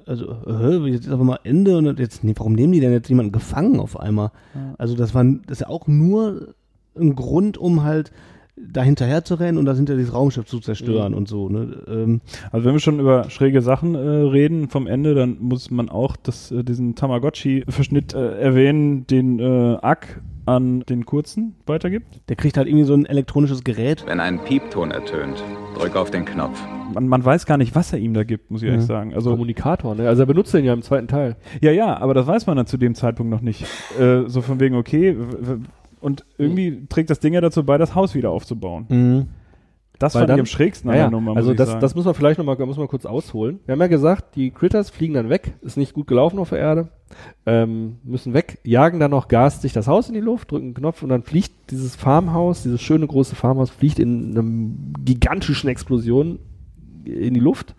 also, 0.07 0.37
hä, 0.47 0.77
jetzt 0.91 1.07
ist 1.07 1.13
auf 1.13 1.21
einmal 1.21 1.39
Ende 1.45 1.77
und 1.77 1.99
jetzt, 1.99 2.25
nee, 2.25 2.35
warum 2.37 2.55
nehmen 2.55 2.73
die 2.73 2.81
denn 2.81 2.93
jetzt 2.93 3.09
jemanden 3.09 3.33
gefangen 3.33 3.79
auf 3.79 3.99
einmal? 4.01 4.31
Ja. 4.55 4.75
Also 4.79 4.97
das 4.97 5.15
war, 5.15 5.23
das 5.25 5.59
ist 5.59 5.61
ja 5.61 5.69
auch 5.69 5.87
nur 5.87 6.55
ein 6.99 7.15
Grund, 7.15 7.57
um 7.59 7.83
halt 7.85 8.11
da 8.57 8.83
hinterher 8.83 9.25
zu 9.25 9.35
rennen 9.37 9.59
und 9.59 9.65
das 9.65 9.77
hinter 9.79 9.97
dieses 9.97 10.13
Raumschiff 10.15 10.45
zu 10.47 10.61
zerstören 10.61 11.13
Mhm. 11.13 11.19
und 11.19 11.29
so, 11.29 11.49
ne? 11.49 11.83
Ähm, 11.89 12.21
Also 12.53 12.67
wenn 12.67 12.75
wir 12.75 12.81
schon 12.81 13.01
über 13.01 13.31
schräge 13.31 13.63
Sachen 13.63 13.95
äh, 13.95 13.99
reden 13.99 14.69
vom 14.69 14.87
Ende, 14.87 15.15
dann 15.15 15.37
muss 15.41 15.71
man 15.71 15.89
auch 15.89 16.17
das, 16.17 16.51
äh, 16.51 16.63
diesen 16.65 16.95
Tamagotchi-Verschnitt 16.95 18.15
äh, 18.15 18.39
erwähnen, 18.41 19.07
den 19.07 19.39
äh, 19.39 19.77
Ack 19.83 20.21
an 20.47 20.81
den 20.89 21.07
Kurzen 21.07 21.55
weitergibt. 21.67 22.21
der 22.29 22.35
kriegt 22.37 22.57
halt 22.57 22.67
irgendwie 22.67 22.85
so 22.85 22.95
ein 22.95 23.07
elektronisches 23.07 23.63
Gerät. 23.63 24.05
Wenn 24.07 24.19
ein 24.21 24.43
Piepton 24.43 24.91
ertönt, 24.91 25.43
drück 25.79 25.95
auf 25.97 26.11
den 26.11 26.25
Knopf. 26.25 26.61
Man, 26.93 27.07
man 27.07 27.25
weiß 27.25 27.47
gar 27.47 27.57
nicht, 27.57 27.75
was 27.77 27.93
er 27.93 28.01
ihm 28.01 28.15
da 28.15 28.25
gibt, 28.25 28.51
muss 28.51 28.63
ich 28.63 28.67
Ja. 28.67 28.73
ehrlich 28.75 28.87
sagen. 28.87 29.15
Also 29.15 29.31
Kommunikator, 29.31 29.95
ne? 29.95 30.09
Also 30.09 30.23
er 30.25 30.27
benutzt 30.27 30.53
den 30.53 30.65
ja 30.65 30.73
im 30.73 30.83
zweiten 30.83 31.07
Teil. 31.07 31.37
ja, 31.61 31.71
ja, 31.71 31.97
aber 31.99 32.15
das 32.15 32.27
weiß 32.27 32.47
man 32.49 32.57
dann 32.57 32.67
zu 32.67 32.79
dem 32.79 32.95
Zeitpunkt 32.97 33.31
noch 33.31 33.43
nicht. 33.43 33.65
Äh, 33.99 34.25
so 34.27 34.41
von 34.43 34.59
wegen, 34.59 34.75
okay, 34.75 35.15
und 36.01 36.25
irgendwie 36.39 36.87
trägt 36.89 37.11
das 37.11 37.21
Ding 37.21 37.35
ja 37.35 37.41
dazu 37.41 37.65
bei, 37.65 37.79
das 37.79 37.95
Haus 37.95 38.15
wieder 38.15 38.31
aufzubauen. 38.31 38.87
Mhm. 38.89 39.27
Das 39.99 40.15
Weil 40.15 40.21
fand 40.23 40.31
dann- 40.31 40.37
ich 40.39 40.41
am 40.41 40.47
schrägsten 40.47 40.89
an 40.91 40.97
Ja, 40.97 41.03
der. 41.05 41.11
Nummer, 41.11 41.37
also 41.37 41.53
das, 41.53 41.79
das 41.79 41.95
muss 41.95 42.07
man 42.07 42.15
vielleicht 42.15 42.39
nochmal 42.39 42.57
muss 42.65 42.79
man 42.79 42.89
kurz 42.89 43.05
ausholen. 43.05 43.61
Wir 43.67 43.73
haben 43.75 43.81
ja 43.81 43.87
gesagt, 43.87 44.35
die 44.35 44.51
Critters 44.51 44.89
fliegen 44.89 45.13
dann 45.13 45.29
weg, 45.29 45.53
ist 45.61 45.77
nicht 45.77 45.93
gut 45.93 46.07
gelaufen 46.07 46.39
auf 46.39 46.49
der 46.49 46.59
Erde, 46.59 46.89
ähm, 47.45 47.97
müssen 48.03 48.33
weg, 48.33 48.61
jagen 48.65 48.99
dann 48.99 49.11
noch 49.11 49.29
Gas 49.29 49.61
sich 49.61 49.75
das 49.75 49.89
Haus 49.89 50.09
in 50.09 50.15
die 50.15 50.21
Luft, 50.21 50.51
drücken 50.53 50.69
einen 50.69 50.75
Knopf 50.75 51.03
und 51.03 51.11
dann 51.11 51.23
fliegt 51.23 51.53
dieses 51.71 51.97
Farmhaus, 51.97 52.63
dieses 52.63 52.81
schöne 52.81 53.07
große 53.07 53.35
Farmhaus, 53.37 53.69
fliegt 53.69 53.99
in 53.99 54.31
einem 54.31 54.95
gigantischen 55.05 55.69
Explosion 55.69 56.39
in 57.05 57.35
die 57.35 57.41
Luft. 57.41 57.75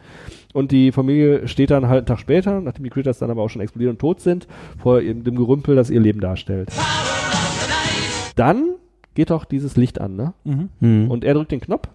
Und 0.54 0.72
die 0.72 0.92
Familie 0.92 1.48
steht 1.48 1.72
dann 1.72 1.88
halt 1.88 2.00
einen 2.00 2.06
Tag 2.06 2.20
später, 2.20 2.62
nachdem 2.62 2.84
die 2.84 2.90
Critters 2.92 3.18
dann 3.18 3.32
aber 3.32 3.42
auch 3.42 3.50
schon 3.50 3.62
explodiert 3.62 3.94
und 3.94 4.00
tot 4.00 4.20
sind, 4.20 4.48
vor 4.78 5.02
dem 5.02 5.24
Gerümpel, 5.36 5.76
das 5.76 5.90
ihr 5.90 6.02
Leben 6.02 6.20
darstellt. 6.20 6.70
Dann 8.36 8.76
geht 9.14 9.30
doch 9.30 9.46
dieses 9.46 9.76
Licht 9.76 10.00
an, 10.00 10.16
ne? 10.16 10.34
Mhm. 10.44 10.70
Mhm. 10.80 11.12
Und 11.12 11.24
er 11.24 11.34
drückt 11.34 11.52
den 11.52 11.62
Knopf 11.62 11.88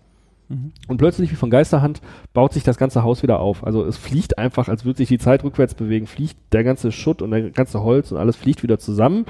Mhm. 0.48 0.70
und 0.86 0.98
plötzlich, 0.98 1.32
wie 1.32 1.34
von 1.34 1.50
Geisterhand, 1.50 2.00
baut 2.32 2.52
sich 2.52 2.62
das 2.62 2.76
ganze 2.76 3.02
Haus 3.02 3.22
wieder 3.24 3.40
auf. 3.40 3.64
Also 3.66 3.84
es 3.84 3.96
fliegt 3.96 4.38
einfach, 4.38 4.68
als 4.68 4.84
würde 4.84 4.98
sich 4.98 5.08
die 5.08 5.18
Zeit 5.18 5.42
rückwärts 5.42 5.74
bewegen, 5.74 6.06
fliegt 6.06 6.36
der 6.52 6.62
ganze 6.62 6.92
Schutt 6.92 7.20
und 7.20 7.32
der 7.32 7.50
ganze 7.50 7.82
Holz 7.82 8.12
und 8.12 8.18
alles 8.18 8.36
fliegt 8.36 8.62
wieder 8.62 8.78
zusammen. 8.78 9.24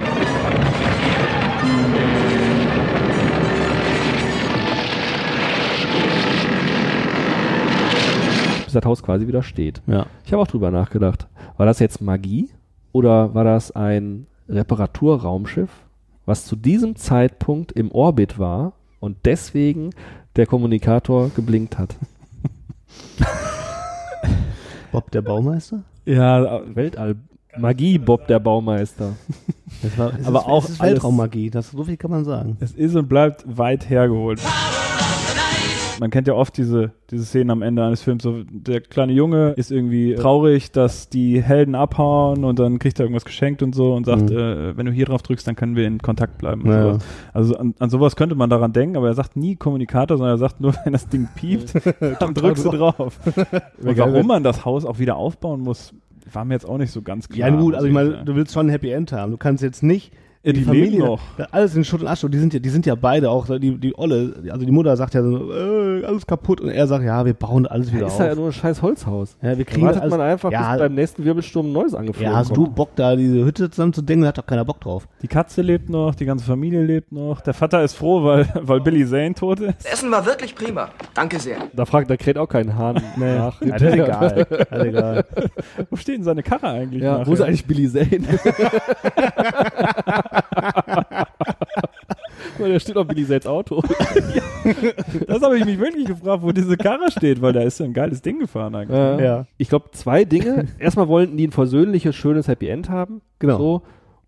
Bis 8.65 8.73
das 8.73 8.85
Haus 8.85 9.03
quasi 9.03 9.27
wieder 9.27 9.43
steht. 9.43 9.81
Ja. 9.87 10.07
Ich 10.25 10.33
habe 10.33 10.43
auch 10.43 10.47
drüber 10.47 10.71
nachgedacht. 10.71 11.29
War 11.57 11.67
das 11.67 11.79
jetzt 11.79 12.01
Magie 12.03 12.49
oder 12.93 13.35
war 13.35 13.45
das 13.45 13.71
ein 13.75 14.27
Reparaturraumschiff, 14.49 15.71
was 16.27 16.45
zu 16.45 16.57
diesem 16.57 16.97
Zeitpunkt 16.97 17.72
im 17.72 17.91
Orbit 17.91 18.39
war 18.39 18.74
und 19.01 19.16
deswegen 19.24 19.91
der 20.37 20.47
Kommunikator 20.47 21.31
geblinkt 21.35 21.79
hat? 21.79 21.97
Bob 24.93 25.11
der 25.11 25.22
Baumeister? 25.22 25.83
Ja, 26.05 26.61
Weltall 26.74 27.16
Magie 27.59 27.97
Bob 27.99 28.27
der 28.27 28.39
Baumeister. 28.39 29.12
Das 29.83 29.97
war, 29.97 30.12
es 30.18 30.27
Aber 30.27 30.41
ist, 30.41 30.47
auch 30.47 30.64
es 30.64 30.70
ist 30.70 30.81
alles- 30.81 30.93
Weltraummagie, 30.95 31.51
das, 31.51 31.70
so 31.70 31.85
viel 31.85 31.97
kann 31.97 32.11
man 32.11 32.24
sagen. 32.24 32.57
es 32.61 32.72
ist 32.72 32.95
und 32.95 33.09
bleibt 33.09 33.45
weit 33.47 33.89
hergeholt. 33.89 34.41
Man 36.01 36.11
kennt 36.11 36.28
ja 36.28 36.34
oft 36.34 36.57
diese, 36.59 36.92
diese 37.11 37.24
Szenen 37.24 37.51
am 37.51 37.62
Ende 37.62 37.82
eines 37.84 38.03
Films. 38.03 38.22
So, 38.22 38.42
der 38.51 38.80
kleine 38.80 39.12
Junge 39.12 39.53
ist 39.57 39.70
irgendwie 39.72 40.14
traurig, 40.14 40.70
dass 40.72 41.09
die 41.09 41.42
Helden 41.42 41.74
abhauen 41.74 42.44
und 42.44 42.59
dann 42.59 42.78
kriegt 42.78 42.99
er 42.99 43.05
irgendwas 43.05 43.24
geschenkt 43.24 43.62
und 43.62 43.74
so 43.74 43.94
und 43.94 44.05
sagt, 44.05 44.30
Mhm. 44.30 44.36
äh, 44.36 44.76
wenn 44.76 44.86
du 44.86 44.92
hier 44.92 45.07
drauf 45.07 45.22
drückst, 45.22 45.47
dann 45.47 45.57
können 45.57 45.74
wir 45.76 45.86
in 45.86 45.99
Kontakt 45.99 46.38
bleiben. 46.38 46.62
Und 46.62 46.70
Ja. 46.70 46.82
sowas. 46.82 47.05
Also 47.32 47.57
an, 47.57 47.74
an 47.78 47.90
sowas 47.90 48.16
könnte 48.16 48.34
man 48.34 48.51
daran 48.51 48.72
denken, 48.72 48.97
aber 48.97 49.09
er 49.09 49.14
sagt 49.14 49.36
nie 49.36 49.57
Kommunikator, 49.57 50.18
sondern 50.18 50.34
er 50.34 50.38
sagt 50.38 50.61
nur, 50.61 50.74
wenn 50.84 50.92
das 50.92 51.09
Ding 51.09 51.28
piept, 51.34 51.72
dann 52.20 52.34
drückst 52.34 52.64
du 52.64 52.70
drauf. 52.70 53.18
Und 53.82 53.97
warum 53.99 54.26
man 54.26 54.42
das 54.42 54.64
Haus 54.64 54.84
auch 54.84 54.99
wieder 54.99 55.16
aufbauen 55.16 55.61
muss, 55.61 55.94
war 56.32 56.44
mir 56.44 56.55
jetzt 56.55 56.68
auch 56.68 56.76
nicht 56.78 56.90
so 56.90 57.03
ganz 57.03 57.28
klar. 57.28 57.49
Ja, 57.51 57.57
gut, 57.57 57.74
also 57.74 57.86
ich 57.86 57.92
meine, 57.92 58.24
du 58.24 58.34
willst 58.34 58.53
schon 58.53 58.66
ein 58.66 58.70
Happy 58.70 58.90
End 58.90 59.12
haben. 59.12 59.30
Du 59.30 59.38
kannst 59.38 59.62
jetzt 59.62 59.82
nicht. 59.82 60.12
Ja, 60.47 60.53
die 60.53 60.61
leben 60.64 60.99
noch. 60.99 61.20
Alles 61.51 61.74
in 61.74 61.84
Schutt 61.84 62.03
und 62.03 62.07
Asche. 62.07 62.30
Die 62.30 62.38
sind 62.38 62.55
ja, 62.55 62.61
die 62.61 62.68
sind 62.68 62.86
ja 62.86 62.94
beide 62.94 63.30
auch, 63.30 63.47
die, 63.59 63.76
die 63.78 63.99
Olle, 63.99 64.34
also 64.51 64.64
die 64.64 64.70
Mutter 64.70 64.97
sagt 64.97 65.14
ja 65.14 65.22
so, 65.22 65.53
äh, 65.53 66.05
alles 66.05 66.24
kaputt 66.26 66.61
und 66.61 66.68
er 66.70 66.86
sagt, 66.86 67.05
ja, 67.05 67.24
wir 67.26 67.34
bauen 67.34 67.66
alles 67.66 67.92
wieder 67.92 68.07
ist 68.07 68.12
auf. 68.14 68.20
ja 68.20 68.34
nur 68.34 68.47
ein 68.47 68.53
scheiß 68.53 68.80
Holzhaus. 68.80 69.36
Ja, 69.42 69.59
wir 69.59 69.64
Da 69.64 69.70
kriegen 69.72 69.86
wartet 69.86 70.03
alles- 70.03 70.11
man 70.12 70.20
einfach, 70.20 70.53
ja, 70.53 70.72
bis 70.72 70.80
beim 70.82 70.94
nächsten 70.94 71.24
Wirbelsturm 71.24 71.66
ein 71.66 71.72
neues 71.72 71.94
angeflogen 71.94 72.30
Ja, 72.32 72.38
hast 72.38 72.55
kommt. 72.55 72.68
du 72.68 72.72
Bock 72.72 72.90
da 72.94 73.16
diese 73.16 73.44
Hütte 73.44 73.68
zusammen 73.70 73.92
zu 73.92 74.03
denken, 74.03 74.22
da 74.22 74.28
hat 74.28 74.38
doch 74.38 74.47
keiner 74.47 74.64
Bock 74.64 74.80
drauf. 74.80 75.09
Die 75.22 75.28
Katze 75.28 75.62
lebt 75.62 75.90
noch, 75.90 76.14
die 76.14 76.24
ganze 76.24 76.44
Familie 76.44 76.84
lebt 76.84 77.11
noch. 77.11 77.40
Der 77.40 77.55
Vater 77.55 77.82
ist 77.82 77.94
froh, 77.94 78.22
weil, 78.22 78.49
weil 78.62 78.80
Billy 78.80 79.05
Zane 79.05 79.34
tot 79.34 79.59
ist. 79.61 79.84
Das 79.84 79.94
Essen 79.94 80.11
war 80.12 80.24
wirklich 80.24 80.55
prima. 80.55 80.90
Danke 81.14 81.40
sehr. 81.40 81.57
Da 81.74 81.84
fragt, 81.84 82.09
da 82.09 82.16
kräht 82.16 82.38
auch 82.38 82.49
kein 82.49 82.76
Hahn 82.76 83.03
nach. 83.16 83.61
Ja, 83.62 83.72
das 83.78 83.82
ist 83.82 83.94
egal. 83.94 84.47
Das 84.49 84.61
ist 84.78 84.84
egal. 84.86 85.24
Wo 85.90 85.97
steht 85.97 86.18
denn 86.18 86.24
seine 86.24 86.44
Karre 86.44 86.68
eigentlich? 86.68 87.03
Ja, 87.03 87.14
nachher? 87.18 87.26
wo 87.26 87.32
ist 87.32 87.40
eigentlich 87.40 87.66
Billy 87.66 87.90
Zane? 87.90 88.07
Weil 92.59 92.70
der 92.72 92.80
steht 92.80 92.97
auf 92.97 93.07
Billy 93.07 93.26
Zanes 93.26 93.47
Auto. 93.47 93.82
Das 95.26 95.43
habe 95.43 95.59
ich 95.59 95.64
mich 95.64 95.78
wirklich 95.78 96.07
gefragt, 96.07 96.43
wo 96.43 96.53
diese 96.53 96.76
Karre 96.76 97.11
steht, 97.11 97.41
weil 97.43 97.53
da 97.53 97.61
ist 97.61 97.76
so 97.78 97.84
ein 97.84 97.93
geiles 97.93 98.22
Ding 98.22 98.39
gefahren 98.39 98.74
eigentlich. 98.74 98.97
Äh, 98.99 99.24
Ja. 99.24 99.47
Ich 99.59 99.68
glaube, 99.68 99.91
zwei 99.93 100.24
Dinge. 100.24 100.66
Erstmal 100.78 101.09
wollten 101.09 101.37
die 101.37 101.47
ein 101.47 101.53
versöhnliches, 101.53 102.14
schönes 102.16 102.49
Happy 102.49 102.68
End 102.68 102.89
haben. 102.89 103.20
Genau. 103.39 103.59
So. 103.59 103.82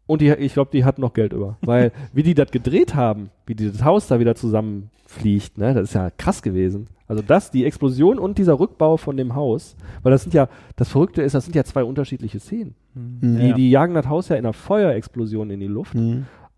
Und 0.09 0.23
die, 0.23 0.31
ich 0.31 0.55
glaube, 0.55 0.71
die 0.73 0.85
hatten 0.85 1.03
noch 1.03 1.13
Geld 1.13 1.33
über. 1.33 1.59
Weil, 1.61 1.93
wie 2.13 2.25
die 2.25 2.35
das 2.35 2.51
gedreht 2.51 2.97
haben, 2.97 3.31
wie 3.47 3.55
dieses 3.55 3.85
Haus 3.85 4.09
da 4.09 4.19
wieder 4.19 4.35
zusammenfliegt, 4.35 5.59
ne, 5.59 5.75
das 5.75 5.91
ist 5.91 5.95
ja 5.95 6.11
krass 6.11 6.43
gewesen. 6.43 6.89
Also 7.07 7.23
das, 7.23 7.51
die 7.51 7.65
Explosion 7.65 8.19
und 8.19 8.39
dieser 8.39 8.59
Rückbau 8.59 8.97
von 8.97 9.17
dem 9.17 9.35
Haus, 9.35 9.77
weil 10.03 10.11
das 10.11 10.23
sind 10.23 10.35
ja, 10.35 10.49
das 10.77 10.89
Verrückte 10.89 11.23
ist, 11.23 11.35
das 11.35 11.45
sind 11.45 11.55
ja 11.55 11.65
zwei 11.65 11.85
unterschiedliche 11.85 12.41
Szenen. 12.41 12.75
Mhm. 12.95 13.39
Die, 13.39 13.53
die 13.55 13.71
jagen 13.71 13.95
das 13.95 14.09
Haus 14.09 14.29
ja 14.29 14.37
in 14.37 14.45
einer 14.45 14.53
Feuerexplosion 14.53 15.51
in 15.51 15.61
die 15.61 15.67
Luft, 15.67 15.95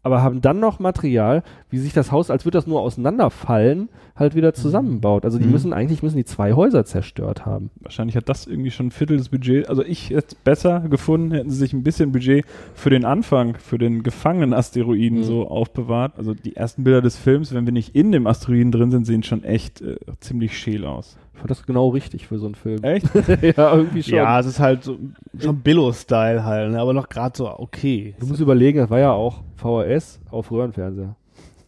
aber 0.03 0.23
haben 0.23 0.41
dann 0.41 0.61
noch 0.61 0.79
Material, 0.79 1.43
wie 1.69 1.79
sich 1.79 1.93
das 1.93 2.11
Haus, 2.11 2.31
als 2.31 2.45
würde 2.45 2.57
das 2.59 2.67
nur 2.67 2.81
auseinanderfallen, 2.81 3.89
halt 4.17 4.35
wieder 4.35 4.55
zusammenbaut. 4.55 5.25
Also 5.25 5.39
die 5.39 5.45
Mhm. 5.47 5.53
müssen, 5.53 5.73
eigentlich 5.73 6.03
müssen 6.03 6.17
die 6.17 6.25
zwei 6.25 6.53
Häuser 6.55 6.85
zerstört 6.85 7.45
haben. 7.47 7.71
Wahrscheinlich 7.81 8.17
hat 8.17 8.29
das 8.29 8.47
irgendwie 8.47 8.71
schon 8.71 8.87
ein 8.87 8.91
Viertel 8.91 9.17
des 9.19 9.29
Budgets. 9.29 9.69
Also 9.69 9.85
ich 9.85 10.11
hätte 10.11 10.27
es 10.29 10.35
besser 10.35 10.81
gefunden, 10.81 11.33
hätten 11.33 11.51
sie 11.51 11.57
sich 11.59 11.73
ein 11.73 11.83
bisschen 11.83 12.13
Budget 12.13 12.45
für 12.75 12.91
den 12.91 13.05
Anfang, 13.05 13.57
für 13.57 13.79
den 13.79 14.03
gefangenen 14.03 14.53
Asteroiden 14.55 15.19
Mhm. 15.19 15.25
so 15.25 15.49
aufbewahrt. 15.49 16.13
Also 16.17 16.35
die 16.35 16.57
ersten 16.57 16.85
Bilder 16.85 17.03
des 17.03 17.17
Films, 17.17 17.55
wenn 17.55 17.67
wir 17.67 17.73
nicht 17.73 17.95
in 17.95 18.13
dem 18.13 18.27
Asteroiden 18.27 18.73
drin 18.73 18.91
sind, 18.91 19.07
sehen 19.07 19.23
schon 19.23 19.45
echt 19.45 19.81
äh, 19.83 19.97
ziemlich 20.21 20.59
scheel 20.59 20.85
aus. 20.87 21.17
Fand 21.41 21.51
das 21.51 21.65
genau 21.67 21.89
richtig 21.89 22.27
für 22.27 22.39
so 22.39 22.47
einen 22.47 22.55
Film. 22.55 22.83
Echt? 22.85 23.07
ja, 23.57 23.75
irgendwie 23.75 24.03
schon. 24.03 24.15
Ja, 24.15 24.39
es 24.39 24.47
ist 24.47 24.61
halt 24.61 24.85
so, 24.85 24.97
schon 25.39 25.59
Billo-Style 25.61 26.45
halt, 26.45 26.71
ne, 26.73 26.79
aber 26.79 26.93
noch 26.93 27.09
gerade 27.09 27.37
so 27.37 27.49
okay. 27.49 28.15
Du 28.21 28.27
musst 28.27 28.41
überlegen, 28.41 28.79
das 28.79 28.91
war 28.91 28.99
ja 28.99 29.13
auch 29.13 29.43
VHS 29.57 30.21
auf 30.31 30.51
Röhrenfernseher. 30.51 31.17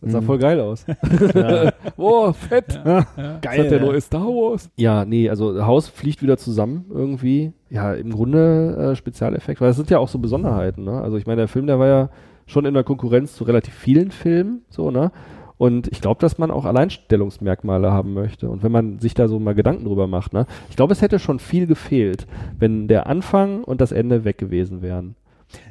Das 0.02 0.12
sah 0.12 0.20
Mhm. 0.20 0.24
voll 0.24 0.38
geil 0.38 0.60
aus. 0.60 0.84
Ja. 1.34 1.72
oh, 1.96 2.32
fett. 2.32 2.80
Ja, 2.84 3.06
Das 3.16 3.40
Geil. 3.40 3.64
hat 3.64 3.70
der 3.70 3.80
ne? 3.80 3.86
neue 3.86 4.00
Star 4.00 4.26
Wars. 4.26 4.68
Ja, 4.76 5.04
nee, 5.04 5.30
also 5.30 5.64
Haus 5.64 5.88
fliegt 5.88 6.22
wieder 6.22 6.36
zusammen 6.36 6.86
irgendwie. 6.92 7.52
Ja, 7.70 7.94
im 7.94 8.10
Grunde 8.10 8.90
äh, 8.92 8.96
Spezialeffekt, 8.96 9.60
weil 9.60 9.68
das 9.68 9.76
sind 9.76 9.90
ja 9.90 9.98
auch 9.98 10.08
so 10.08 10.18
Besonderheiten, 10.18 10.84
ne? 10.84 11.00
Also 11.00 11.16
ich 11.18 11.26
meine, 11.26 11.42
der 11.42 11.48
Film, 11.48 11.66
der 11.68 11.78
war 11.78 11.86
ja 11.86 12.10
schon 12.46 12.64
in 12.64 12.74
der 12.74 12.82
Konkurrenz 12.84 13.34
zu 13.36 13.44
relativ 13.44 13.74
vielen 13.74 14.10
Filmen, 14.10 14.62
so, 14.68 14.90
ne? 14.90 15.12
Und 15.62 15.86
ich 15.92 16.00
glaube, 16.00 16.18
dass 16.20 16.38
man 16.38 16.50
auch 16.50 16.64
Alleinstellungsmerkmale 16.64 17.92
haben 17.92 18.14
möchte. 18.14 18.50
Und 18.50 18.64
wenn 18.64 18.72
man 18.72 18.98
sich 18.98 19.14
da 19.14 19.28
so 19.28 19.38
mal 19.38 19.54
Gedanken 19.54 19.84
drüber 19.84 20.08
macht, 20.08 20.32
ne? 20.32 20.46
Ich 20.70 20.74
glaube, 20.74 20.92
es 20.92 21.02
hätte 21.02 21.20
schon 21.20 21.38
viel 21.38 21.68
gefehlt, 21.68 22.26
wenn 22.58 22.88
der 22.88 23.06
Anfang 23.06 23.62
und 23.62 23.80
das 23.80 23.92
Ende 23.92 24.24
weg 24.24 24.38
gewesen 24.38 24.82
wären. 24.82 25.14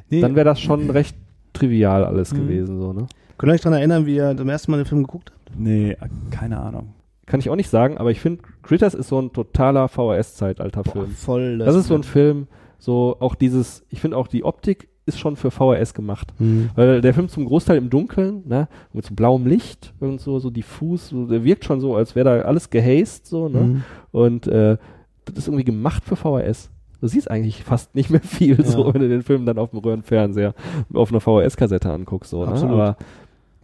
Nee. 0.08 0.22
Dann 0.22 0.34
wäre 0.34 0.46
das 0.46 0.62
schon 0.62 0.88
recht 0.88 1.14
trivial 1.52 2.06
alles 2.06 2.32
Mhm. 2.32 2.36
gewesen, 2.38 2.80
so, 2.80 2.94
ne? 2.94 3.06
Könnt 3.36 3.50
ihr 3.50 3.54
euch 3.54 3.60
daran 3.60 3.78
erinnern, 3.78 4.06
wie 4.06 4.16
ihr 4.16 4.34
zum 4.34 4.48
ersten 4.48 4.70
Mal 4.70 4.78
den 4.78 4.86
Film 4.86 5.02
geguckt 5.02 5.30
habt? 5.30 5.60
Nee, 5.60 5.94
keine 6.30 6.58
Ahnung. 6.58 6.94
Kann 7.26 7.40
ich 7.40 7.50
auch 7.50 7.56
nicht 7.56 7.68
sagen, 7.68 7.98
aber 7.98 8.10
ich 8.10 8.20
finde, 8.20 8.42
Critters 8.62 8.94
ist 8.94 9.08
so 9.08 9.20
ein 9.20 9.30
totaler 9.34 9.88
VHS-Zeitalter-Film. 9.88 11.08
voll. 11.08 11.58
Das 11.58 11.74
ist 11.74 11.88
so 11.88 11.94
ein 11.96 12.02
Film, 12.02 12.46
so 12.78 13.16
auch 13.20 13.34
dieses, 13.34 13.84
ich 13.90 14.00
finde 14.00 14.16
auch 14.16 14.26
die 14.26 14.42
Optik 14.44 14.88
ist 15.06 15.18
schon 15.18 15.36
für 15.36 15.50
VHS 15.50 15.94
gemacht. 15.94 16.32
Mhm. 16.38 16.70
Weil 16.76 17.00
der 17.00 17.12
Film 17.14 17.28
zum 17.28 17.44
Großteil 17.44 17.76
im 17.76 17.90
Dunkeln, 17.90 18.42
ne, 18.46 18.68
mit 18.92 19.04
so 19.04 19.14
blauem 19.14 19.46
Licht 19.46 19.92
und 20.00 20.20
so, 20.20 20.38
so 20.38 20.50
diffus, 20.50 21.08
so, 21.08 21.26
der 21.26 21.42
wirkt 21.44 21.64
schon 21.64 21.80
so, 21.80 21.96
als 21.96 22.14
wäre 22.14 22.38
da 22.38 22.44
alles 22.46 22.70
gehazed, 22.70 23.26
so, 23.26 23.48
ne? 23.48 23.60
Mhm. 23.60 23.82
Und 24.12 24.46
äh, 24.46 24.76
das 25.24 25.38
ist 25.38 25.48
irgendwie 25.48 25.64
gemacht 25.64 26.04
für 26.04 26.16
VHS. 26.16 26.70
Du 27.00 27.08
siehst 27.08 27.28
eigentlich 27.30 27.64
fast 27.64 27.94
nicht 27.96 28.10
mehr 28.10 28.20
viel, 28.20 28.64
so, 28.64 28.86
Ja. 28.86 28.94
wenn 28.94 29.00
du 29.02 29.08
den 29.08 29.22
Film 29.22 29.44
dann 29.44 29.58
auf 29.58 29.70
dem 29.70 29.80
Röhrenfernseher 29.80 30.54
auf 30.94 31.10
einer 31.10 31.20
VHS-Kassette 31.20 31.90
anguckst, 31.92 32.30
so, 32.30 32.44
ne? 32.44 32.52
Absolut. 32.52 32.74
Aber 32.74 32.96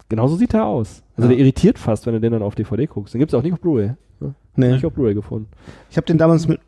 genauso 0.08 0.34
sieht 0.34 0.54
er 0.54 0.66
aus. 0.66 1.04
Also 1.16 1.28
Ja. 1.28 1.36
der 1.36 1.38
irritiert 1.44 1.78
fast, 1.78 2.06
wenn 2.06 2.14
du 2.14 2.20
den 2.20 2.32
dann 2.32 2.42
auf 2.42 2.56
DVD 2.56 2.86
guckst. 2.86 3.14
Den 3.14 3.20
gibt's 3.20 3.34
auch 3.34 3.42
nicht 3.42 3.52
auf 3.52 3.60
Blu-ray. 3.60 3.92
Ne? 4.18 4.34
Nee. 4.56 4.72
Nicht 4.72 4.84
auf 4.84 4.92
Blu-ray 4.92 5.14
gefunden. 5.14 5.46
Ich 5.88 5.96
habe 5.96 6.06
den 6.06 6.18
damals 6.18 6.48
mit, 6.48 6.58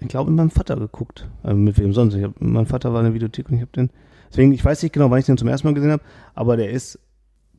ich 0.00 0.08
glaube, 0.08 0.30
mit 0.30 0.38
meinem 0.38 0.50
Vater 0.50 0.74
geguckt. 0.74 1.28
Also 1.44 1.56
mit 1.56 1.78
wem 1.78 1.92
sonst? 1.92 2.14
Ich 2.14 2.24
hab, 2.24 2.32
mein 2.40 2.66
Vater 2.66 2.92
war 2.92 3.00
in 3.00 3.06
der 3.06 3.14
Videothek 3.14 3.48
und 3.48 3.54
ich 3.54 3.60
habe 3.60 3.70
den. 3.72 3.90
Deswegen, 4.30 4.52
ich 4.52 4.64
weiß 4.64 4.82
nicht 4.82 4.92
genau, 4.92 5.10
wann 5.10 5.18
ich 5.18 5.26
den 5.26 5.36
zum 5.38 5.48
ersten 5.48 5.66
Mal 5.66 5.74
gesehen 5.74 5.90
habe, 5.92 6.02
aber 6.34 6.56
der 6.56 6.70
ist, 6.70 6.98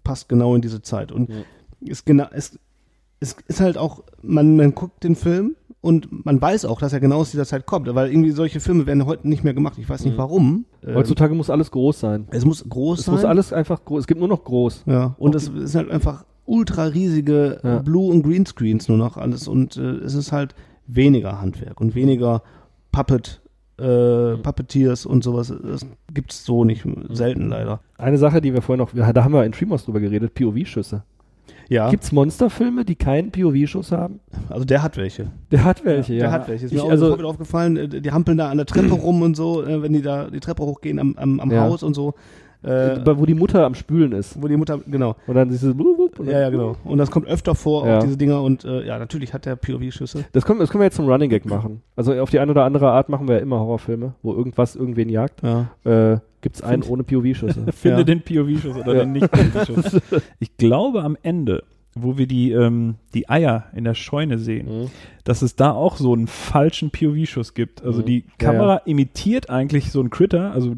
passt 0.03 0.30
genau 0.30 0.55
in 0.55 0.61
diese 0.61 0.82
Zeit. 0.82 1.11
Und 1.11 1.30
Ja. 1.30 1.36
ist 1.82 2.05
genau, 2.05 2.28
ist, 2.34 2.59
es 3.20 3.36
ist 3.47 3.59
halt 3.61 3.78
auch, 3.78 4.03
man, 4.22 4.55
man 4.55 4.74
guckt 4.76 5.03
den 5.03 5.15
Film 5.15 5.55
und 5.82 6.26
man 6.26 6.41
weiß 6.41 6.65
auch, 6.65 6.80
dass 6.80 6.93
er 6.93 6.99
genau 6.99 7.17
aus 7.17 7.32
dieser 7.32 7.45
Zeit 7.45 7.65
kommt, 7.65 7.93
weil 7.93 8.09
irgendwie 8.09 8.32
solche 8.32 8.59
Filme 8.59 8.86
werden 8.86 9.05
heute 9.05 9.28
nicht 9.28 9.43
mehr 9.43 9.53
gemacht. 9.53 9.78
Ich 9.78 9.89
weiß 9.89 10.05
nicht 10.05 10.17
warum. 10.17 10.65
Ähm, 10.86 10.95
Heutzutage 10.95 11.34
muss 11.36 11.49
alles 11.49 11.72
groß 11.72 11.99
sein. 11.99 12.28
es 12.32 12.45
muss 12.45 12.67
groß 12.67 12.99
Es 12.99 13.05
sein. 13.05 13.15
muss 13.15 13.26
alles 13.26 13.51
einfach 13.53 13.84
groß. 13.86 14.01
Es 14.01 14.07
gibt 14.07 14.20
nur 14.20 14.30
noch 14.30 14.43
groß. 14.43 14.84
Ja, 14.88 15.15
und 15.17 15.36
es 15.36 15.47
ist 15.49 15.76
halt 15.76 15.89
einfach 15.91 16.26
ultra 16.45 16.86
riesige 16.86 17.59
Ja. 17.63 17.80
Blue- 17.80 18.09
und 18.11 18.24
Greenscreens 18.24 18.88
nur 18.89 18.97
noch 18.97 19.17
alles 19.17 19.47
und 19.47 19.78
äh, 19.78 19.82
es 19.97 20.15
ist 20.15 20.32
halt 20.32 20.55
weniger 20.88 21.39
Handwerk 21.41 21.80
und 21.80 21.93
weniger 21.95 22.41
Puppet, 22.91 23.39
äh, 23.80 24.38
Puppeteers 24.38 25.05
und 25.05 25.23
sowas. 25.23 25.53
Das 25.63 25.86
gibt's 26.13 26.45
so 26.45 26.63
nicht, 26.63 26.86
selten 27.09 27.49
leider. 27.49 27.80
Eine 27.97 28.17
Sache, 28.17 28.41
die 28.41 28.53
wir 28.53 28.61
vorhin 28.61 28.80
noch, 28.80 28.91
da 28.93 29.23
haben 29.23 29.34
wir 29.34 29.43
in 29.45 29.51
Tremors 29.51 29.86
drüber 29.86 29.99
geredet, 29.99 30.34
POV-Schüsse. 30.34 31.03
Ja, 31.69 31.91
Gibt's 31.91 32.11
Monsterfilme, 32.11 32.84
die 32.84 32.95
keinen 32.95 33.32
POV-Schuss 33.32 33.91
haben? 33.91 34.19
also 34.49 34.65
der 34.65 34.82
hat 34.82 34.97
welche. 34.97 35.32
Der 35.51 35.63
hat 35.63 35.86
welche, 35.86 36.13
ja. 36.15 36.19
Der 36.21 36.32
hat 36.32 36.47
welche. 36.47 36.65
Ist 36.65 36.71
Ich, 36.71 36.77
mir 36.80 36.84
auch 36.84 36.89
also, 36.89 37.09
sofort 37.09 37.25
aufgefallen, 37.25 37.77
äh, 37.77 37.88
die 38.01 38.11
hampeln 38.11 38.38
da 38.39 38.49
an 38.49 38.57
der 38.57 38.65
Treppe 38.65 38.93
rum 38.93 39.21
und 39.21 39.36
so, 39.36 39.63
äh, 39.63 39.82
wenn 39.84 39.93
die 39.93 40.01
da 40.01 40.30
die 40.32 40.39
Treppe 40.39 40.63
hochgehen 40.63 40.97
am, 40.97 41.15
am, 41.17 41.39
am 41.39 41.51
Ja. 41.51 41.61
Haus 41.61 41.84
und 41.84 41.93
so. 41.93 42.15
Äh, 42.62 42.99
wo 43.05 43.26
die 43.26 43.34
Mutter 43.36 43.66
am 43.66 43.74
Spülen 43.74 44.12
ist. 44.12 44.41
wo 44.41 44.47
die 44.47 44.57
Mutter, 44.57 44.80
genau. 44.86 45.16
Und 45.28 45.36
dann 45.36 45.47
dieses 45.49 45.74
dann- 45.76 46.28
Ja, 46.28 46.39
ja, 46.41 46.49
genau. 46.49 46.76
Und 46.84 46.97
das 46.97 47.10
kommt 47.10 47.26
öfter 47.28 47.55
vor, 47.55 47.88
Ja. 47.88 47.97
auch 47.99 48.03
diese 48.03 48.18
Dinger. 48.18 48.41
Und 48.43 48.66
äh, 48.66 48.86
ja, 48.86 48.99
natürlich 48.99 49.34
hat 49.34 49.45
der 49.45 49.55
POV-Schüsse. 49.55 50.26
Das 50.34 50.45
können, 50.45 50.60
das 50.60 50.70
können 50.70 50.82
wir 50.82 50.86
jetzt 50.88 50.97
zum 50.97 51.07
Running 51.07 51.30
Gag 51.30 51.45
machen. 51.45 51.82
Also 51.95 52.14
auf 52.20 52.30
die 52.30 52.39
eine 52.39 52.51
oder 52.51 52.66
andere 52.66 52.91
Art 52.91 53.07
machen 53.07 53.28
wir 53.30 53.36
ja 53.36 53.41
immer 53.41 53.60
Horrorfilme, 53.60 54.14
wo 54.24 54.34
irgendwas 54.34 54.76
irgendwen 54.76 55.07
jagt. 55.07 55.41
Ja. 55.41 55.70
Äh, 55.86 56.20
gibt's 56.41 56.62
einen 56.62 56.84
ohne 56.84 57.03
POV-Schüsse. 57.03 57.66
Finde 57.72 57.99
Ja. 57.99 58.03
den 58.03 58.22
POV-Schuss 58.22 58.76
oder 58.76 58.93
Ja. 58.93 58.99
den 59.05 59.14
nicht-POV-Schuss. 59.14 60.01
Ich 60.39 60.57
glaube 60.57 61.03
am 61.03 61.16
Ende, 61.24 61.64
wo 61.95 62.18
wir 62.18 62.28
die, 62.28 62.51
ähm, 62.51 62.95
die 63.14 63.30
Eier 63.30 63.66
in 63.74 63.86
der 63.86 63.93
Scheune 63.93 64.38
sehen, 64.38 64.68
Mhm. 64.84 64.88
dass 65.24 65.41
es 65.41 65.55
da 65.55 65.72
auch 65.72 65.95
so 65.95 66.14
einen 66.14 66.28
falschen 66.28 66.91
POV-Schuss 66.91 67.53
gibt. 67.53 67.84
Also 67.86 68.01
Mhm. 68.01 68.05
die 68.05 68.18
Ja, 68.41 68.51
Kamera 68.51 68.78
imitiert 68.86 69.49
eigentlich 69.49 69.91
so 69.91 69.99
einen 70.01 70.10
Critter, 70.10 70.51
also 70.51 70.74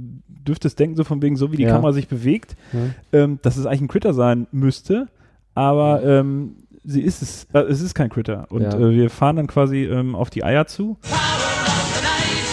dürftest 0.47 0.79
denken, 0.79 0.95
so 0.95 1.03
von 1.03 1.21
wegen, 1.21 1.35
so 1.35 1.51
wie 1.51 1.57
die 1.57 1.63
Ja. 1.63 1.71
Kamera 1.71 1.93
sich 1.93 2.07
bewegt, 2.07 2.55
Mhm. 2.73 2.93
ähm, 3.13 3.39
dass 3.41 3.57
es 3.57 3.65
eigentlich 3.65 3.81
ein 3.81 3.87
Critter 3.87 4.13
sein 4.13 4.47
müsste, 4.51 5.07
aber 5.55 6.03
ähm, 6.03 6.55
sie 6.83 7.01
ist 7.01 7.21
es, 7.21 7.47
äh, 7.53 7.59
es 7.59 7.81
ist 7.81 7.93
kein 7.93 8.09
Critter. 8.09 8.47
Und 8.49 8.61
Ja. 8.63 8.73
äh, 8.79 8.91
wir 8.91 9.09
fahren 9.09 9.35
dann 9.35 9.47
quasi 9.47 9.83
ähm, 9.83 10.15
auf 10.15 10.29
die 10.29 10.43
Eier 10.43 10.65
zu. 10.67 10.97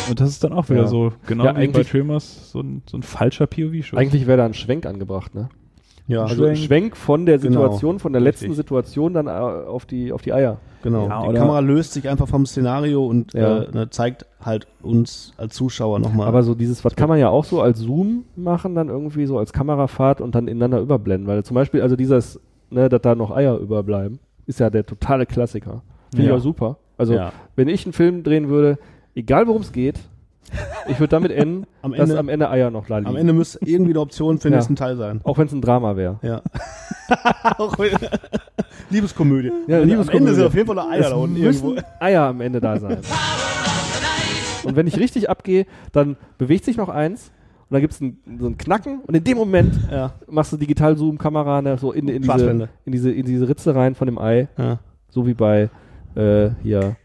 Und 0.08 0.20
das 0.20 0.30
ist 0.30 0.42
dann 0.42 0.52
auch 0.52 0.68
wieder 0.70 0.82
Ja. 0.82 0.86
so, 0.86 1.12
genau 1.26 1.44
Ja, 1.44 1.60
wie 1.60 1.68
bei 1.68 1.84
Tremors, 1.84 2.50
so 2.50 2.60
ein, 2.60 2.82
so 2.90 2.96
ein 2.96 3.02
falscher 3.02 3.46
POV-Schuss. 3.46 3.98
Eigentlich 3.98 4.26
wäre 4.26 4.38
da 4.38 4.46
ein 4.46 4.54
Schwenk 4.54 4.86
angebracht, 4.86 5.34
ne? 5.34 5.50
Ja, 6.08 6.22
Also 6.24 6.42
Schwenk, 6.44 6.56
Schwenk 6.58 6.96
von 6.96 7.26
der 7.26 7.38
Genau. 7.38 7.60
Situation, 7.62 7.98
von 7.98 8.12
der 8.12 8.20
letzten 8.22 8.46
Richtig. 8.46 8.56
Situation 8.56 9.12
dann 9.14 9.26
äh, 9.26 9.30
auf 9.30 9.84
die, 9.86 10.10
auf 10.12 10.22
die 10.22 10.32
Eier. 10.32 10.56
Genau. 10.82 11.06
Ja, 11.06 11.22
die 11.22 11.28
oder- 11.28 11.38
Kamera 11.38 11.60
löst 11.60 11.92
sich 11.92 12.08
einfach 12.08 12.26
vom 12.26 12.46
Szenario 12.46 13.06
und 13.06 13.34
Ja. 13.34 13.58
äh, 13.64 13.70
ne, 13.72 13.90
zeigt 13.90 14.24
halt 14.40 14.66
uns 14.82 15.32
als 15.36 15.54
Zuschauer 15.54 15.98
nochmal. 15.98 16.26
Aber 16.26 16.42
so 16.42 16.54
dieses, 16.54 16.84
was 16.84 16.96
kann 16.96 17.08
man 17.10 17.18
ja 17.18 17.28
auch 17.28 17.44
so 17.44 17.60
als 17.60 17.78
Zoom 17.80 18.24
machen, 18.36 18.74
dann 18.74 18.88
irgendwie 18.88 19.26
so 19.26 19.38
als 19.38 19.52
Kamerafahrt 19.52 20.20
und 20.22 20.34
dann 20.34 20.48
ineinander 20.48 20.80
überblenden. 20.80 21.26
Weil 21.28 21.44
zum 21.44 21.54
Beispiel, 21.54 21.82
also 21.82 21.94
dieses, 21.94 22.40
ne, 22.70 22.88
dass 22.88 23.02
da 23.02 23.14
noch 23.14 23.30
Eier 23.30 23.58
überbleiben. 23.58 24.18
ist 24.46 24.60
ja 24.60 24.70
der 24.70 24.86
totale 24.86 25.26
Klassiker. 25.26 25.82
Finde 26.10 26.26
Ja. 26.26 26.32
ich 26.34 26.40
auch 26.40 26.42
super. 26.42 26.78
Also, 26.96 27.12
Ja. 27.12 27.32
wenn 27.54 27.68
ich 27.68 27.84
einen 27.84 27.92
Film 27.92 28.22
drehen 28.22 28.48
würde, 28.48 28.78
egal 29.14 29.46
worum 29.46 29.60
es 29.60 29.72
geht, 29.72 30.00
ich 30.88 30.98
würde 31.00 31.08
damit 31.10 31.32
enden, 31.32 31.66
Am 31.82 31.92
dass 31.92 32.00
Ende- 32.08 32.18
am 32.18 32.28
Ende 32.28 32.50
Eier 32.50 32.70
noch 32.70 32.86
da 32.86 32.98
liegen. 32.98 33.08
Am 33.10 33.16
Ende 33.16 33.32
müsste 33.32 33.58
irgendwie 33.64 33.92
eine 33.92 34.00
Option 34.00 34.38
für 34.38 34.48
den 34.48 34.52
Ja. 34.54 34.58
nächsten 34.58 34.76
Teil 34.76 34.96
sein. 34.96 35.20
Auch 35.24 35.38
wenn 35.38 35.46
es 35.46 35.52
ein 35.52 35.60
Drama 35.60 35.96
wäre. 35.96 36.18
Ja. 36.22 36.42
Liebeskomödie. 38.90 39.52
Ja, 39.66 39.80
Am 39.80 39.88
Liebeskomödie. 39.88 40.16
Ende 40.18 40.34
sind 40.34 40.44
auf 40.46 40.54
jeden 40.54 40.66
Fall 40.66 40.76
noch 40.76 40.90
Eier 40.90 41.00
es 41.00 41.10
da 41.10 41.16
unten 41.16 41.36
irgendwo. 41.36 41.76
Eier 42.00 42.22
am 42.24 42.40
Ende 42.40 42.60
da 42.60 42.78
sein. 42.78 42.98
und 44.64 44.76
wenn 44.76 44.86
ich 44.86 44.98
richtig 44.98 45.28
abgehe, 45.30 45.66
dann 45.92 46.16
bewegt 46.38 46.64
sich 46.64 46.76
noch 46.76 46.88
eins 46.88 47.30
und 47.68 47.74
dann 47.74 47.80
gibt 47.80 47.92
es 47.92 47.98
so 47.98 48.06
ein 48.46 48.56
Knacken 48.58 49.00
und 49.06 49.14
in 49.14 49.24
dem 49.24 49.36
Moment 49.38 49.74
Ja. 49.90 50.12
machst 50.28 50.52
du 50.52 50.56
Digital-Zoom-Kamera 50.56 51.62
ne, 51.62 51.78
so 51.78 51.92
in, 51.92 52.08
in, 52.08 52.22
diese, 52.22 52.24
Schwarzblende. 52.24 52.68
in, 52.84 52.92
diese, 52.92 53.10
in 53.10 53.26
diese 53.26 53.48
Ritze 53.48 53.74
rein 53.74 53.94
von 53.94 54.06
dem 54.06 54.18
Ei. 54.18 54.48
Ja. 54.56 54.78
So 55.10 55.26
wie 55.26 55.34
bei 55.34 55.68
äh, 56.14 56.50
hier 56.62 56.96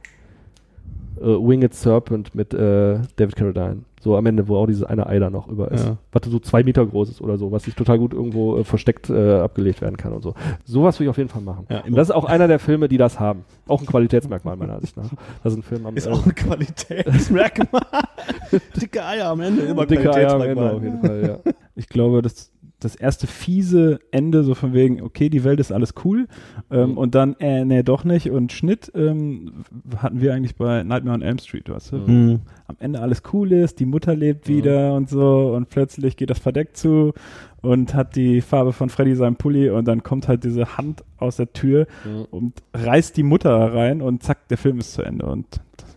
Winged 1.27 1.73
Serpent 1.73 2.35
mit 2.35 2.53
äh, 2.53 2.99
David 3.15 3.35
Carradine. 3.35 3.83
So 4.01 4.17
am 4.17 4.25
Ende, 4.25 4.49
wo 4.49 4.57
auch 4.57 4.65
dieses 4.67 4.83
eine 4.83 5.07
Ei 5.07 5.17
da 5.17 5.29
noch 5.29 5.47
über 5.47 5.71
ist. 5.71 5.85
Ja. 5.85 5.97
Was 6.11 6.29
so 6.29 6.37
zwei 6.39 6.61
Meter 6.63 6.85
groß 6.85 7.09
ist 7.09 7.21
oder 7.21 7.37
so, 7.37 7.53
was 7.53 7.63
sich 7.63 7.73
total 7.73 7.97
gut 7.97 8.13
irgendwo 8.13 8.57
äh, 8.57 8.65
versteckt 8.65 9.09
äh, 9.09 9.39
abgelegt 9.39 9.79
werden 9.81 9.95
kann 9.95 10.11
und 10.11 10.21
so. 10.21 10.33
Sowas 10.65 10.99
will 10.99 11.05
ich 11.05 11.09
auf 11.09 11.17
jeden 11.17 11.29
Fall 11.29 11.41
machen. 11.41 11.65
Ja, 11.69 11.83
das 11.89 12.09
ist 12.09 12.15
auch 12.15 12.25
einer 12.25 12.49
der 12.49 12.59
Filme, 12.59 12.89
die 12.89 12.97
das 12.97 13.19
haben. 13.21 13.45
Auch 13.65 13.79
ein 13.79 13.85
Qualitätsmerkmal 13.85 14.57
meiner 14.57 14.73
Ansicht 14.73 14.97
nach. 14.97 15.09
Das 15.41 15.53
ist 15.53 15.59
ein 15.59 15.63
Film 15.63 15.85
am 15.85 15.95
Ist 15.95 16.07
äh, 16.07 16.11
auch 16.11 16.25
ein 16.25 16.35
Qualitätsmerkmal. 16.35 17.81
Dicke 18.81 19.05
Eier 19.05 19.29
am 19.29 19.39
Ende, 19.39 19.61
immer 19.61 19.85
dicke 19.85 20.13
Eier 20.13 20.33
am 20.33 20.41
Ende 20.41 20.55
Qualitätsmerkmal. 20.55 20.75
auf 20.75 20.83
jeden 20.83 20.99
Fall, 20.99 21.41
ja. 21.45 21.51
Ich 21.75 21.87
glaube, 21.87 22.21
das, 22.21 22.51
das 22.83 22.95
erste 22.95 23.27
fiese 23.27 23.99
Ende, 24.11 24.43
so 24.43 24.53
von 24.55 24.73
wegen, 24.73 25.01
okay, 25.01 25.29
die 25.29 25.43
Welt 25.43 25.59
ist 25.59 25.71
alles 25.71 25.93
cool, 26.05 26.27
ähm, 26.71 26.91
Mhm. 26.91 26.97
und 26.97 27.15
dann, 27.15 27.35
äh, 27.39 27.65
nee, 27.65 27.83
doch 27.83 28.03
nicht, 28.03 28.29
und 28.29 28.51
Schnitt 28.51 28.91
ähm, 28.95 29.63
hatten 29.97 30.21
wir 30.21 30.33
eigentlich 30.33 30.55
bei 30.55 30.83
Nightmare 30.83 31.15
on 31.15 31.21
Elm 31.21 31.37
Street, 31.39 31.69
weißt 31.69 31.91
du? 31.93 31.97
Mhm. 31.97 32.41
Am 32.67 32.75
Ende 32.79 32.99
alles 33.01 33.21
cool 33.33 33.51
ist, 33.51 33.79
die 33.79 33.85
Mutter 33.85 34.15
lebt 34.15 34.47
wieder 34.47 34.93
und 34.95 35.09
so, 35.09 35.53
und 35.55 35.69
plötzlich 35.69 36.17
geht 36.17 36.29
das 36.29 36.39
Verdeck 36.39 36.75
zu 36.77 37.13
und 37.61 37.93
hat 37.93 38.15
die 38.15 38.41
Farbe 38.41 38.73
von 38.73 38.89
Freddy 38.89 39.15
seinem 39.15 39.35
Pulli, 39.35 39.69
und 39.69 39.87
dann 39.87 40.03
kommt 40.03 40.27
halt 40.27 40.43
diese 40.43 40.77
Hand 40.77 41.03
aus 41.17 41.37
der 41.37 41.51
Tür 41.53 41.87
Mhm. 42.05 42.25
und 42.31 42.53
reißt 42.73 43.15
die 43.17 43.23
Mutter 43.23 43.51
rein, 43.73 44.01
und 44.01 44.23
zack, 44.23 44.47
der 44.49 44.57
Film 44.57 44.79
ist 44.79 44.93
zu 44.93 45.01
Ende. 45.03 45.25
Und 45.25 45.45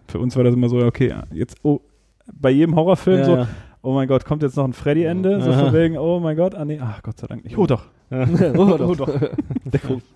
für 0.08 0.18
uns 0.20 0.36
war 0.36 0.44
das 0.44 0.54
immer 0.54 0.68
so, 0.68 0.78
okay, 0.78 1.12
jetzt, 1.32 1.56
oh, 1.62 1.80
bei 2.32 2.50
jedem 2.50 2.74
Horrorfilm 2.76 3.18
Ja, 3.18 3.24
so, 3.24 3.36
ja. 3.36 3.48
Oh 3.86 3.92
mein 3.92 4.08
Gott, 4.08 4.24
kommt 4.24 4.42
jetzt 4.42 4.56
noch 4.56 4.64
ein 4.64 4.72
Freddy-Ende? 4.72 5.40
So 5.40 5.52
von 5.52 5.72
wegen, 5.72 5.96
oh 5.96 6.18
mein 6.18 6.36
Gott, 6.36 6.54
ah 6.54 6.64
nee, 6.64 6.80
ach 6.82 7.02
Gott 7.02 7.18
sei 7.18 7.28
Dank 7.28 7.44
nicht. 7.44 7.56
Oh 7.56 7.66
doch. 7.66 7.84
oh, 8.10 8.94
doch. 8.96 9.08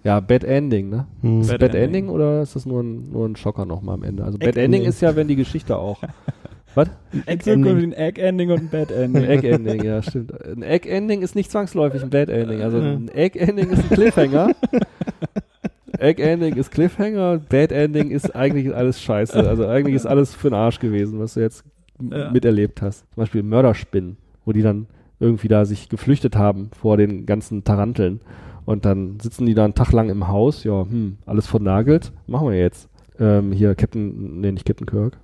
ja, 0.03 0.21
Bad 0.21 0.45
Ending, 0.45 0.91
ne? 0.91 1.07
Hm. 1.23 1.41
Ist 1.41 1.51
Bad 1.51 1.61
Bad, 1.61 1.75
Ending. 1.75 1.85
Ending. 1.85 2.09
oder 2.09 2.43
ist 2.43 2.57
das 2.57 2.67
nur 2.67 2.83
ein, 2.83 3.13
nur 3.13 3.27
ein 3.27 3.37
Schocker 3.37 3.65
nochmal 3.67 3.95
am 3.95 4.03
Ende? 4.03 4.25
Also 4.25 4.39
Egg 4.39 4.47
Bad 4.47 4.57
Ending 4.57 4.81
Ending. 4.81 4.89
ist 4.89 5.01
ja, 5.01 5.15
wenn 5.15 5.29
die 5.29 5.37
Geschichte 5.37 5.79
auch. 5.79 6.03
Was? 6.75 6.89
Egg 7.27 7.51
Ending. 7.51 7.79
ein 7.79 7.93
Egg-Ending 7.93 8.51
und 8.51 8.59
ein 8.61 8.69
Bad-Ending. 8.69 9.25
Ein 9.25 9.31
Egg-Ending, 9.31 9.85
ja, 9.85 10.03
stimmt. 10.03 10.33
Ein 10.45 10.63
Egg-Ending 10.63 11.23
ist 11.23 11.35
nicht 11.35 11.51
zwangsläufig 11.51 12.03
ein 12.03 12.11
Bad-Ending. 12.11 12.63
Also 12.63 12.79
ein 12.79 13.09
Egg-Ending 13.09 13.71
ist 13.71 13.83
ein 13.83 13.91
Cliffhanger. 13.91 14.51
Egg-Ending 15.99 16.55
ist 16.55 16.71
Cliffhanger, 16.71 17.39
Bad-Ending 17.39 18.11
ist 18.11 18.37
eigentlich 18.37 18.73
alles 18.75 19.03
scheiße. 19.03 19.49
Also 19.49 19.67
eigentlich 19.67 19.97
ist 19.97 20.07
alles 20.07 20.33
für 20.33 20.51
den 20.51 20.55
Arsch 20.55 20.79
gewesen, 20.79 21.19
was 21.19 21.35
du 21.35 21.41
jetzt 21.41 21.65
Ja. 22.01 22.31
miterlebt 22.31 22.83
hast. 22.83 23.01
Zum 23.15 23.23
Beispiel 23.23 23.43
Mörderspinnen, 23.43 24.17
wo 24.45 24.53
die 24.53 24.63
dann 24.63 24.87
irgendwie 25.19 25.49
da 25.49 25.65
sich 25.65 25.89
geflüchtet 25.89 26.37
haben 26.37 26.71
vor 26.73 26.97
den 26.97 27.27
ganzen 27.27 27.65
Taranteln. 27.65 28.21
Und 28.65 28.85
dann 28.85 29.19
sitzen 29.21 29.47
die 29.47 29.55
da 29.55 29.65
einen 29.65 29.75
Tag 29.75 29.93
lang 29.93 30.09
im 30.09 30.29
Haus, 30.29 30.65
ja, 30.65 30.83
hm, 30.85 31.19
alles 31.27 31.47
vernagelt. 31.47 32.13
Machen 32.27 32.49
wir 32.49 32.59
jetzt. 32.59 32.89
Ähm, 33.19 33.53
hier 33.53 33.75
Captain, 33.75 34.41
nee, 34.41 34.53
nicht 34.53 34.65
Captain 34.65 34.87
Kirk. 34.87 35.19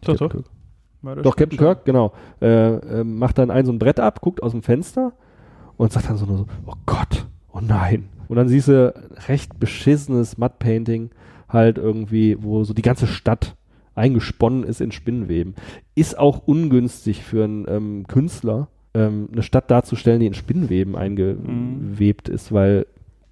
Doch, 0.00 0.12
Captain 0.12 0.28
doch. 0.28 0.34
Kirk. 0.34 0.44
Mörder 1.02 1.22
Doch, 1.22 1.36
Captain. 1.36 1.58
Kirk, 1.58 1.84
genau. 1.84 2.12
Äh, 2.40 2.74
äh, 2.74 3.04
macht 3.04 3.38
dann 3.38 3.50
ein 3.50 3.66
so 3.66 3.72
ein 3.72 3.78
Brett 3.78 4.00
ab, 4.00 4.20
guckt 4.20 4.42
aus 4.42 4.52
dem 4.52 4.62
Fenster 4.62 5.12
und 5.76 5.92
sagt 5.92 6.08
dann 6.08 6.16
so 6.16 6.26
nur 6.26 6.38
so, 6.38 6.46
oh 6.66 6.74
Gott, 6.86 7.26
oh 7.52 7.60
nein. 7.60 8.08
Und 8.28 8.36
dann 8.36 8.48
siehst 8.48 8.68
du 8.68 8.92
recht 9.28 9.58
beschissenes 9.60 10.36
Matte-Painting 10.38 11.10
halt 11.48 11.78
irgendwie, 11.78 12.42
wo 12.42 12.64
so 12.64 12.74
die 12.74 12.82
ganze 12.82 13.06
Stadt 13.06 13.56
eingesponnen 13.98 14.64
ist 14.64 14.80
in 14.80 14.92
Spinnenweben. 14.92 15.54
Ist 15.94 16.18
auch 16.18 16.42
ungünstig 16.46 17.22
für 17.22 17.44
einen 17.44 17.66
ähm, 17.68 18.06
Künstler, 18.06 18.68
ähm, 18.94 19.28
eine 19.32 19.42
Stadt 19.42 19.70
darzustellen, 19.70 20.20
die 20.20 20.26
in 20.26 20.34
Spinnenweben 20.34 20.96
eingewebt 20.96 22.28
ist, 22.28 22.52
weil 22.52 22.86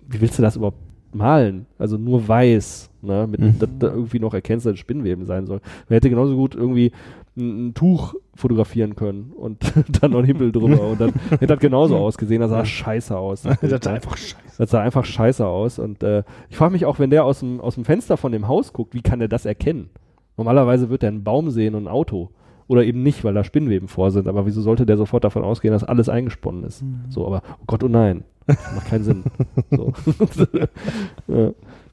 wie 0.09 0.21
willst 0.21 0.39
du 0.39 0.43
das 0.43 0.57
überhaupt 0.57 0.79
malen? 1.13 1.67
Also 1.79 1.97
nur 1.97 2.27
weiß, 2.29 2.91
ne? 3.03 3.27
Mit, 3.27 3.41
Mhm. 3.41 3.59
dass 3.59 3.69
da 3.79 3.87
irgendwie 3.89 4.19
noch 4.21 4.35
erkennst, 4.35 4.67
dass 4.67 4.75
es 4.75 4.79
Spinnenweben 4.79 5.25
sein 5.25 5.47
soll. 5.47 5.61
Man 5.89 5.95
hätte 5.97 6.11
genauso 6.11 6.37
gut 6.37 6.55
irgendwie 6.55 6.93
ein, 7.37 7.69
ein 7.69 7.75
Tuch 7.75 8.15
fotografieren 8.35 8.95
können 8.97 9.33
und 9.35 9.59
dann 10.03 10.11
noch 10.13 10.19
einen 10.19 10.27
Himmel 10.27 10.53
drüber 10.53 10.89
und 10.89 11.01
dann 11.01 11.13
hätte 11.31 11.47
das 11.49 11.59
genauso 11.59 11.97
ausgesehen. 12.05 12.41
Das 12.41 12.51
sah 12.51 12.65
scheiße 12.65 13.17
aus. 13.17 13.43
Das 13.61 13.83
sah 13.83 13.93
einfach 13.93 14.17
scheiße. 14.17 14.37
Das 14.59 14.71
sah 14.71 14.81
einfach 14.81 15.05
scheiße 15.05 15.45
aus. 15.47 15.79
Und 15.79 16.03
äh, 16.03 16.23
ich 16.51 16.57
frage 16.57 16.73
mich 16.73 16.85
auch, 16.87 16.99
wenn 16.99 17.11
der 17.11 17.25
aus 17.25 17.41
dem, 17.41 17.61
aus 17.61 17.75
dem 17.75 17.85
Fenster 17.85 18.17
von 18.17 18.33
dem 18.33 18.47
Haus 18.49 18.73
guckt, 18.73 18.95
wie 18.95 19.03
kann 19.03 19.19
der 19.19 19.29
das 19.29 19.45
erkennen? 19.47 19.91
Normalerweise 20.37 20.91
wird 20.91 21.03
er 21.03 21.09
einen 21.11 21.25
Baum 21.25 21.51
sehen 21.51 21.75
und 21.75 21.85
ein 21.85 21.89
Auto. 21.89 22.31
Oder 22.69 22.85
eben 22.85 23.03
nicht, 23.05 23.23
weil 23.23 23.33
da 23.35 23.45
Spinnweben 23.45 23.87
vor 23.89 24.11
sind. 24.11 24.27
Aber 24.27 24.45
wieso 24.45 24.61
sollte 24.61 24.87
der 24.87 24.97
sofort 24.97 25.23
davon 25.25 25.45
ausgehen, 25.45 25.73
dass 25.73 25.85
alles 25.85 26.09
eingesponnen 26.09 26.65
ist? 26.65 26.83
So, 27.11 27.25
aber 27.27 27.43
oh 27.61 27.65
Gott, 27.69 27.85
oh 27.85 27.89
nein. 27.89 28.25
Das 28.49 28.59
macht 28.75 28.87
keinen 28.89 29.05
Sinn. 29.05 29.25
So. 29.71 29.93
ja. 31.29 31.51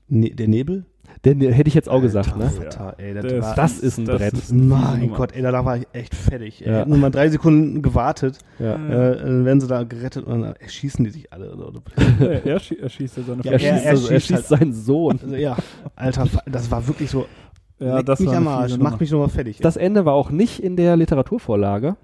Ne 0.09 0.29
der 0.31 0.47
Nebel? 0.47 0.85
Den 1.25 1.39
hätte 1.39 1.67
ich 1.69 1.73
jetzt 1.73 1.87
auch 1.89 2.01
gesagt, 2.01 2.35
ne? 2.37 2.51
Alter, 2.59 2.95
ey, 2.97 3.13
das, 3.13 3.23
Das- 3.25 3.41
war, 3.45 3.55
Das 3.55 3.79
ist 3.79 3.97
ein 3.97 4.05
das 4.05 4.17
Brett. 4.17 4.33
ist 4.33 4.51
mein 4.51 4.99
Nummer. 5.01 5.15
Gott, 5.15 5.31
ey, 5.33 5.41
da 5.41 5.63
war 5.63 5.77
ich 5.77 5.87
echt 5.93 6.13
fertig. 6.15 6.59
Ja. 6.59 6.79
Hätten 6.79 6.89
nur 6.89 6.99
mal 6.99 7.11
drei 7.11 7.29
Sekunden 7.29 7.81
gewartet, 7.81 8.39
Ja. 8.59 8.75
äh, 8.75 9.17
dann 9.23 9.45
werden 9.45 9.61
sie 9.61 9.67
da 9.67 9.83
gerettet 9.83 10.25
und 10.25 10.41
dann 10.41 10.53
erschießen 10.55 11.05
die 11.05 11.11
sich 11.11 11.31
alle. 11.31 11.53
Oder, 11.55 11.67
oder. 11.69 11.81
er, 12.19 12.45
er, 12.45 12.59
schie- 12.59 12.79
er 12.81 12.89
schießt 12.89 13.17
ja 13.17 13.23
seine 13.23 13.43
Ja, 13.43 13.51
Er, 13.53 13.59
Familie. 13.59 13.73
schießt, 13.77 13.85
er 13.85 13.91
also, 13.91 14.07
er 14.09 14.19
schießt 14.19 14.27
schießt 14.27 14.51
halt- 14.51 14.59
seinen 14.59 14.73
Sohn. 14.73 15.19
Also, 15.23 15.35
ja, 15.35 15.55
Alter, 15.95 16.27
das 16.45 16.69
war 16.71 16.87
wirklich 16.87 17.09
so. 17.09 17.25
Ja, 17.79 17.97
leck 17.97 18.05
das 18.05 18.19
mich 18.19 18.29
war 18.29 18.37
am 18.37 18.47
Arsch, 18.47 18.71
fiese 18.71 18.79
mach 18.83 18.91
Nummer. 18.91 19.01
mich 19.01 19.11
nochmal 19.11 19.29
fertig. 19.29 19.57
Das 19.59 19.77
Ende 19.77 20.05
war 20.05 20.13
auch 20.13 20.29
nicht 20.29 20.61
in 20.63 20.75
der 20.75 20.95
Literaturvorlage. 20.95 21.95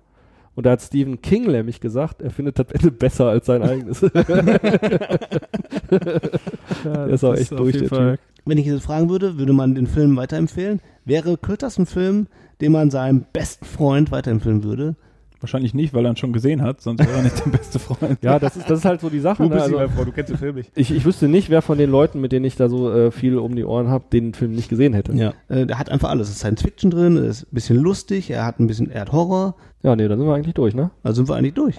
Und 0.55 0.65
da 0.65 0.71
hat 0.71 0.81
Stephen 0.81 1.21
King 1.21 1.49
nämlich 1.51 1.79
gesagt, 1.79 2.21
er 2.21 2.31
findet 2.31 2.59
das 2.59 2.67
Ende 2.71 2.91
besser 2.91 3.27
als 3.29 3.45
sein 3.45 3.61
eigenes. 3.63 4.01
Ja, 4.11 4.11
Der 7.05 7.07
ist 7.07 7.23
auch 7.23 7.33
echt 7.35 7.51
auf 7.53 7.59
durch, 7.59 7.75
jeden 7.75 7.87
der 7.89 7.97
Fall- 7.97 8.19
Wenn 8.45 8.57
ich 8.57 8.65
jetzt 8.65 8.83
fragen 8.83 9.09
würde, 9.09 9.37
würde 9.37 9.53
man 9.53 9.75
den 9.75 9.87
Film 9.87 10.15
weiterempfehlen? 10.17 10.81
Wäre 11.05 11.37
Critters 11.37 11.77
ein 11.77 11.85
Film, 11.85 12.27
den 12.61 12.71
man 12.71 12.89
seinem 12.89 13.25
besten 13.33 13.65
Freund 13.65 14.11
weiterempfehlen 14.11 14.63
würde? 14.63 14.95
Wahrscheinlich 15.41 15.73
nicht, 15.73 15.93
weil 15.93 16.05
er 16.05 16.11
ihn 16.11 16.17
schon 16.17 16.33
gesehen 16.33 16.61
hat, 16.61 16.81
sonst 16.81 16.99
wäre 16.99 17.11
er 17.17 17.21
nicht 17.23 17.45
der 17.45 17.49
beste 17.49 17.79
Freund. 17.79 18.17
ja, 18.21 18.39
das 18.39 18.57
ist, 18.57 18.69
das 18.69 18.79
ist 18.79 18.85
halt 18.85 18.99
so 18.99 19.09
die 19.09 19.19
Sache. 19.21 19.43
Du 19.43 19.49
Ne? 19.49 19.55
bist 19.55 19.63
Also, 19.67 19.79
die 19.79 19.87
Frau, 19.89 20.03
du 20.03 20.11
kennst 20.11 20.29
den 20.31 20.37
Film 20.37 20.55
nicht. 20.55 20.71
ich, 20.75 20.91
ich 20.93 21.05
wüsste 21.05 21.27
nicht, 21.29 21.49
wer 21.49 21.61
von 21.61 21.77
den 21.77 21.89
Leuten, 21.89 22.19
mit 22.19 22.31
denen 22.33 22.43
ich 22.45 22.55
da 22.57 22.67
so 22.67 22.91
äh, 22.91 23.11
viel 23.11 23.37
um 23.37 23.55
die 23.55 23.63
Ohren 23.63 23.87
habe, 23.87 24.03
den 24.11 24.33
Film 24.33 24.51
nicht 24.51 24.67
gesehen 24.69 24.93
hätte. 24.93 25.13
Ja, 25.13 25.33
äh, 25.47 25.65
der 25.65 25.79
hat 25.79 25.89
einfach 25.89 26.09
alles. 26.09 26.27
Es 26.27 26.33
ist 26.35 26.39
Science 26.39 26.61
Fiction 26.61 26.91
drin, 26.91 27.15
es 27.15 27.43
ist 27.43 27.43
ein 27.43 27.55
bisschen 27.55 27.77
lustig, 27.77 28.29
er 28.31 28.45
hat 28.45 28.59
ein 28.59 28.67
bisschen, 28.67 28.91
er 28.91 29.01
hat 29.01 29.11
Horror. 29.13 29.55
Ja, 29.81 29.95
nee, 29.95 30.07
dann 30.07 30.19
sind 30.19 30.27
wir 30.27 30.35
eigentlich 30.35 30.55
durch, 30.55 30.75
ne? 30.75 30.91
Also 31.03 31.17
sind 31.17 31.29
wir 31.29 31.35
eigentlich 31.35 31.53
durch. 31.53 31.75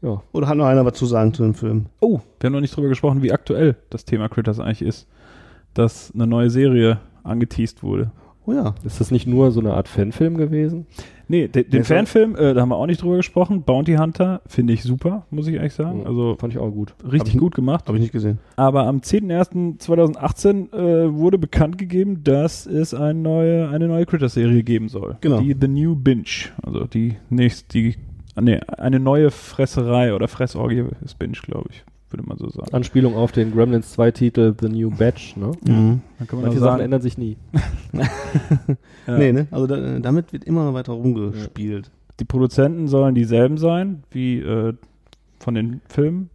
Ja. 0.00 0.22
Oder 0.32 0.48
hat 0.48 0.56
noch 0.56 0.66
einer 0.66 0.84
was 0.84 0.94
zu 0.94 1.06
sagen 1.06 1.32
zu 1.34 1.42
dem 1.42 1.54
Film? 1.54 1.86
Oh, 2.00 2.20
wir 2.40 2.46
haben 2.48 2.54
noch 2.54 2.60
nicht 2.60 2.74
drüber 2.76 2.88
gesprochen, 2.88 3.22
wie 3.22 3.32
aktuell 3.32 3.76
das 3.90 4.04
Thema 4.04 4.28
Critters 4.28 4.60
eigentlich 4.60 4.82
ist. 4.82 5.06
Dass 5.74 6.10
eine 6.14 6.26
neue 6.26 6.50
Serie 6.50 7.00
angeteased 7.22 7.82
wurde. 7.82 8.10
Oh 8.46 8.52
ja. 8.52 8.74
Ist 8.84 9.00
das 9.00 9.10
nicht 9.10 9.26
nur 9.26 9.50
so 9.50 9.60
eine 9.60 9.72
Art 9.74 9.88
Fanfilm 9.88 10.36
gewesen? 10.36 10.86
Nee, 11.28 11.48
de, 11.48 11.64
den 11.64 11.84
soll- 11.84 11.96
Fanfilm, 11.96 12.36
äh, 12.36 12.52
da 12.54 12.60
haben 12.60 12.68
wir 12.68 12.76
auch 12.76 12.86
nicht 12.86 13.02
drüber 13.02 13.16
gesprochen. 13.16 13.62
Bounty 13.62 13.94
Hunter 13.94 14.42
finde 14.46 14.72
ich 14.74 14.82
super, 14.82 15.26
muss 15.30 15.46
ich 15.46 15.54
ehrlich 15.54 15.72
sagen. 15.72 16.06
Also 16.06 16.36
Fand 16.38 16.52
ich 16.52 16.58
auch 16.58 16.70
gut. 16.70 16.94
richtig 17.10 17.34
ich- 17.34 17.40
gut 17.40 17.54
gemacht. 17.54 17.86
Habe 17.86 17.96
ich 17.98 18.02
nicht 18.02 18.12
gesehen. 18.12 18.38
Aber 18.56 18.86
am 18.86 19.00
10.01.2018 19.00 20.72
äh, 20.72 21.14
wurde 21.14 21.38
bekannt 21.38 21.78
gegeben, 21.78 22.22
dass 22.24 22.66
es 22.66 22.94
eine 22.94 23.14
neue, 23.18 23.68
eine 23.68 23.88
neue 23.88 24.06
Critter-Serie 24.06 24.62
geben 24.62 24.88
soll. 24.88 25.16
Genau. 25.20 25.40
Die 25.40 25.56
The 25.58 25.68
New 25.68 25.94
Binge. 25.96 26.24
Also 26.62 26.84
die 26.84 27.16
nächste, 27.30 27.68
die, 27.78 27.94
nee, 28.40 28.60
eine 28.78 29.00
neue 29.00 29.30
Fresserei 29.30 30.14
oder 30.14 30.28
Fressorgie 30.28 30.84
ist 31.04 31.18
Binge, 31.18 31.38
glaube 31.42 31.70
ich, 31.72 31.84
würde 32.14 32.28
man 32.28 32.38
so 32.38 32.48
sagen. 32.48 32.72
Anspielung 32.72 33.16
auf 33.16 33.32
den 33.32 33.52
Gremlins 33.52 33.92
2 33.92 34.10
Titel 34.12 34.54
The 34.60 34.68
New 34.68 34.90
Batch, 34.90 35.36
ne? 35.36 35.50
Mhm. 35.66 36.00
Dann 36.18 36.28
kann 36.28 36.38
man 36.38 36.46
Manche 36.46 36.60
Sachen 36.60 36.70
sagen, 36.72 36.82
ändern 36.84 37.02
sich 37.02 37.18
nie. 37.18 37.36
ja, 39.06 39.18
Nee, 39.18 39.32
ne? 39.32 39.48
Also 39.50 39.66
da, 39.66 39.98
damit 39.98 40.32
wird 40.32 40.44
immer 40.44 40.72
weiter 40.74 40.92
rumgespielt. 40.92 41.90
die 42.20 42.24
Produzenten 42.24 42.86
sollen 42.88 43.14
dieselben 43.14 43.58
sein, 43.58 44.04
wie 44.10 44.38
äh, 44.38 44.74
von 45.40 45.54
den 45.54 45.80
Filmen. 45.88 46.30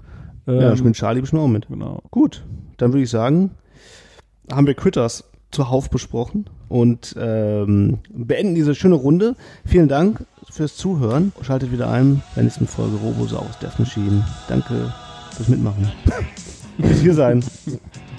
Ja, 0.46 0.72
Ähm, 0.72 0.78
spielt 0.78 0.96
Charlie 0.96 1.22
bestimmt 1.22 1.42
auch 1.42 1.48
mit. 1.48 1.68
genau. 1.68 2.02
Gut, 2.12 2.44
dann 2.78 2.92
würde 2.92 3.04
ich 3.04 3.10
sagen, 3.10 3.52
haben 4.52 4.68
wir 4.68 4.74
Critters 4.74 5.24
zuhauf 5.52 5.90
besprochen 5.90 6.46
und 6.68 7.16
ähm, 7.20 8.00
beenden 8.14 8.54
diese 8.56 8.76
schöne 8.76 8.96
Runde. 8.96 9.36
Vielen 9.66 9.88
Dank 9.88 10.26
fürs 10.50 10.76
Zuhören. 10.76 11.32
Schaltet 11.42 11.72
wieder 11.72 11.90
ein 11.90 12.18
bei 12.18 12.36
der 12.36 12.44
nächsten 12.44 12.68
Folge 12.68 12.98
Robosaurus 12.98 13.58
Death 13.60 13.80
Machine. 13.80 14.26
Danke 14.48 14.94
fürs 15.40 15.50
Mitmachen. 15.50 15.90
Bis 16.78 17.00
hier 17.00 17.14
sein. 17.14 17.44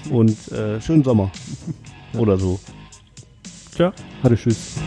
Und 0.09 0.51
äh, 0.51 0.81
schönen 0.81 1.03
Sommer. 1.03 1.31
Oder 2.17 2.37
so. 2.37 2.59
Tja. 3.75 3.93
Hatte 4.23 4.35
Tschüss. 4.35 4.77